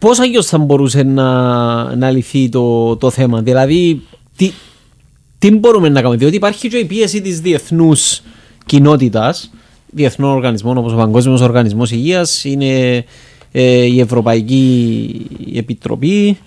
Πώς 0.00 0.18
αλλιώ 0.18 0.42
θα 0.42 0.58
μπορούσε 0.58 1.02
να, 1.02 1.96
να 1.96 2.10
λυθεί 2.10 2.48
το, 2.48 2.96
το 2.96 3.10
θέμα, 3.10 3.40
Δηλαδή, 3.40 4.02
τι, 4.36 4.52
τι 5.40 5.50
μπορούμε 5.50 5.88
να 5.88 6.00
κάνουμε, 6.00 6.16
Διότι 6.16 6.36
υπάρχει 6.36 6.68
και 6.68 6.76
η 6.76 6.84
πίεση 6.84 7.20
της 7.20 7.40
διεθνούς 7.40 8.22
κοινότητας, 8.66 9.50
διεθνών 9.90 10.30
οργανισμών 10.30 10.76
όπως 10.78 10.92
ο 10.92 10.96
Παγκόσμιος 10.96 11.40
Οργανισμός 11.40 11.90
Υγείας, 11.90 12.44
είναι 12.44 13.04
ε, 13.52 13.82
η 13.84 14.00
Ευρωπαϊκή 14.00 15.26
Επιτροπή. 15.54 16.38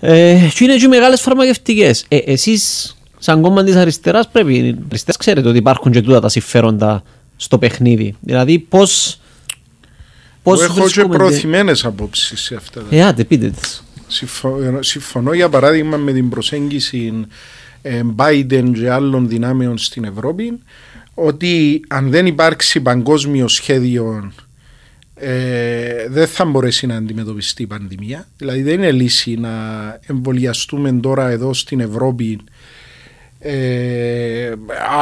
Ε, 0.00 0.38
και 0.54 0.64
είναι 0.64 0.76
και 0.76 0.88
μεγάλες 0.88 1.20
φαρμακευτικές. 1.20 2.04
Ε, 2.08 2.16
Εσείς, 2.16 2.96
σαν 3.18 3.40
κόμμα 3.42 3.64
της 3.64 3.74
αριστεράς, 3.76 4.28
πρέπει 4.28 4.76
αριστεράς 4.88 5.16
ξέρετε 5.16 5.48
ότι 5.48 5.58
υπάρχουν 5.58 5.92
και 5.92 6.00
τούτα 6.00 6.20
τα 6.20 6.28
συμφέροντα 6.28 7.02
στο 7.36 7.58
παιχνίδι. 7.58 8.14
Δηλαδή, 8.20 8.58
πώς. 8.58 9.20
Εγώ 10.46 10.62
έχω 10.62 10.88
και 10.88 11.04
προωθημένες 11.04 11.84
απόψεις 11.84 12.40
σε 12.40 12.54
αυτά. 12.54 12.82
Ε, 12.90 13.02
άντε, 13.02 13.24
πείτε 13.24 13.50
τις. 13.50 13.84
Συμφω- 14.06 14.58
Συμφωνώ 14.80 15.32
για 15.32 15.48
παράδειγμα 15.48 15.96
με 15.96 16.12
την 16.12 16.28
προσέγγιση 16.28 17.12
ε, 17.22 17.26
Biden 18.16 18.70
και 18.74 18.90
άλλων 18.90 19.28
δυνάμεων 19.28 19.78
στην 19.78 20.04
Ευρώπη 20.04 20.58
ότι 21.14 21.84
αν 21.88 22.10
δεν 22.10 22.26
υπάρξει 22.26 22.80
παγκόσμιο 22.80 23.48
σχέδιο 23.48 24.32
ε, 25.14 26.08
δεν 26.08 26.26
θα 26.26 26.44
μπορέσει 26.44 26.86
να 26.86 26.96
αντιμετωπιστεί 26.96 27.62
η 27.62 27.66
πανδημία. 27.66 28.26
Δηλαδή 28.36 28.62
δεν 28.62 28.74
είναι 28.74 28.90
λύση 28.92 29.34
να 29.34 29.50
εμβολιαστούμε 30.06 30.92
τώρα 30.92 31.28
εδώ 31.28 31.54
στην 31.54 31.80
Ευρώπη 31.80 32.40
ε, 33.38 34.52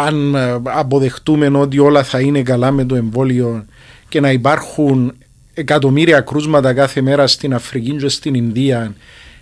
αν 0.07 0.37
αποδεχτούμε 0.63 1.59
ότι 1.59 1.79
όλα 1.79 2.03
θα 2.03 2.21
είναι 2.21 2.43
καλά 2.43 2.71
με 2.71 2.85
το 2.85 2.95
εμβόλιο 2.95 3.65
και 4.09 4.21
να 4.21 4.33
υπάρχουν 4.33 5.15
εκατομμύρια 5.55 6.21
κρούσματα 6.21 6.75
κάθε 6.75 7.01
μέρα 7.01 7.27
στην 7.27 7.55
Αφρική 7.55 7.97
και 7.97 8.09
στην 8.09 8.35
Ινδία 8.35 8.95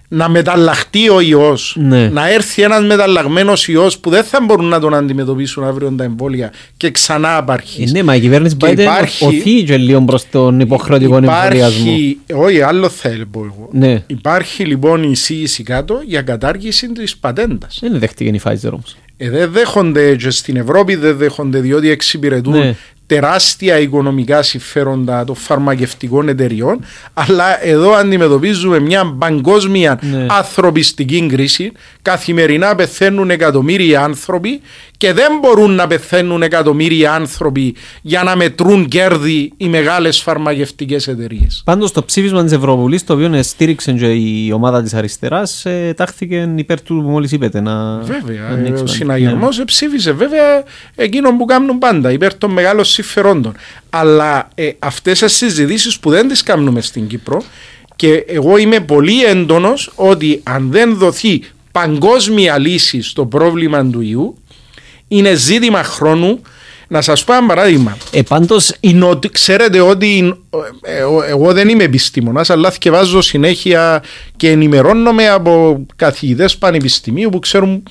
να 0.09 0.29
μεταλλαχτεί 0.29 1.09
ο 1.09 1.21
ιός 1.21 1.77
Ναι. 1.81 2.09
να 2.09 2.31
έρθει 2.33 2.63
ένας 2.63 2.85
μεταλλαγμένος 2.85 3.69
ιός 3.69 3.99
που 3.99 4.11
δεν 4.11 4.25
θα 4.25 4.39
μπορούν 4.43 4.65
να 4.67 4.81
τον 4.81 4.95
αντιμετωπίσουν 4.95 5.65
αύριο 5.65 5.91
τα 5.97 6.05
εμβόλια 6.05 6.53
και 6.77 6.91
ξανά 6.91 7.37
απαρχείς. 7.37 7.91
Ε, 7.91 7.93
ναι, 7.93 8.03
μα 8.03 8.15
η 8.15 8.21
κυβέρνηση 8.21 8.57
Και 8.57 8.67
Biden 8.69 8.79
υπάρχει- 8.79 9.25
οθεί 9.27 9.63
και 9.63 9.77
λίγο 9.77 10.01
προς 10.03 10.25
τον 10.31 10.61
υποχρεωτικό 10.61 11.17
εμβολιασμό. 11.17 11.57
Υπάρχει, 11.57 12.19
όχι 12.35 12.61
άλλο 12.61 12.89
θα 12.89 13.09
πω 13.31 13.41
εγώ. 13.45 13.69
Ναι. 13.73 14.03
Υπάρχει 14.07 14.65
λοιπόν 14.65 15.03
η 15.03 15.09
εισήγηση 15.11 15.63
κάτω 15.63 16.01
για 16.07 16.23
κατάργηση 16.23 16.93
της 16.93 17.17
πατέντας. 17.17 17.79
Δεν 17.81 17.99
δέχτηκε 17.99 18.31
η 18.31 18.41
Pfizer 18.45 18.71
όμως. 18.73 18.97
Ε, 19.19 19.31
δεν 19.31 19.51
δέχονται 19.53 20.17
και 20.17 20.31
στην 20.31 20.57
Ευρώπη, 20.57 20.95
δεν 20.95 21.17
δέχονται 21.17 21.61
διότι 21.61 21.91
εξυπηρετούν 21.91 22.53
Ναι. 22.59 22.75
Τεράστια 23.07 23.79
οικονομικά 23.79 24.43
συμφέροντα 24.43 25.25
των 25.25 25.35
φαρμακευτικών 25.37 26.29
εταιριών. 26.29 26.85
Αλλά 27.15 27.65
εδώ 27.67 27.93
αντιμετωπίζουμε 27.93 28.81
μια 28.81 29.15
παγκόσμια 29.19 29.99
Ναι. 30.03 30.27
ανθρωπιστική 30.29 31.27
κρίση. 31.27 31.73
Καθημερινά 32.03 32.75
πεθαίνουν 32.75 33.31
εκατομμύρια 33.31 34.03
άνθρωποι 34.05 34.61
και 34.99 35.13
δεν 35.13 35.33
μπορούν 35.41 35.75
να 35.75 35.87
πεθαίνουν 35.87 36.43
εκατομμύρια 36.43 37.13
άνθρωποι 37.15 37.75
για 38.03 38.23
να 38.23 38.37
μετρούν 38.37 38.89
κέρδη 38.89 39.53
οι 39.57 39.69
μεγάλες 39.69 40.21
φαρμακευτικές 40.21 41.09
εταιρείες. 41.09 41.63
Πάντως 41.65 41.93
το 41.93 42.05
ψήφισμα 42.05 42.43
της 42.43 42.53
Ευρωβουλής, 42.53 43.05
το 43.05 43.13
οποίο 43.13 43.43
στήριξε 43.43 43.93
και 43.93 44.07
η 44.07 44.53
ομάδα 44.53 44.83
της 44.83 44.95
αριστεράς, 44.95 45.65
ε, 45.65 45.95
τάχθηκε 45.97 46.53
υπέρ 46.57 46.81
του 46.83 46.95
που 47.03 47.09
μόλις 47.11 47.33
είπετε. 47.33 47.61
Να, 47.61 47.99
Βέβαια, 47.99 48.41
να 48.41 48.47
ε, 48.49 48.53
ανοίξουμε. 48.53 48.81
ο 48.91 48.93
συναγερμός 48.93 49.63
ψήφισε 49.67 50.13
βέβαια 50.13 50.63
εκείνο 50.95 51.37
που 51.37 51.45
κάνουν 51.45 51.79
πάντα, 51.79 52.13
υπέρ 52.13 52.35
των 52.39 52.51
μεγάλων 52.51 52.85
συμφερόντων. 53.03 53.57
Αλλά 53.91 54.49
ε, 54.55 54.71
αυτές 54.79 55.19
τις 55.19 55.33
συζητήσεις 55.33 55.99
που 55.99 56.11
δεν 56.11 56.29
τις 56.29 56.43
κάνουμε 56.43 56.81
στην 56.81 57.07
Κύπρο 57.07 57.43
Και 57.97 58.25
εγώ 58.29 58.57
είμαι 58.57 58.81
πολύ 58.81 59.25
έντονος 59.25 59.93
ότι 59.95 60.41
αν 60.43 60.71
δεν 60.71 60.97
δοθεί 60.97 61.43
παγκόσμια 61.73 62.59
λύση 62.59 63.03
στο 63.03 63.27
πρόβλημα 63.27 63.87
του 63.87 64.01
ιού, 64.01 64.39
είναι 65.09 65.35
ζήτημα 65.35 65.83
χρόνου 65.83 66.41
να 66.89 67.01
σας 67.01 67.25
πω 67.25 67.35
ένα 67.35 67.47
παράδειγμα. 67.47 67.97
Ε, 68.11 68.23
πάντως... 68.23 68.73
Είναι 68.81 69.05
ότι, 69.05 69.29
ξέρετε 69.29 69.81
ότι 69.81 70.35
ε, 70.83 71.01
εγώ 71.29 71.53
δεν 71.53 71.69
είμαι 71.69 71.85
επιστήμονας 71.85 72.51
αλλά 72.51 72.71
θυκευάζω 72.71 73.21
συνέχεια 73.21 74.03
και 74.37 74.51
ενημερώνομαι 74.51 75.29
από 75.29 75.85
καθηγητές 75.97 76.57
πανεπιστημίου 76.57 77.29
που 77.29 77.39
ξέρουν 77.39 77.83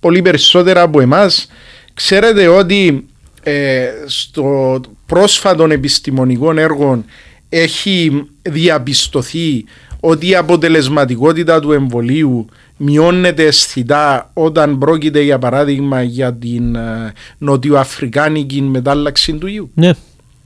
πολύ 0.00 0.22
περισσότερα 0.22 0.82
από 0.82 1.00
εμάς. 1.00 1.48
Ξέρετε 1.94 2.46
ότι 2.46 3.06
ε, 3.42 3.86
στο 4.06 4.80
πρόσφατο 5.06 5.64
επιστημονικό 5.64 6.52
έργο 6.58 7.04
έχει 7.48 8.26
διαπιστωθεί 8.42 9.64
ότι 10.00 10.28
η 10.28 10.34
αποτελεσματικότητα 10.34 11.60
του 11.60 11.72
εμβολίου 11.72 12.46
μειώνεται 12.76 13.44
αισθητά 13.44 14.30
όταν 14.32 14.78
πρόκειται 14.78 15.20
για 15.20 15.38
παράδειγμα 15.38 16.02
για 16.02 16.34
την 16.34 16.76
uh, 16.76 17.12
νοτιοαφρικάνικη 17.38 18.62
μετάλλαξη 18.62 19.32
του 19.32 19.46
ιού. 19.46 19.70
Ναι, 19.74 19.90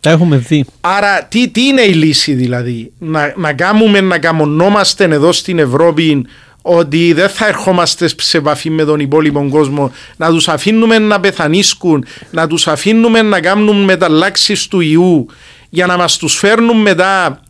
τα 0.00 0.10
έχουμε 0.10 0.36
δει. 0.36 0.64
Άρα 0.80 1.24
τι, 1.28 1.48
τι 1.48 1.66
είναι 1.66 1.80
η 1.82 1.92
λύση 1.92 2.32
δηλαδή, 2.32 2.92
να, 2.98 3.34
να 3.36 3.52
κάνουμε 3.52 4.00
να 4.00 4.18
καμονόμαστε 4.18 5.04
εδώ 5.04 5.32
στην 5.32 5.58
Ευρώπη 5.58 6.26
ότι 6.66 7.12
δεν 7.12 7.28
θα 7.28 7.46
ερχόμαστε 7.46 8.08
σε 8.16 8.36
επαφή 8.36 8.70
με 8.70 8.84
τον 8.84 9.00
υπόλοιπο 9.00 9.48
κόσμο, 9.50 9.92
να 10.16 10.28
τους 10.28 10.48
αφήνουμε 10.48 10.98
να 10.98 11.20
πεθανίσκουν, 11.20 12.04
να 12.30 12.46
τους 12.46 12.66
αφήνουμε 12.66 13.22
να 13.22 13.40
κάνουν 13.40 13.84
μεταλλάξεις 13.84 14.66
του 14.68 14.80
ιού 14.80 15.26
για 15.68 15.86
να 15.86 15.96
μας 15.96 16.16
τους 16.16 16.36
φέρνουν 16.36 16.76
μετά 16.76 17.40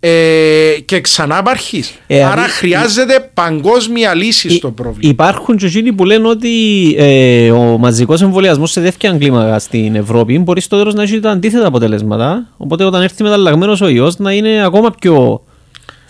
ε, 0.00 0.80
και 0.84 1.00
ξανά 1.00 1.38
υπάρχει. 1.38 1.84
Ε, 2.06 2.24
Άρα 2.24 2.42
χρειάζεται 2.42 3.30
παγκόσμια 3.34 4.14
λύση 4.14 4.50
στο 4.50 4.70
πρόβλημα. 4.70 5.10
Υπάρχουν 5.10 5.56
και 5.56 5.66
εκείνοι 5.66 5.92
που 5.92 6.04
λένε 6.04 6.28
ότι 6.28 6.50
ε, 6.98 7.50
ο 7.50 7.78
μαζικός 7.78 8.22
εμβολιασμός 8.22 8.70
σε 8.70 8.80
δεύτερη 8.80 9.18
κλίμακα 9.18 9.58
στην 9.58 9.94
Ευρώπη 9.94 10.38
μπορεί 10.38 10.60
στο 10.60 10.78
τέλος 10.78 10.94
να 10.94 11.02
έχει 11.02 11.20
τα 11.20 11.30
αντίθετα 11.30 11.66
αποτελέσματα. 11.66 12.48
Οπότε 12.56 12.84
όταν 12.84 13.02
έρθει 13.02 13.22
μεταλλαγμένος 13.22 13.80
ο 13.80 13.88
ιός 13.88 14.18
να 14.18 14.32
είναι 14.32 14.64
ακόμα 14.64 14.90
πιο 14.90 15.42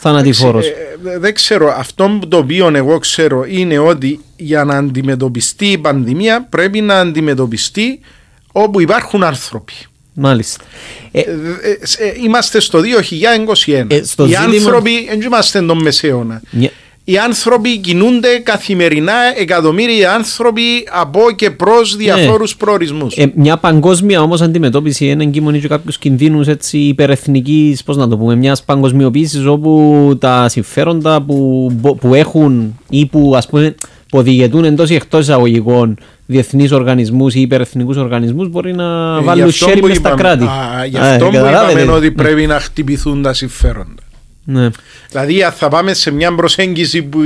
θανατηφόρος. 0.03 0.67
Ε, 0.67 0.71
ε, 1.05 1.19
δεν 1.19 1.35
ξέρω. 1.35 1.75
Αυτό 1.77 2.19
το 2.29 2.37
οποίο 2.37 2.71
εγώ 2.75 2.99
ξέρω 2.99 3.45
είναι 3.49 3.79
ότι 3.79 4.21
για 4.37 4.65
να 4.65 4.77
αντιμετωπιστεί 4.77 5.67
η 5.67 5.79
πανδημία 5.79 6.47
πρέπει 6.51 6.81
να 6.81 6.99
αντιμετωπιστεί 6.99 8.01
όπου 8.53 8.81
υπάρχουν 8.81 9.23
άνθρωποι. 9.25 9.73
Μάλιστα. 10.15 10.65
Ε, 11.13 11.21
ε, 11.21 11.27
ε, 11.99 12.13
είμαστε 12.23 12.61
στο 12.61 12.81
2021. 12.81 14.01
στο 14.05 14.25
Οι 14.25 14.29
ζήτημα... 14.29 14.45
άνθρωποι 14.45 15.07
δεν 15.09 15.21
είμαστε 15.21 15.63
τον 15.63 15.83
μεσαίωνα. 15.83 16.43
Yeah. 16.61 16.67
Οι 17.05 17.19
άνθρωποι 17.19 17.79
κινούνται 17.79 18.39
καθημερινά 18.39 19.13
εκατομμύρια 19.39 20.15
άνθρωποι 20.15 20.63
από 20.93 21.21
και 21.37 21.51
προς 21.51 21.97
διαφόρους 21.97 22.53
yeah. 22.53 22.59
προορισμού. 22.59 23.07
μια 23.35 23.57
παγκόσμια 23.57 24.23
όμως 24.23 24.41
αντιμετώπιση 24.41 25.07
είναι 25.07 25.23
εγκυμονή 25.23 25.61
και 25.61 25.69
κάποιους 25.69 25.99
κινδύνους 25.99 26.47
υπερεθνικής, 26.71 27.83
πώς 27.83 27.97
να 27.97 28.09
το 28.09 28.19
πούμε, 28.19 28.37
μιας 28.37 28.63
παγκοσμιοποίησης 28.63 29.47
όπου 29.47 30.17
τα 30.21 30.49
συμφέροντα 30.49 31.23
που, 31.23 31.71
που 32.01 32.15
έχουν 32.15 32.79
ή 32.91 33.07
που 33.07 33.33
ας 33.37 33.47
πούμε 33.47 33.75
που 34.09 34.19
οδηγετούν 34.19 34.65
εντός 34.65 34.91
ή 34.91 34.95
εκτός 34.95 35.21
εισαγωγικών 35.21 35.99
διεθνείς 36.27 36.73
οργανισμούς 36.73 37.35
ή 37.35 37.41
υπερεθνικούς 37.41 37.97
οργανισμούς 37.97 38.49
μπορεί 38.49 38.75
να 38.75 39.17
ε, 39.17 39.23
βάλουν 39.23 39.51
χέρι 39.51 39.83
μες 39.83 39.97
στα 39.97 40.11
κράτη. 40.11 40.45
Α, 40.45 40.85
γι' 40.89 40.99
αυτό 40.99 41.27
που 41.27 41.37
είπαμε 41.37 41.93
ότι 41.93 42.11
πρέπει 42.11 42.47
να 42.47 42.61
χτυπηθούν 42.61 43.23
τα 43.23 43.33
συμφέροντα. 43.33 44.03
Ναι. 44.45 44.69
Δηλαδή 45.11 45.43
αν 45.43 45.53
θα 45.53 45.69
πάμε 45.69 45.95
σε 45.95 46.11
μια 46.11 46.35
προσέγγιση 46.35 47.03
που 47.03 47.21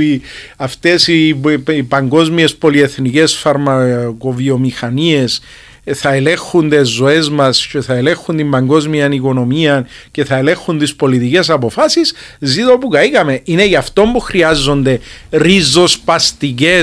αυτές 0.57 1.07
οι, 1.07 1.39
οι 1.69 1.83
παγκόσμιες 1.83 2.55
πολυεθνικές 2.55 3.35
φαρμακοβιομηχανίες 3.35 5.41
ε, 5.83 5.93
θα 5.93 6.13
ελέγχουν 6.13 6.69
τις 6.69 6.89
ζωές 6.89 7.29
μας 7.29 7.67
και 7.67 7.81
θα 7.81 7.93
ελέγχουν 7.93 8.37
την 8.37 8.49
παγκόσμια 8.49 9.11
οικονομία 9.11 9.87
και 10.11 10.25
θα 10.25 10.35
ελέγχουν 10.35 10.77
τις 10.77 10.95
πολιτικές 10.95 11.49
αποφάσεις, 11.49 12.13
ζήτω 12.39 12.77
που 12.77 12.87
καήκαμε. 12.87 13.41
Είναι 13.43 13.65
γι' 13.65 13.75
αυτό 13.75 14.09
που 14.13 14.19
χρειάζονται 14.19 14.99
ριζοσπαστικέ 15.29 16.81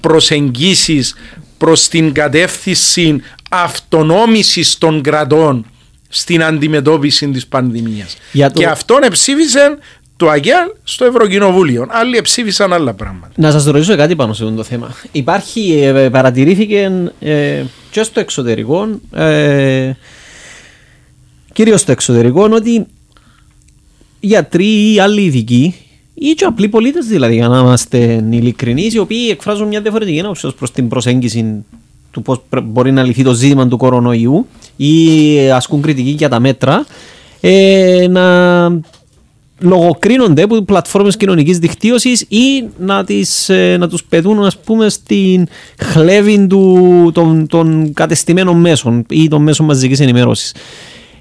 προσεγγίσεις 0.00 1.14
προς 1.58 1.88
την 1.88 2.12
κατεύθυνση 2.12 3.20
αυτονόμησης 3.50 4.78
των 4.78 5.02
κρατών 5.02 5.66
στην 6.08 6.42
αντιμετώπιση 6.42 7.28
της 7.28 7.46
πανδημίας. 7.46 8.16
Το... 8.32 8.48
Και 8.48 8.66
αυτόν 8.66 9.02
εψήφισε 9.02 9.78
το 10.18 10.28
ΑΓΕΛ 10.28 10.68
στο 10.84 11.04
Ευρωκοινοβούλιο. 11.04 11.86
Άλλοι 11.88 12.20
ψήφισαν 12.20 12.72
άλλα 12.72 12.94
πράγματα. 12.94 13.32
Να 13.36 13.50
σας 13.50 13.64
ρωτήσω 13.64 13.96
κάτι 13.96 14.16
πάνω 14.16 14.32
σε 14.32 14.44
αυτό 14.44 14.56
το 14.56 14.62
θέμα. 14.62 14.94
Υπάρχει, 15.12 15.80
ε, 15.82 16.08
παρατηρήθηκε 16.08 16.90
ε, 17.20 17.62
και 17.90 18.02
στο 18.02 18.20
εξωτερικό, 18.20 18.88
ε, 19.12 19.92
κυρίως 21.52 21.80
στο 21.80 21.92
εξωτερικό, 21.92 22.48
ότι 22.52 22.86
γιατροί 24.20 24.92
ή 24.92 25.00
άλλοι 25.00 25.22
ειδικοί, 25.22 25.74
ή 26.14 26.30
και 26.30 26.44
απλοί 26.44 26.68
πολίτες 26.68 27.06
δηλαδή, 27.06 27.34
για 27.34 27.48
να 27.48 27.58
είμαστε 27.58 28.24
ειλικρινείς, 28.30 28.94
οι 28.94 28.98
οποίοι 28.98 29.28
εκφράζουν 29.30 29.68
μια 29.68 29.80
διαφορετική 29.80 30.20
άποψη 30.20 30.52
προς 30.58 30.72
την 30.72 30.88
προσέγγιση 30.88 31.64
του 32.18 32.24
πώς 32.24 32.62
μπορεί 32.64 32.92
να 32.92 33.02
λυθεί 33.02 33.22
το 33.22 33.32
ζήτημα 33.32 33.68
του 33.68 33.76
κορονοϊού 33.76 34.46
ή 34.76 35.50
ασκούν 35.50 35.82
κριτική 35.82 36.10
για 36.10 36.28
τα 36.28 36.40
μέτρα, 36.40 36.86
ε, 37.40 38.06
να 38.10 38.66
λογοκρίνονται 39.60 40.42
από 40.42 40.62
πλατφόρμες 40.62 41.16
κοινωνικής 41.16 41.58
δικτύωσης 41.58 42.20
ή 42.20 42.64
να, 42.78 43.04
τις, 43.04 43.48
ε, 43.48 43.76
να 43.78 43.88
τους 43.88 44.04
πετούν 44.04 44.44
ας 44.44 44.58
πούμε 44.58 44.88
στην 44.88 45.46
χλέβη 45.78 46.46
του, 46.46 47.10
των, 47.14 47.46
των 47.46 47.92
κατεστημένων 47.94 48.60
μέσων 48.60 49.04
ή 49.08 49.28
των 49.28 49.42
μέσων 49.42 49.66
μαζικής 49.66 50.00
ενημέρωσης. 50.00 50.54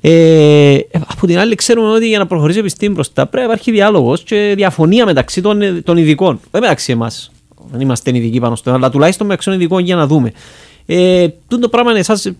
Ε, 0.01 0.77
από 1.07 1.27
την 1.27 1.39
άλλη, 1.39 1.55
ξέρουμε 1.55 1.89
ότι 1.89 2.07
για 2.07 2.17
να 2.17 2.25
προχωρήσει 2.25 2.57
η 2.57 2.61
επιστήμη 2.61 2.93
μπροστά 2.93 3.25
πρέπει 3.25 3.47
να 3.47 3.53
υπάρχει 3.53 3.71
διάλογος 3.71 4.23
και 4.23 4.53
διαφωνία 4.55 5.05
μεταξύ 5.05 5.41
των, 5.41 5.83
των 5.83 5.97
ειδικών. 5.97 6.39
Δεν 6.51 6.61
μεταξύ 6.61 6.91
εμάς. 6.91 7.31
Δεν 7.71 7.81
είμαστε 7.81 8.11
ειδικοί 8.13 8.39
πάνω 8.39 8.55
στο 8.55 8.71
αλλά 8.71 8.89
τουλάχιστον 8.89 9.27
μεταξύ 9.27 9.49
των 9.49 9.59
ειδικών 9.59 9.83
για 9.83 9.95
να 9.95 10.07
δούμε. 10.07 10.31
Ε, 10.89 11.27
το 11.47 11.69
πράγμα 11.69 11.91
είναι 11.91 11.99
εσάς, 11.99 12.31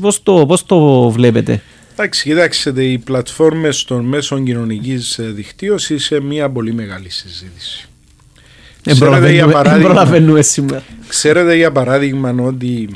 πώς 0.00 0.22
το, 0.22 0.56
το 0.66 1.10
βλέπετε; 1.10 1.62
Εντάξει, 1.92 2.22
κοιτάξτε, 2.22 2.84
οι 2.84 2.98
πλατφόρμες 2.98 3.84
των 3.84 4.04
μέσων 4.04 4.44
κοινωνικής 4.44 5.18
δικτύωσης 5.22 6.04
σε 6.04 6.20
μια 6.20 6.50
πολύ 6.50 6.72
μεγάλη 6.72 7.10
συζήτηση. 7.10 7.88
Ξέρετε 8.82 9.32
για, 9.32 9.48
παράδειγμα, 9.48 10.42
σήμερα. 10.52 10.82
ξέρετε 11.08 11.56
για 11.56 11.72
παράδειγμα 11.72 12.34
ότι 12.40 12.88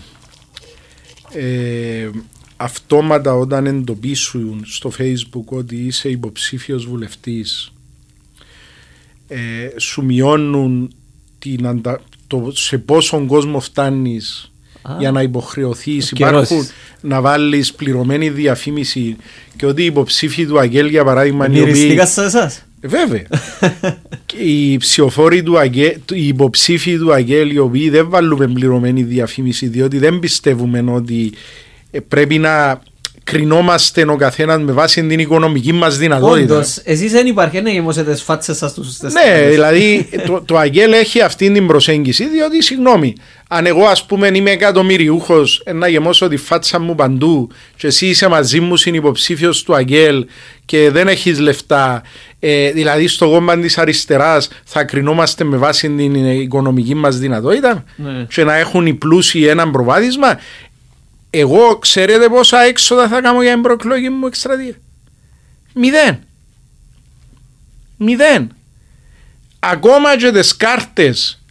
ε, 1.33 2.09
αυτόματα 2.57 3.35
όταν 3.35 3.67
εντοπίσουν 3.67 4.63
στο 4.67 4.93
facebook 4.99 5.45
ότι 5.45 5.77
είσαι 5.77 6.09
υποψήφιος 6.09 6.87
βουλευτής 6.87 7.73
ε, 9.29 9.69
σου 9.77 10.05
μειώνουν 10.05 10.93
την, 11.39 11.81
το, 12.27 12.51
σε 12.55 12.79
πόσον 12.79 13.27
κόσμο 13.27 13.61
φτάνεις 13.61 14.53
για 14.99 15.11
να 15.11 15.23
υποχρεωθεί. 15.23 15.97
Υπάρχουν 16.11 16.69
να 17.01 17.21
βάλει 17.21 17.65
πληρωμένη 17.77 18.31
διαφήμιση 18.31 19.17
και 19.57 19.67
ότι 19.67 19.83
οι 19.83 19.85
υποψήφοι 19.85 20.47
του 20.47 20.59
Αγγέλ, 20.59 20.87
για 20.87 21.05
παράδειγμα, 21.05 21.47
είναι. 21.47 21.59
Μυριστήκα 21.59 22.07
σε 22.07 22.25
εσάς. 22.25 22.63
Βέβαια. 22.81 23.23
οι 24.45 24.77
ψηφοφόροι 24.77 25.43
του 25.43 25.59
Αγγέλ, 25.59 25.97
οι 26.13 26.27
υποψήφοι 26.27 26.99
του 26.99 27.13
Αγγέλ, 27.13 27.51
οι 27.51 27.59
οποίοι 27.59 27.91
δεν 27.91 28.09
βάλουμε 28.09 28.47
πληρωμένη 28.49 29.03
διαφήμιση, 29.03 29.67
διότι 29.67 29.99
δεν 29.99 30.19
πιστεύουμε 30.19 30.85
ότι 30.93 31.33
ε, 31.91 32.01
πρέπει 32.01 32.39
να 32.39 32.83
κρινόμαστε 33.31 34.05
ο 34.11 34.17
καθένας 34.17 34.63
με 34.63 34.73
βάση 34.73 35.07
την 35.07 35.19
οικονομική 35.19 35.73
μας 35.73 35.99
δυνατότητα. 35.99 36.55
Όντως, 36.55 36.81
εσείς 36.85 37.13
δεν 37.13 37.27
υπάρχει 37.27 37.61
να 37.61 37.71
γεμώσετε 37.71 38.15
τι 38.15 38.23
φάτσες 38.23 38.57
σας 38.57 38.71
στους 38.71 38.99
Ναι, 39.01 39.49
δηλαδή 39.49 40.09
το, 40.27 40.43
το 40.45 40.57
Αγγέλ 40.57 40.93
έχει 40.93 41.21
αυτή 41.21 41.51
την 41.53 41.67
προσέγγιση, 41.67 42.29
διότι 42.29 42.63
συγγνώμη, 42.63 43.15
αν 43.49 43.67
εγώ 43.67 43.85
ας 43.85 44.05
πούμε 44.05 44.31
είμαι 44.33 44.51
εκατομμυριούχος 44.51 45.63
να 45.75 45.89
γεμώσω 45.89 46.29
τη 46.29 46.37
φάτσα 46.37 46.81
μου 46.81 46.95
παντού 46.95 47.51
και 47.77 47.87
εσύ 47.87 48.07
είσαι 48.07 48.29
μαζί 48.29 48.61
μου 48.61 48.77
συνυποψήφιος 48.77 49.63
του 49.63 49.75
Αγγέλ 49.75 50.27
και 50.65 50.91
δεν 50.91 51.09
έχεις 51.09 51.39
λεφτά, 51.39 52.03
ε, 52.39 52.71
δηλαδή 52.71 53.09
στο 53.09 53.29
κόμμα 53.31 53.59
της 53.59 53.79
αριστεράς 53.79 54.49
θα 54.65 54.85
κρινόμαστε 54.85 55.45
με 55.45 55.57
βάση 55.57 55.91
την 55.91 56.31
οικονομική 56.41 56.95
μας 56.95 57.19
δυνατότητα 57.19 57.85
ναι. 57.97 58.27
και 58.29 58.45
να 58.45 58.57
έχουν 58.57 58.87
οι 58.87 58.95
πλούσιοι 58.95 59.47
ένα 59.47 59.71
προβάδισμα 59.71 60.39
εγώ 61.31 61.77
ξέρετε 61.77 62.29
πόσα 62.29 62.61
έξοδα 62.61 63.09
θα 63.09 63.21
κάνω 63.21 63.43
για 63.43 63.53
την 63.53 63.63
προεκλογική 63.63 64.09
μου 64.09 64.27
εκστρατεία; 64.27 64.75
Μηδέν. 65.75 66.19
Μηδέν. 67.97 68.51
Ακόμα 69.59 70.17
και 70.17 70.31
τις 70.31 70.57
κάρτες 70.57 71.43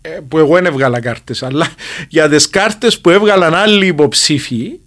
ε, 0.00 0.08
που 0.28 0.38
εγώ 0.38 0.54
δεν 0.54 0.66
έβγαλα 0.66 1.00
κάρτες, 1.00 1.42
αλλά 1.42 1.68
για 2.08 2.28
τις 2.28 2.50
κάρτες 2.50 3.00
που 3.00 3.10
έβγαλαν 3.10 3.54
άλλοι 3.54 3.86
υποψήφοι, 3.86 4.80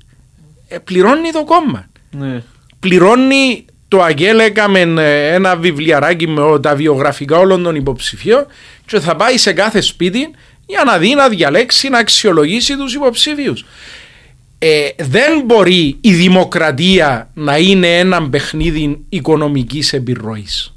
ε, 0.68 0.78
πληρώνει 0.78 1.32
το 1.32 1.44
κόμμα. 1.44 1.90
Ναι. 2.12 2.44
Πληρώνει 2.80 3.66
το 3.88 4.02
Αγγέλ 4.02 4.40
έκαμε 4.40 4.80
ε, 4.80 5.34
ένα 5.34 5.56
βιβλιαράκι 5.56 6.28
με 6.28 6.60
τα 6.60 6.76
βιογραφικά 6.76 7.38
όλων 7.38 7.64
των 7.64 7.76
υποψηφίων 7.76 8.46
και 8.86 9.00
θα 9.00 9.16
πάει 9.16 9.38
σε 9.38 9.54
κάθε 9.54 9.82
σπίτι 9.82 10.32
για 10.66 10.84
να 10.84 10.98
δει 10.98 11.14
να 11.14 11.30
διαλέξει, 11.30 11.90
να 11.90 11.98
αξιολογήσει 11.98 12.78
τους 12.78 12.94
υποψήφιους. 12.94 13.66
Ε, 14.64 14.88
δεν 14.98 15.42
μπορεί 15.46 15.98
η 16.02 16.14
δημοκρατία 16.14 17.30
να 17.34 17.58
είναι 17.58 17.98
ένα 17.98 18.30
παιχνίδι 18.30 19.00
οικονομικής 19.10 19.94
επιρροής. 19.94 20.74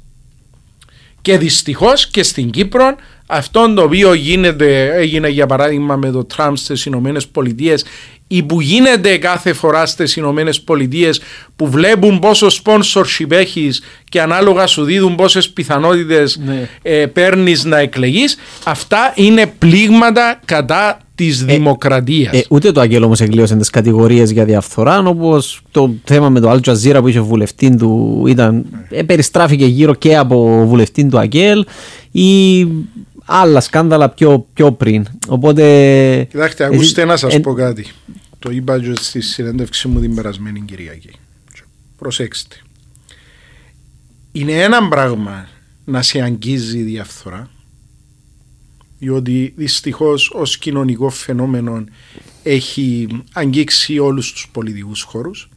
Και 1.21 1.37
δυστυχώς 1.37 2.07
και 2.07 2.23
στην 2.23 2.49
Κύπρο 2.49 2.95
αυτό 3.27 3.73
το 3.73 3.81
οποίο 3.81 4.13
γίνεται, 4.13 4.95
έγινε 4.95 5.29
για 5.29 5.45
παράδειγμα 5.45 5.95
με 5.95 6.11
το 6.11 6.23
Τραμπ 6.23 6.55
στις 6.55 6.85
Ηνωμένες 6.85 7.27
Πολιτείες 7.27 7.85
ή 8.27 8.43
που 8.43 8.61
γίνεται 8.61 9.17
κάθε 9.17 9.53
φορά 9.53 9.85
στις 9.85 10.15
Ηνωμένες 10.15 10.61
Πολιτείες 10.61 11.21
που 11.55 11.69
βλέπουν 11.69 12.19
πόσο 12.19 12.47
sponsorship 12.63 13.31
έχεις 13.31 13.81
και 14.09 14.21
ανάλογα 14.21 14.67
σου 14.67 14.83
δίδουν 14.83 15.15
πόσες 15.15 15.49
πιθανότητες 15.49 16.39
Ναι. 16.45 16.69
ε, 16.81 17.05
παίρνεις 17.05 17.63
να 17.63 17.77
εκλεγείς, 17.77 18.37
αυτά 18.63 19.13
είναι 19.15 19.53
πλήγματα 19.57 20.39
κατά 20.45 20.99
της 21.15 21.45
δημοκρατίας. 21.45 22.33
Ε, 22.33 22.45
ούτε 22.49 22.71
το 22.71 22.81
Αγγέλ 22.81 23.03
όμως 23.03 23.21
εγκλείωσε 23.21 23.55
τις 23.55 23.69
κατηγορίες 23.69 24.31
για 24.31 24.45
διαφθορά, 24.45 24.99
όπως 24.99 25.61
το 25.71 25.93
θέμα 26.03 26.29
με 26.29 26.39
το 26.39 26.51
Al 26.51 26.59
Jazeera 26.59 26.97
που 27.01 27.07
είχε 27.07 27.19
βουλευτή 27.19 27.75
του 27.75 28.23
ήταν, 28.27 28.65
ε, 28.89 29.03
περιστράφηκε 29.03 29.65
γύρω 29.65 29.93
και 29.93 30.17
από 30.17 30.65
βουλευτή 30.67 31.07
του 31.07 31.19
Αγγέλ 31.19 31.65
ή 32.11 32.67
άλλα 33.25 33.59
σκάνδαλα 33.59 34.09
πιο, 34.09 34.47
πιο 34.53 34.71
πριν. 34.71 35.05
Οπότε. 35.27 36.27
Κοιτάξτε, 36.29 36.63
εσύ- 36.63 36.75
ακούστε 36.75 37.05
να 37.05 37.17
σας 37.17 37.33
ε, 37.33 37.39
πω 37.39 37.53
κάτι. 37.53 37.85
Το 38.39 38.51
είπα 38.51 38.79
και 38.79 38.93
στη 38.95 39.21
συνέντευξη 39.21 39.87
μου 39.87 39.99
την 39.99 40.15
περασμένη 40.15 40.61
Κυριακή. 40.61 41.09
Προσέξτε. 41.97 42.55
Είναι 44.31 44.51
ένα 44.51 44.87
πράγμα 44.87 45.47
να 45.85 46.01
σε 46.01 46.21
αγγίζει 46.21 46.77
η 46.77 46.81
διαφθορά, 46.81 47.49
διότι 48.99 49.53
δυστυχώς 49.55 50.31
ως 50.33 50.57
κοινωνικό 50.57 51.09
φαινόμενο 51.09 51.83
έχει 52.43 53.07
αγγίξει 53.33 53.99
όλους 53.99 54.31
τους 54.31 54.47
πολιτικούς 54.51 55.01
χώρους 55.01 55.49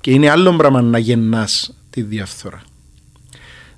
και 0.00 0.10
είναι 0.10 0.30
άλλο 0.30 0.56
πράγμα 0.56 0.82
να 0.82 0.98
γεννάς 0.98 1.74
τη 1.90 2.02
διαφθορά. 2.02 2.62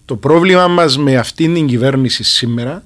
Το 0.04 0.16
πρόβλημα 0.16 0.68
μας 0.68 0.98
με 0.98 1.16
αυτήν 1.16 1.54
την 1.54 1.66
κυβέρνηση 1.66 2.24
σήμερα 2.24 2.84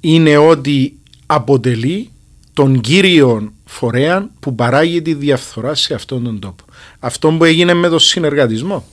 είναι 0.00 0.36
ότι 0.36 0.98
αποτελεί 1.26 2.10
τον 2.52 2.80
κύριο 2.80 3.52
φορέα 3.64 4.30
που 4.40 4.54
παράγει 4.54 5.02
τη 5.02 5.14
διαφθορά 5.14 5.74
σε 5.74 5.94
αυτόν 5.94 6.24
τον 6.24 6.38
τόπο. 6.38 6.64
Αυτό 6.98 7.32
που 7.32 7.44
έγινε 7.44 7.74
με 7.74 7.88
τον 7.88 7.98
συνεργατισμό. 7.98 8.88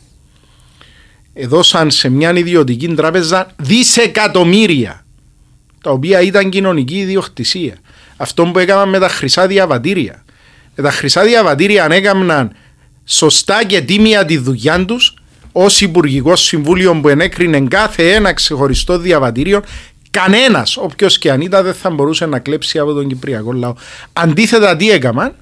Έδωσαν 1.33 1.91
σε 1.91 2.09
μια 2.09 2.37
ιδιωτική 2.37 2.87
τράπεζα 2.87 3.55
δισεκατομμύρια 3.59 5.00
τα 5.81 5.91
οποία 5.91 6.21
ήταν 6.21 6.49
κοινωνική 6.49 6.97
ιδιοκτησία. 6.97 7.75
Αυτό 8.17 8.45
που 8.45 8.59
έκαναν 8.59 8.89
με 8.89 8.99
τα 8.99 9.09
χρυσά 9.09 9.47
διαβατήρια. 9.47 10.23
Με 10.75 10.83
τα 10.83 10.91
χρυσά 10.91 11.23
διαβατήρια 11.23 11.83
αν 11.83 11.91
έκαναν 11.91 12.51
σωστά 13.05 13.63
και 13.65 13.81
τίμια 13.81 14.25
τη 14.25 14.37
δουλειά 14.37 14.85
τους 14.85 15.13
ως 15.51 15.81
Υπουργικό 15.81 16.35
Συμβούλιο 16.35 16.99
που 17.01 17.09
ενέκρινε 17.09 17.59
κάθε 17.59 18.13
ένα 18.13 18.33
ξεχωριστό 18.33 18.97
διαβατήριο, 18.97 19.61
κανένας, 20.11 20.77
όποιος 20.77 21.17
και 21.17 21.31
αν 21.31 21.41
ήταν, 21.41 21.63
δεν 21.63 21.73
θα 21.73 21.89
μπορούσε 21.89 22.25
να 22.25 22.39
κλέψει 22.39 22.79
από 22.79 22.93
τον 22.93 23.07
Κυπριακό 23.07 23.51
λαό. 23.51 23.73
Αντίθετα, 24.13 24.75
τι 24.75 24.91
έκαναν, 24.91 25.35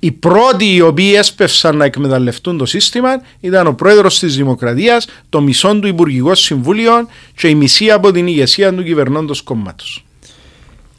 οι 0.00 0.12
πρώτοι 0.12 0.74
οι 0.74 0.80
οποίοι 0.80 1.12
έσπευσαν 1.16 1.76
να 1.76 1.84
εκμεταλλευτούν 1.84 2.58
το 2.58 2.66
σύστημα 2.66 3.10
ήταν 3.40 3.66
ο 3.66 3.72
πρόεδρος 3.72 4.18
της 4.18 4.36
Δημοκρατίας, 4.36 5.06
το 5.28 5.40
μισό 5.40 5.78
του 5.78 5.86
Υπουργικό 5.86 6.34
Συμβούλιο 6.34 6.92
και 7.36 7.48
η 7.48 7.54
μισή 7.54 7.90
από 7.90 8.12
την 8.12 8.26
ηγεσία 8.26 8.74
του 8.74 8.84
κυβερνώντος 8.84 9.42
κόμματος. 9.42 10.04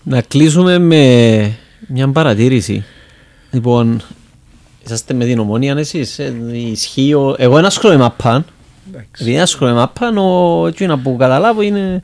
Να 0.03 0.21
κλείσουμε 0.21 0.79
με 0.79 1.57
μια 1.87 2.09
παρατήρηση. 2.09 2.85
Λοιπόν, 3.51 4.01
είσαστε 4.85 5.13
με 5.13 5.25
την 5.25 5.39
ομόνια 5.39 5.75
εσείς, 5.77 6.19
ε, 6.19 6.35
ισχύει 6.53 7.13
ο... 7.13 7.35
Εγώ 7.37 7.57
ένα 7.57 7.67
ασχολούμαι 7.67 7.97
με 7.97 8.03
μαπάν, 8.03 8.45
Εντάξει. 8.89 9.09
επειδή 9.13 9.33
ένα 9.33 9.43
ασχολούμαι 9.43 9.75
με 9.75 9.79
μαπάν, 9.79 10.17
ο... 10.17 10.67
έτσι 10.67 10.85
να 10.85 10.99
που 10.99 11.15
καταλάβω 11.17 11.61
είναι... 11.61 12.01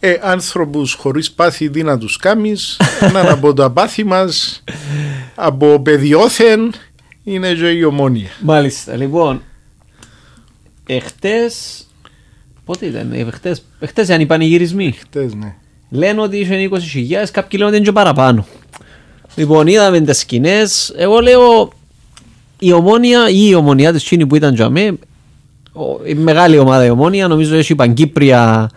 Ε, 0.00 0.14
άνθρωπους 0.22 0.92
χωρίς 0.92 1.32
πάθη 1.32 1.70
τι 1.70 1.82
να 1.82 1.98
τους 1.98 2.16
κάμεις, 2.16 2.80
έναν 3.00 3.28
από 3.28 3.54
τα 3.54 3.70
πάθη 3.70 4.04
μας, 4.04 4.62
από 5.36 5.80
παιδιόθεν, 5.80 6.72
είναι 7.24 7.52
και 7.54 7.68
η 7.68 7.82
ομόνια. 7.82 8.28
Μάλιστα, 8.42 8.96
λοιπόν, 8.96 9.42
εχθές, 10.86 11.86
πότε 12.64 12.86
ήταν, 12.86 13.12
ε, 13.12 13.18
εχθές, 13.18 13.62
εχθές 13.78 14.06
ήταν 14.08 14.20
οι 14.20 14.26
πανηγυρισμοί. 14.26 14.92
Χτες, 14.92 15.34
ναι. 15.34 15.54
Λένε 15.90 16.20
ότι 16.20 16.36
είχε 16.36 16.68
20.000, 16.70 17.30
κάποιοι 17.32 17.50
λένε 17.52 17.64
ότι 17.66 17.76
είναι 17.76 17.86
και 17.86 17.92
παραπάνω. 17.92 18.46
Λοιπόν, 19.34 19.66
είδαμε 19.66 20.00
τις 20.00 20.18
σκηνές. 20.18 20.94
Εγώ 20.96 21.18
λέω 21.20 21.72
η 22.58 22.72
ομόνια 22.72 23.28
ή 23.28 23.46
η 23.48 23.54
ομονιά 23.54 23.92
της 23.92 24.04
Τσίνη 24.04 24.26
που 24.26 24.36
ήταν 24.36 24.54
για 24.54 24.68
μέ, 24.70 24.92
ο- 25.72 26.00
η 26.06 26.14
μεγάλη 26.14 26.58
ομάδα 26.58 26.84
η 26.84 26.90
ομόνια, 26.90 27.28
νομίζω 27.28 27.56
έχει 27.56 27.74
παγκύπρια, 27.74 28.70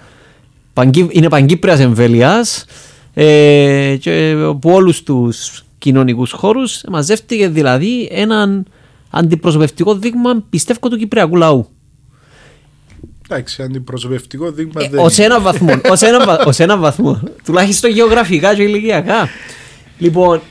παγκύ, 0.74 1.07
είναι 1.12 1.30
παγκύπριας 1.30 1.80
εμβέλειας 1.80 2.66
ε, 3.14 3.95
και 3.99 4.36
από 4.47 4.74
όλους 4.74 5.03
τους 5.03 5.64
κοινωνικούς 5.80 6.32
χώρους 6.32 6.82
μαζεύτηκε 6.89 7.47
δηλαδή 7.49 8.09
έναν 8.11 8.65
αντιπροσωπευτικό 9.09 9.95
δείγμα 9.95 10.43
πιστεύω 10.49 10.89
του 10.89 10.97
κυπριακού 10.97 11.36
λαού. 11.36 11.67
Εντάξει, 13.32 13.63
αντιπροσωπευτικό 13.63 14.51
δείγμα 14.51 14.82
Ε, 14.84 14.89
δεν 14.89 14.99
ως 14.99 15.17
είναι. 15.17 15.25
ένα 15.25 15.39
βαθμό. 15.39 15.73
ως, 15.89 16.01
ένα, 16.01 16.25
βα- 16.25 16.43
ως 16.45 16.59
ένα 16.59 16.77
βαθμό. 16.77 17.19
Τουλάχιστον 17.45 17.91
γεωγραφικά 17.91 18.55
και 18.55 18.63
ηλικιακά. 18.63 19.30
Λοιπόν, 19.97 20.41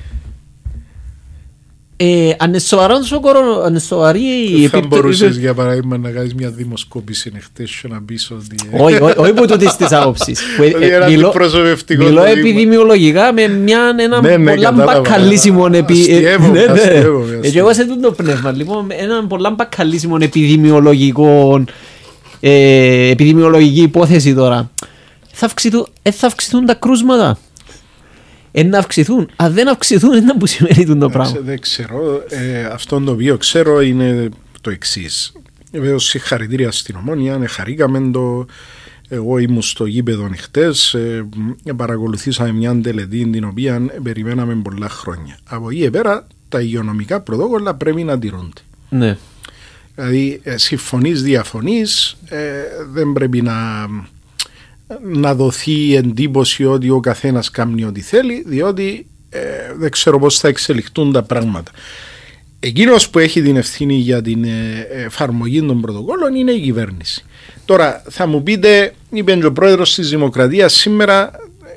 ε, 2.00 2.30
αν 2.38 2.48
είναι 2.48 2.58
σοβαρό 2.58 2.94
ο 3.16 3.20
κορο- 3.20 3.60
αν 3.62 3.70
είναι 3.70 3.78
σοβαρή 3.78 4.20
η 4.20 4.60
Δεν 4.60 4.68
θα 4.70 4.76
επίπτωση- 4.76 4.88
μπορούσες 4.88 5.36
για 5.36 5.54
παράδειγμα 5.54 5.96
να 5.98 6.10
κάνεις 6.10 6.34
μια 6.34 6.50
δημοσκόπηση 6.50 7.32
εχθές 7.36 7.78
και 7.82 7.88
να 7.88 8.02
πεις 8.02 8.30
ότι... 8.30 8.56
ε, 8.72 8.82
Όχι, 8.82 9.02
όχι, 9.02 9.14
όχι 9.18 9.32
που 9.32 9.46
τούτης 9.46 9.76
της 9.76 9.92
άποψης. 9.92 10.40
Που, 10.56 10.62
ε, 10.62 10.66
Ότι 10.74 10.84
ε, 10.84 10.94
ένα 10.94 11.06
μιλώ- 11.08 11.28
αντιπροσωπευτικό 11.28 12.04
Μιλώ 12.04 12.22
δείγμα. 12.24 12.38
επιδημιολογικά 12.38 13.32
με 13.32 13.48
μια, 13.48 13.80
ένα 13.98 14.20
Ναι, 14.20 14.36
ναι, 14.36 14.50
πολλά 14.54 14.68
κατάλαβα. 14.70 15.00
μπακαλίσιμο 15.00 15.68
επι... 15.72 15.92
Αστείευομαι, 15.92 16.60
ε, 16.60 16.66
ναι, 16.66 16.72
ναι. 16.72 16.80
αστείευομαι, 16.80 17.38
Ε, 17.42 17.50
και 17.50 17.58
εγώ 17.58 17.74
σε 17.74 17.84
τούτο 17.86 18.12
πνεύμα, 18.12 18.50
λοιπόν, 18.52 18.84
με 18.84 18.94
έναν 18.94 19.26
πολλά 19.26 19.50
μπακαλίσιμο 19.50 20.16
επιδημιολογικό 20.20 21.64
ε, 22.40 23.10
επιδημιολογική 23.10 23.80
υπόθεση 23.82 24.34
τώρα. 24.34 24.70
Θα 25.32 25.46
αυξηθούν, 25.46 25.86
ε, 26.02 26.10
θα 26.10 26.26
αυξηθούν 26.26 26.66
τα 26.66 26.74
κρούσματα. 26.74 27.38
Ε, 28.52 28.62
να 28.62 28.78
αυξηθούν. 28.78 29.30
Αν 29.36 29.52
δεν 29.52 29.68
αυξηθούν, 29.68 30.12
είναι 30.12 30.34
που 30.38 30.46
σημαίνει 30.46 30.84
τούτο 30.84 30.98
το 30.98 31.04
Εντάξει, 31.04 31.32
πράγμα. 31.32 31.40
Δεν 31.40 31.60
ξέρω. 31.60 32.22
Ε, 32.28 32.64
αυτό 32.64 33.00
το 33.00 33.10
οποίο 33.10 33.36
ξέρω 33.36 33.80
είναι 33.80 34.28
το 34.60 34.70
εξής. 34.70 35.32
Βεβαίω 35.72 35.98
συγχαρητήρια 35.98 36.70
στην 36.70 36.96
Ομόνια, 36.96 37.38
ε, 37.42 37.46
χαρήκαμε 37.46 38.10
το. 38.10 38.46
Εγώ 39.10 39.38
ήμουν 39.38 39.62
στο 39.62 39.86
γήπεδο 39.86 40.30
χτε, 40.36 40.66
ε, 40.92 41.72
παρακολουθήσαμε 41.76 42.52
μια 42.52 42.80
τελετή 42.80 43.30
την 43.30 43.44
οποία 43.44 43.82
περιμέναμε 44.02 44.54
πολλά 44.54 44.88
χρόνια. 44.88 45.38
Από 45.44 45.70
εκεί 45.70 45.80
και 45.80 45.90
πέρα 45.90 46.26
τα 46.48 46.60
υγειονομικά 46.60 47.20
πρωτόκολλα 47.20 47.74
πρέπει 47.74 48.02
να 48.02 48.18
τηρούνται. 48.18 48.60
Ναι. 48.88 49.16
Δηλαδή 49.94 50.40
ε, 50.42 50.56
συμφωνείς, 50.56 51.22
διαφωνείς, 51.22 52.16
ε, 52.24 52.38
δεν 52.92 53.12
πρέπει 53.12 53.42
να, 53.42 53.54
να 55.02 55.34
δοθεί 55.34 55.94
εντύπωση 55.94 56.64
ότι 56.64 56.90
ο 56.90 57.00
καθένας 57.00 57.50
κάνει 57.50 57.84
ό,τι 57.84 58.00
θέλει, 58.00 58.44
διότι 58.46 59.06
ε, 59.30 59.38
δεν 59.78 59.90
ξέρω 59.90 60.18
πώς 60.18 60.38
θα 60.38 60.48
εξελιχθούν 60.48 61.12
τα 61.12 61.22
πράγματα. 61.22 61.70
Εκείνος 62.60 63.10
που 63.10 63.18
έχει 63.18 63.42
την 63.42 63.56
ευθύνη 63.56 63.94
για 63.94 64.22
την 64.22 64.44
ε, 64.44 64.86
εφαρμογή 65.04 65.62
των 65.62 65.80
πρωτοκόλων 65.80 66.34
είναι 66.34 66.50
η 66.52 66.60
κυβέρνηση. 66.60 67.24
Τώρα 67.64 68.02
θα 68.10 68.26
μου 68.26 68.42
πείτε, 68.42 68.94
είπε 69.10 69.34
και 69.36 69.46
ο 69.46 69.52
πρόεδρος 69.52 69.94
της 69.94 70.08
Δημοκρατίας 70.10 70.72
σήμερα, 70.72 71.30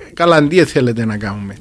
ε, 0.08 0.12
καλά 0.14 0.48
τι 0.48 0.64
θέλετε 0.66 1.06
να 1.06 1.18
κάνουμε. 1.18 1.56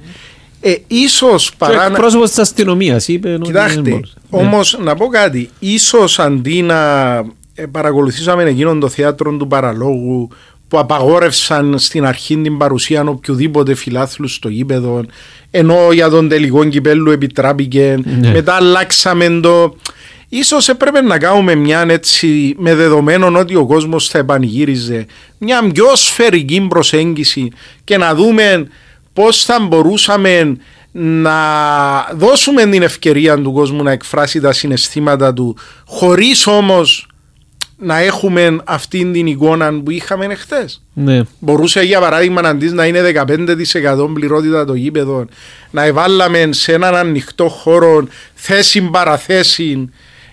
Ε, 0.60 0.74
ίσως 0.86 1.50
Και 1.50 1.56
παρά 1.58 1.74
ο 1.74 1.76
να- 1.76 1.84
εκπρόσωπος 1.84 2.28
της 2.28 2.38
αστυνομίας 2.38 3.08
είπε 3.08 3.28
ότι 3.28 3.36
δεν 3.36 3.46
Κοιτάξτε, 3.46 3.80
μπορούσε. 3.80 4.14
Ναι. 4.30 4.38
όμως 4.40 4.78
να 4.82 4.94
πω 4.94 5.06
κάτι. 5.06 5.50
Ίσως 5.58 6.18
αντί 6.18 6.62
να 6.62 7.16
ε, 7.54 7.66
παρακολουθήσαμε 7.70 8.42
εκείνον 8.42 8.80
το 8.80 8.88
θέατρο 8.88 9.36
του 9.36 9.46
παραλόγου 9.46 10.28
που 10.70 10.78
απαγόρευσαν 10.78 11.78
στην 11.78 12.04
αρχή 12.06 12.36
την 12.36 12.58
παρουσία 12.58 13.02
οποιοδήποτε 13.02 13.74
φιλάθλους 13.74 14.34
στο 14.34 14.48
γήπεδο 14.48 15.04
ενώ 15.50 15.92
για 15.92 16.08
τον 16.08 16.28
τελικό 16.28 16.64
κυπέλου 16.64 17.10
επιτράπηκε 17.10 17.98
Ναι. 18.20 18.30
μετά 18.30 18.54
αλλάξαμε 18.54 19.40
το 19.42 19.74
Ίσως 20.32 20.68
έπρεπε 20.68 21.00
να 21.00 21.18
κάνουμε 21.18 21.54
μια 21.54 21.84
έτσι 21.88 22.54
με 22.58 22.74
δεδομένο 22.74 23.38
ότι 23.38 23.54
ο 23.54 23.66
κόσμος 23.66 24.08
θα 24.08 24.18
επανηγύριζε 24.18 25.06
μια 25.38 25.70
πιο 25.72 25.86
σφαιρική 25.94 26.66
προσέγγιση 26.68 27.48
και 27.84 27.96
να 27.96 28.14
δούμε 28.14 28.66
πώς 29.12 29.44
θα 29.44 29.60
μπορούσαμε 29.60 30.56
να 30.92 31.38
δώσουμε 32.14 32.66
την 32.66 32.82
ευκαιρία 32.82 33.38
του 33.42 33.52
κόσμου 33.52 33.82
να 33.82 33.90
εκφράσει 33.90 34.40
τα 34.40 34.52
συναισθήματα 34.52 35.32
του 35.32 35.56
χωρίς 35.86 36.46
όμως 36.46 37.06
να 37.80 37.98
έχουμε 37.98 38.56
αυτήν 38.64 39.12
την 39.12 39.26
εικόνα 39.26 39.80
που 39.84 39.90
είχαμε 39.90 40.24
εχθές. 40.24 40.82
Ναι. 40.92 41.20
Μπορούσε 41.38 41.80
για 41.80 42.00
παράδειγμα 42.00 42.40
αντί 42.40 42.68
να 42.68 42.86
είναι 42.86 43.12
15% 43.26 44.08
πληρότητα 44.14 44.64
το 44.64 44.74
γήπεδο, 44.74 45.24
να 45.70 45.84
εβάλαμε 45.84 46.48
σε 46.50 46.72
έναν 46.72 46.94
ανοιχτό 46.94 47.48
χώρο 47.48 48.06
θέση 48.34 48.82
παραθέση 48.82 49.88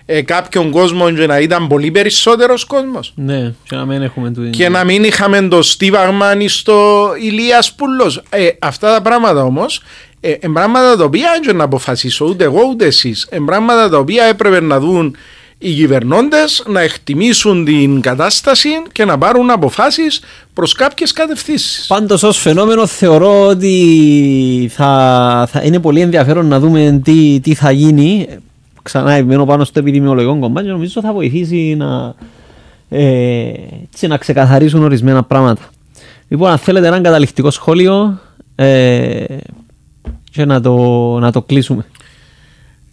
ε, 0.06 0.22
κάποιον 0.22 0.70
κόσμο 0.70 1.10
και 1.10 1.26
να 1.26 1.38
ήταν 1.38 1.66
πολύ 1.66 1.90
περισσότερος 1.90 2.64
κόσμος. 2.64 3.12
Ναι, 3.16 3.52
και 3.62 3.76
να 3.76 3.86
μην 3.86 4.02
έχουμε 4.02 4.30
του 4.30 4.50
Και 4.50 4.68
να 4.68 4.84
μην 4.84 5.04
είχαμε 5.04 5.48
το 5.48 5.62
Στίβαγμα 5.62 6.32
στο 6.46 7.10
Ηλίας 7.20 7.74
Πούλο. 7.74 8.22
Ε, 8.30 8.48
αυτά 8.58 8.94
τα 8.94 9.02
πράγματα 9.02 9.44
όμως 9.44 9.82
ε, 10.20 10.30
ε, 10.30 10.48
πράγματα 10.52 10.96
τα 10.96 11.04
οποία 11.04 11.40
δεν 11.44 11.56
να 11.56 11.64
αποφασίσω 11.64 12.24
ούτε 12.24 12.44
εγώ 12.44 12.60
ούτε 12.70 12.86
εσείς. 12.86 13.26
Ε, 13.30 13.38
πράγματα 13.46 13.88
τα 13.88 13.98
οποία 13.98 14.24
έπρεπε 14.24 14.60
να 14.60 14.80
δουν 14.80 15.16
οι 15.58 15.72
κυβερνώντε 15.72 16.36
να 16.66 16.80
εκτιμήσουν 16.80 17.64
την 17.64 18.00
κατάσταση 18.00 18.68
και 18.92 19.04
να 19.04 19.18
πάρουν 19.18 19.50
αποφάσεις 19.50 20.20
προς 20.54 20.72
κάποιες 20.72 21.12
κατευθύνσεις. 21.12 21.86
Πάντως, 21.86 22.22
ως 22.22 22.38
φαινόμενο, 22.38 22.86
θεωρώ 22.86 23.46
ότι 23.46 24.70
θα, 24.72 25.48
θα 25.50 25.62
είναι 25.62 25.80
πολύ 25.80 26.00
ενδιαφέρον 26.00 26.46
να 26.46 26.60
δούμε 26.60 27.00
τι, 27.04 27.40
τι 27.40 27.54
θα 27.54 27.70
γίνει. 27.70 28.28
Ξανά 28.82 29.12
επιμένω 29.12 29.44
πάνω 29.44 29.64
στο 29.64 29.78
επιδημιολογικό 29.78 30.38
κομμάτι 30.38 30.66
νομίζω 30.66 31.00
θα 31.00 31.12
βοηθήσει 31.12 31.74
να, 31.78 32.14
ε, 32.88 33.52
να 34.00 34.16
ξεκαθαρίσουν 34.16 34.82
ορισμένα 34.82 35.22
πράγματα. 35.22 35.62
Λοιπόν, 36.28 36.50
αν 36.50 36.58
θέλετε 36.58 36.86
ένα 36.86 37.00
καταληκτικό 37.00 37.50
σχόλιο 37.50 38.20
ε, 38.54 39.24
και 40.30 40.44
να 40.44 40.60
το, 40.60 40.74
να 41.18 41.32
το 41.32 41.42
κλείσουμε. 41.42 41.86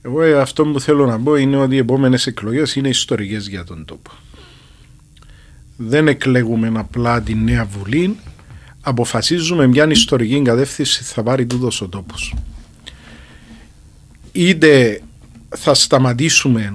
Εγώ 0.05 0.21
ε, 0.21 0.39
αυτό 0.39 0.65
που 0.65 0.79
θέλω 0.79 1.05
να 1.05 1.19
πω 1.19 1.35
είναι 1.35 1.57
ότι 1.57 1.75
οι 1.75 1.77
επόμενες 1.77 2.27
εκλογές 2.27 2.75
είναι 2.75 2.89
ιστορικές 2.89 3.47
για 3.47 3.63
τον 3.63 3.85
τόπο. 3.85 4.11
Δεν 5.77 6.07
εκλέγουμε 6.07 6.71
απλά 6.75 7.21
τη 7.21 7.35
νέα 7.35 7.65
βουλή, 7.65 8.15
αποφασίζουμε 8.81 9.67
μια 9.67 9.87
ιστορική 9.89 10.41
κατεύθυνση 10.41 11.03
θα 11.03 11.23
πάρει 11.23 11.45
τούτος 11.45 11.81
ο 11.81 11.87
τόπος. 11.87 12.35
Είτε 14.31 15.01
θα 15.49 15.73
σταματήσουμε 15.73 16.73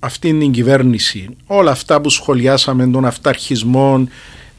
αυτήν 0.00 0.38
την 0.38 0.52
κυβέρνηση, 0.52 1.28
όλα 1.46 1.70
αυτά 1.70 2.00
που 2.00 2.08
σχολιάσαμε, 2.08 2.86
τον 2.86 3.04
αυταρχισμό, 3.04 4.08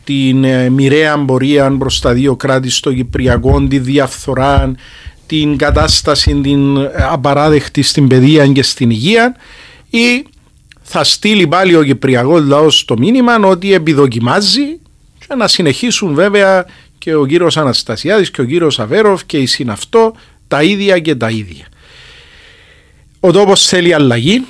την 0.04 0.44
ε, 0.44 0.70
μοιραία 0.70 1.26
πορεία 1.26 1.78
προ 1.78 1.92
τα 2.02 2.14
δύο 2.14 2.36
κράτη 2.36 2.70
στο 2.70 2.94
Κυπριακό, 2.94 3.68
τη 3.68 3.80
διαφθορά, 3.80 4.76
την 5.40 5.58
κατάσταση 5.58 6.42
την 6.42 6.90
απαράδεκτη 7.10 7.82
στην 7.82 8.08
παιδεία 8.08 8.48
και 8.48 8.64
στην 8.64 8.90
υγεία 8.90 9.36
ή 9.90 10.26
θα 10.82 11.04
στείλει 11.04 11.48
πάλι 11.48 11.76
ο 11.76 11.84
Κυπριακός 11.84 12.44
λαός 12.46 12.86
το 12.86 12.98
μήνυμα 12.98 13.36
ότι 13.36 13.74
επιδοκιμάζει 13.74 14.80
και 15.20 15.36
να 15.38 15.48
συνεχίσουν 15.48 16.14
βέβαια 16.14 16.66
και 16.98 17.16
ο 17.16 17.26
κύριος 17.26 17.58
Αναστασιάδης 17.58 18.32
και 18.32 18.42
ο 18.42 18.44
κύριος 18.44 18.80
Αβέροφ 18.80 19.26
και 19.26 19.38
η 19.38 19.46
συναυτό 19.46 20.16
τα 20.48 20.64
ίδια 20.64 21.00
και 21.00 21.16
τα 21.16 21.30
ίδια. 21.30 21.66
Ο 23.20 23.32
τόπος 23.32 23.66
θέλει 23.66 23.94
αλλαγή, 23.94 24.46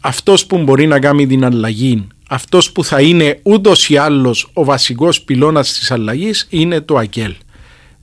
αυτός 0.00 0.46
που 0.46 0.58
μπορεί 0.58 0.86
να 0.86 0.98
κάνει 0.98 1.26
την 1.26 1.44
αλλαγή, 1.44 2.06
αυτός 2.28 2.72
που 2.72 2.84
θα 2.84 3.00
είναι 3.00 3.40
ούτως 3.42 3.88
ή 3.88 3.96
άλλως 3.96 4.50
ο 4.52 4.64
βασικός 4.64 5.20
πυλώνας 5.20 5.72
της 5.72 5.90
αλλαγής 5.90 6.46
είναι 6.50 6.80
το 6.80 6.96
ΑΚΕΛ. 6.96 7.34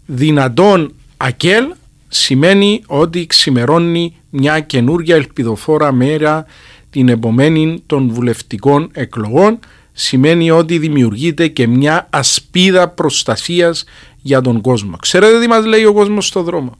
Δυνατόν 0.06 0.94
ΑΚΕΛ 1.18 1.66
σημαίνει 2.10 2.84
ότι 2.88 3.26
ξημερώνει 3.26 4.16
μια 4.30 4.60
καινούργια 4.60 5.16
ελπιδοφόρα 5.16 5.92
μέρα 5.92 6.46
την 6.90 7.10
επομένη 7.10 7.84
των 7.86 8.10
βουλευτικών 8.14 8.90
εκλογών 8.94 9.60
σημαίνει 9.92 10.52
ότι 10.52 10.78
δημιουργείται 10.78 11.48
και 11.48 11.68
μια 11.68 12.08
ασπίδα 12.10 12.88
προστασίας 12.90 13.84
για 14.22 14.42
τον 14.42 14.62
κόσμο. 14.62 14.96
Ξέρετε 15.02 15.40
τι 15.40 15.48
μας 15.48 15.66
λέει 15.66 15.86
ο 15.86 15.94
κόσμος 15.94 16.28
στο 16.28 16.42
δρόμο; 16.42 16.78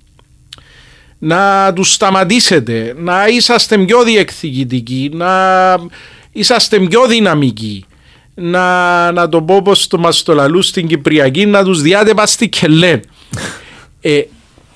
Να 1.18 1.74
τους 1.74 1.94
σταματήσετε, 1.94 2.96
να 2.98 3.28
είσαστε 3.28 3.78
πιο 3.78 4.04
διεκδικητικοί, 4.04 5.12
να 5.14 5.76
είσαστε 6.32 6.80
πιο 6.80 7.08
δυναμικοί, 7.08 7.86
να, 8.36 9.12
να 9.12 9.30
το 9.30 9.42
πω 9.42 9.62
πως 9.62 9.88
το 9.88 9.98
μας 9.98 10.24
το 10.24 10.34
λαλού 10.34 10.62
στην 10.62 10.88
Κυπριακή, 10.88 11.46
να 11.46 11.64
τους 11.64 11.82
διάτε 11.82 12.14
πας 12.14 12.38
κελέ. 12.50 13.00
Ε, 14.02 14.22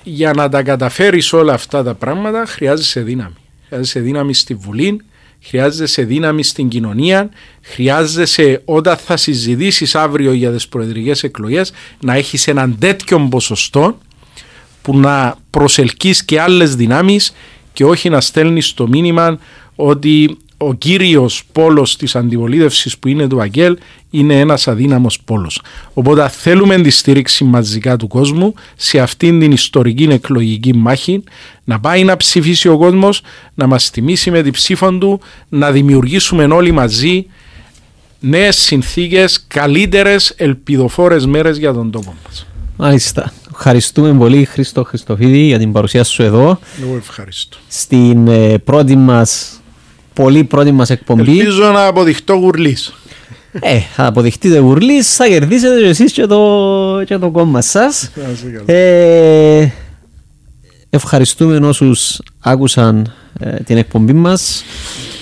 για 0.04 0.34
να 0.34 0.50
τα 0.50 0.64
καταφέρεις 0.64 1.34
όλα 1.34 1.54
αυτά 1.54 1.84
τα 1.84 1.94
πράγματα 1.94 2.46
χρειάζεσαι 2.46 3.02
δύναμη. 3.02 3.36
Χρειάζεσαι 3.68 4.00
δύναμη 4.00 4.34
στη 4.34 4.54
Βουλή, 4.54 5.02
χρειάζεσαι 5.44 6.04
δύναμη 6.04 6.44
στην 6.44 6.68
κοινωνία, 6.68 7.30
χρειάζεσαι 7.62 8.62
όταν 8.66 8.98
θα 8.98 9.18
συζητήσεις 9.18 9.96
αύριο 9.96 10.34
για 10.34 10.52
τις 10.52 10.68
προεδρικές 10.68 11.24
εκλογές 11.24 11.72
να 12.00 12.14
έχεις 12.14 12.48
έναν 12.48 12.78
τέτοιο 12.80 13.20
ποσοστό 13.20 13.98
που 14.82 15.00
να 15.00 15.38
προσελκύεις 15.50 16.26
και 16.26 16.42
άλλες 16.42 16.76
δυνάμεις 16.76 17.34
και 17.74 17.86
όχι 17.86 18.10
να 18.10 18.22
στέλνεις 18.22 18.74
το 18.74 18.88
μήνυμα 18.88 19.40
ότι 19.76 20.38
ο 20.68 20.74
κύριος 20.74 21.44
πόλος 21.52 21.98
της 21.98 22.16
αντιπολίτευσης 22.16 22.98
που 22.98 23.08
είναι 23.08 23.28
το 23.28 23.40
Αγγέλ 23.40 23.78
είναι 24.10 24.40
ένας 24.40 24.68
αδύναμος 24.68 25.20
πόλος. 25.26 25.62
Οπότε 25.94 26.30
θέλουμε 26.30 26.82
τη 26.82 26.90
στήριξη 26.90 27.44
μαζικά 27.44 27.98
του 27.98 28.08
κόσμου 28.08 28.54
σε 28.76 29.00
αυτήν 29.00 29.40
την 29.40 29.52
ιστορική 29.52 30.04
εκλογική 30.04 30.74
μάχη 30.76 31.24
να 31.64 31.80
πάει 31.80 32.04
να 32.04 32.18
ψηφίσει 32.18 32.68
ο 32.68 32.78
κόσμος, 32.78 33.22
να 33.54 33.68
μας 33.68 33.90
τιμήσει 33.90 34.32
με 34.32 34.42
την 34.42 34.52
ψήφο 34.52 34.92
του, 34.92 35.20
να 35.50 35.72
δημιουργήσουμε 35.72 36.44
όλοι 36.44 36.72
μαζί 36.72 37.26
νέες 38.20 38.56
συνθήκες, 38.58 39.46
καλύτερες, 39.48 40.34
ελπιδοφόρες 40.38 41.26
μέρες 41.26 41.58
για 41.58 41.74
τον 41.74 41.92
τόπο 41.92 42.16
μας. 42.26 42.48
Μάλιστα. 42.78 43.34
Ευχαριστούμε 43.52 44.14
πολύ 44.14 44.46
Χρήστο 44.46 44.84
Χριστοφίδη 44.84 45.38
για 45.38 45.58
την 45.58 45.72
παρουσία 45.72 46.04
σου 46.04 46.24
εδώ. 46.24 46.60
Εγώ 46.82 46.96
ευχαριστώ. 46.96 47.58
Στην 47.68 48.28
ε, 48.28 48.58
πρώτη 48.58 48.96
μας 48.96 49.62
πολύ 50.14 50.44
πρώτη 50.44 50.72
μας 50.72 50.90
εκπομπή. 50.90 51.40
Ελπίζω 51.40 51.72
να 51.72 51.86
αποδειχτώ 51.86 52.34
γουρλής. 52.34 52.94
Ε, 53.60 53.80
θα 53.80 54.06
αποδειχτείτε 54.06 54.58
γουρλής, 54.58 55.16
θα 55.16 55.28
κερδίσετε 55.28 55.80
και 55.80 55.88
εσείς 55.88 56.12
και 56.12 56.26
το, 56.26 57.04
και 57.06 57.18
το 57.18 57.32
κόμμα 57.32 57.62
σας. 57.62 58.12
Ε, 58.66 59.68
ευχαριστούμε 60.90 61.68
όσους 61.68 62.22
άκουσαν 62.40 63.14
ε, 63.40 63.56
την 63.56 63.78
εκπομπή 63.78 64.14
μας. 64.14 64.64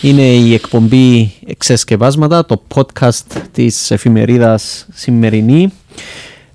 Είναι 0.02 0.22
η 0.22 0.54
εκπομπή 0.54 1.34
Εξεσκευάσματα, 1.46 2.46
το 2.46 2.62
podcast 2.76 3.42
της 3.52 3.92
εφημερίδας 3.92 4.88
Σημερινή. 4.94 5.74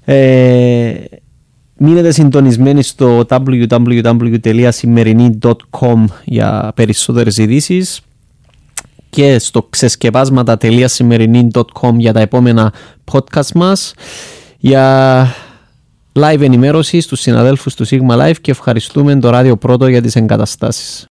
Ε, 0.04 0.94
μείνετε 1.76 2.12
συντονισμένοι 2.12 2.82
στο 2.82 3.26
www.σημερινή.com 3.28 6.04
για 6.24 6.72
περισσότερες 6.74 7.36
ειδήσεις 7.36 8.00
και 9.10 9.38
στο 9.38 9.62
ξεσκεπάσματα.σημερινή.com 9.62 11.94
για 11.96 12.12
τα 12.12 12.20
επόμενα 12.20 12.72
podcast 13.12 13.52
μας 13.54 13.94
για 14.58 15.26
live 16.12 16.40
ενημέρωσης 16.40 17.04
στους 17.04 17.20
συναδέλφους 17.20 17.74
του 17.74 17.86
Sigma 17.86 18.18
Live 18.18 18.36
και 18.40 18.50
ευχαριστούμε 18.50 19.18
το 19.18 19.30
Ράδιο 19.30 19.56
Πρώτο 19.56 19.88
για 19.88 20.02
τις 20.02 20.16
εγκαταστάσεις. 20.16 21.06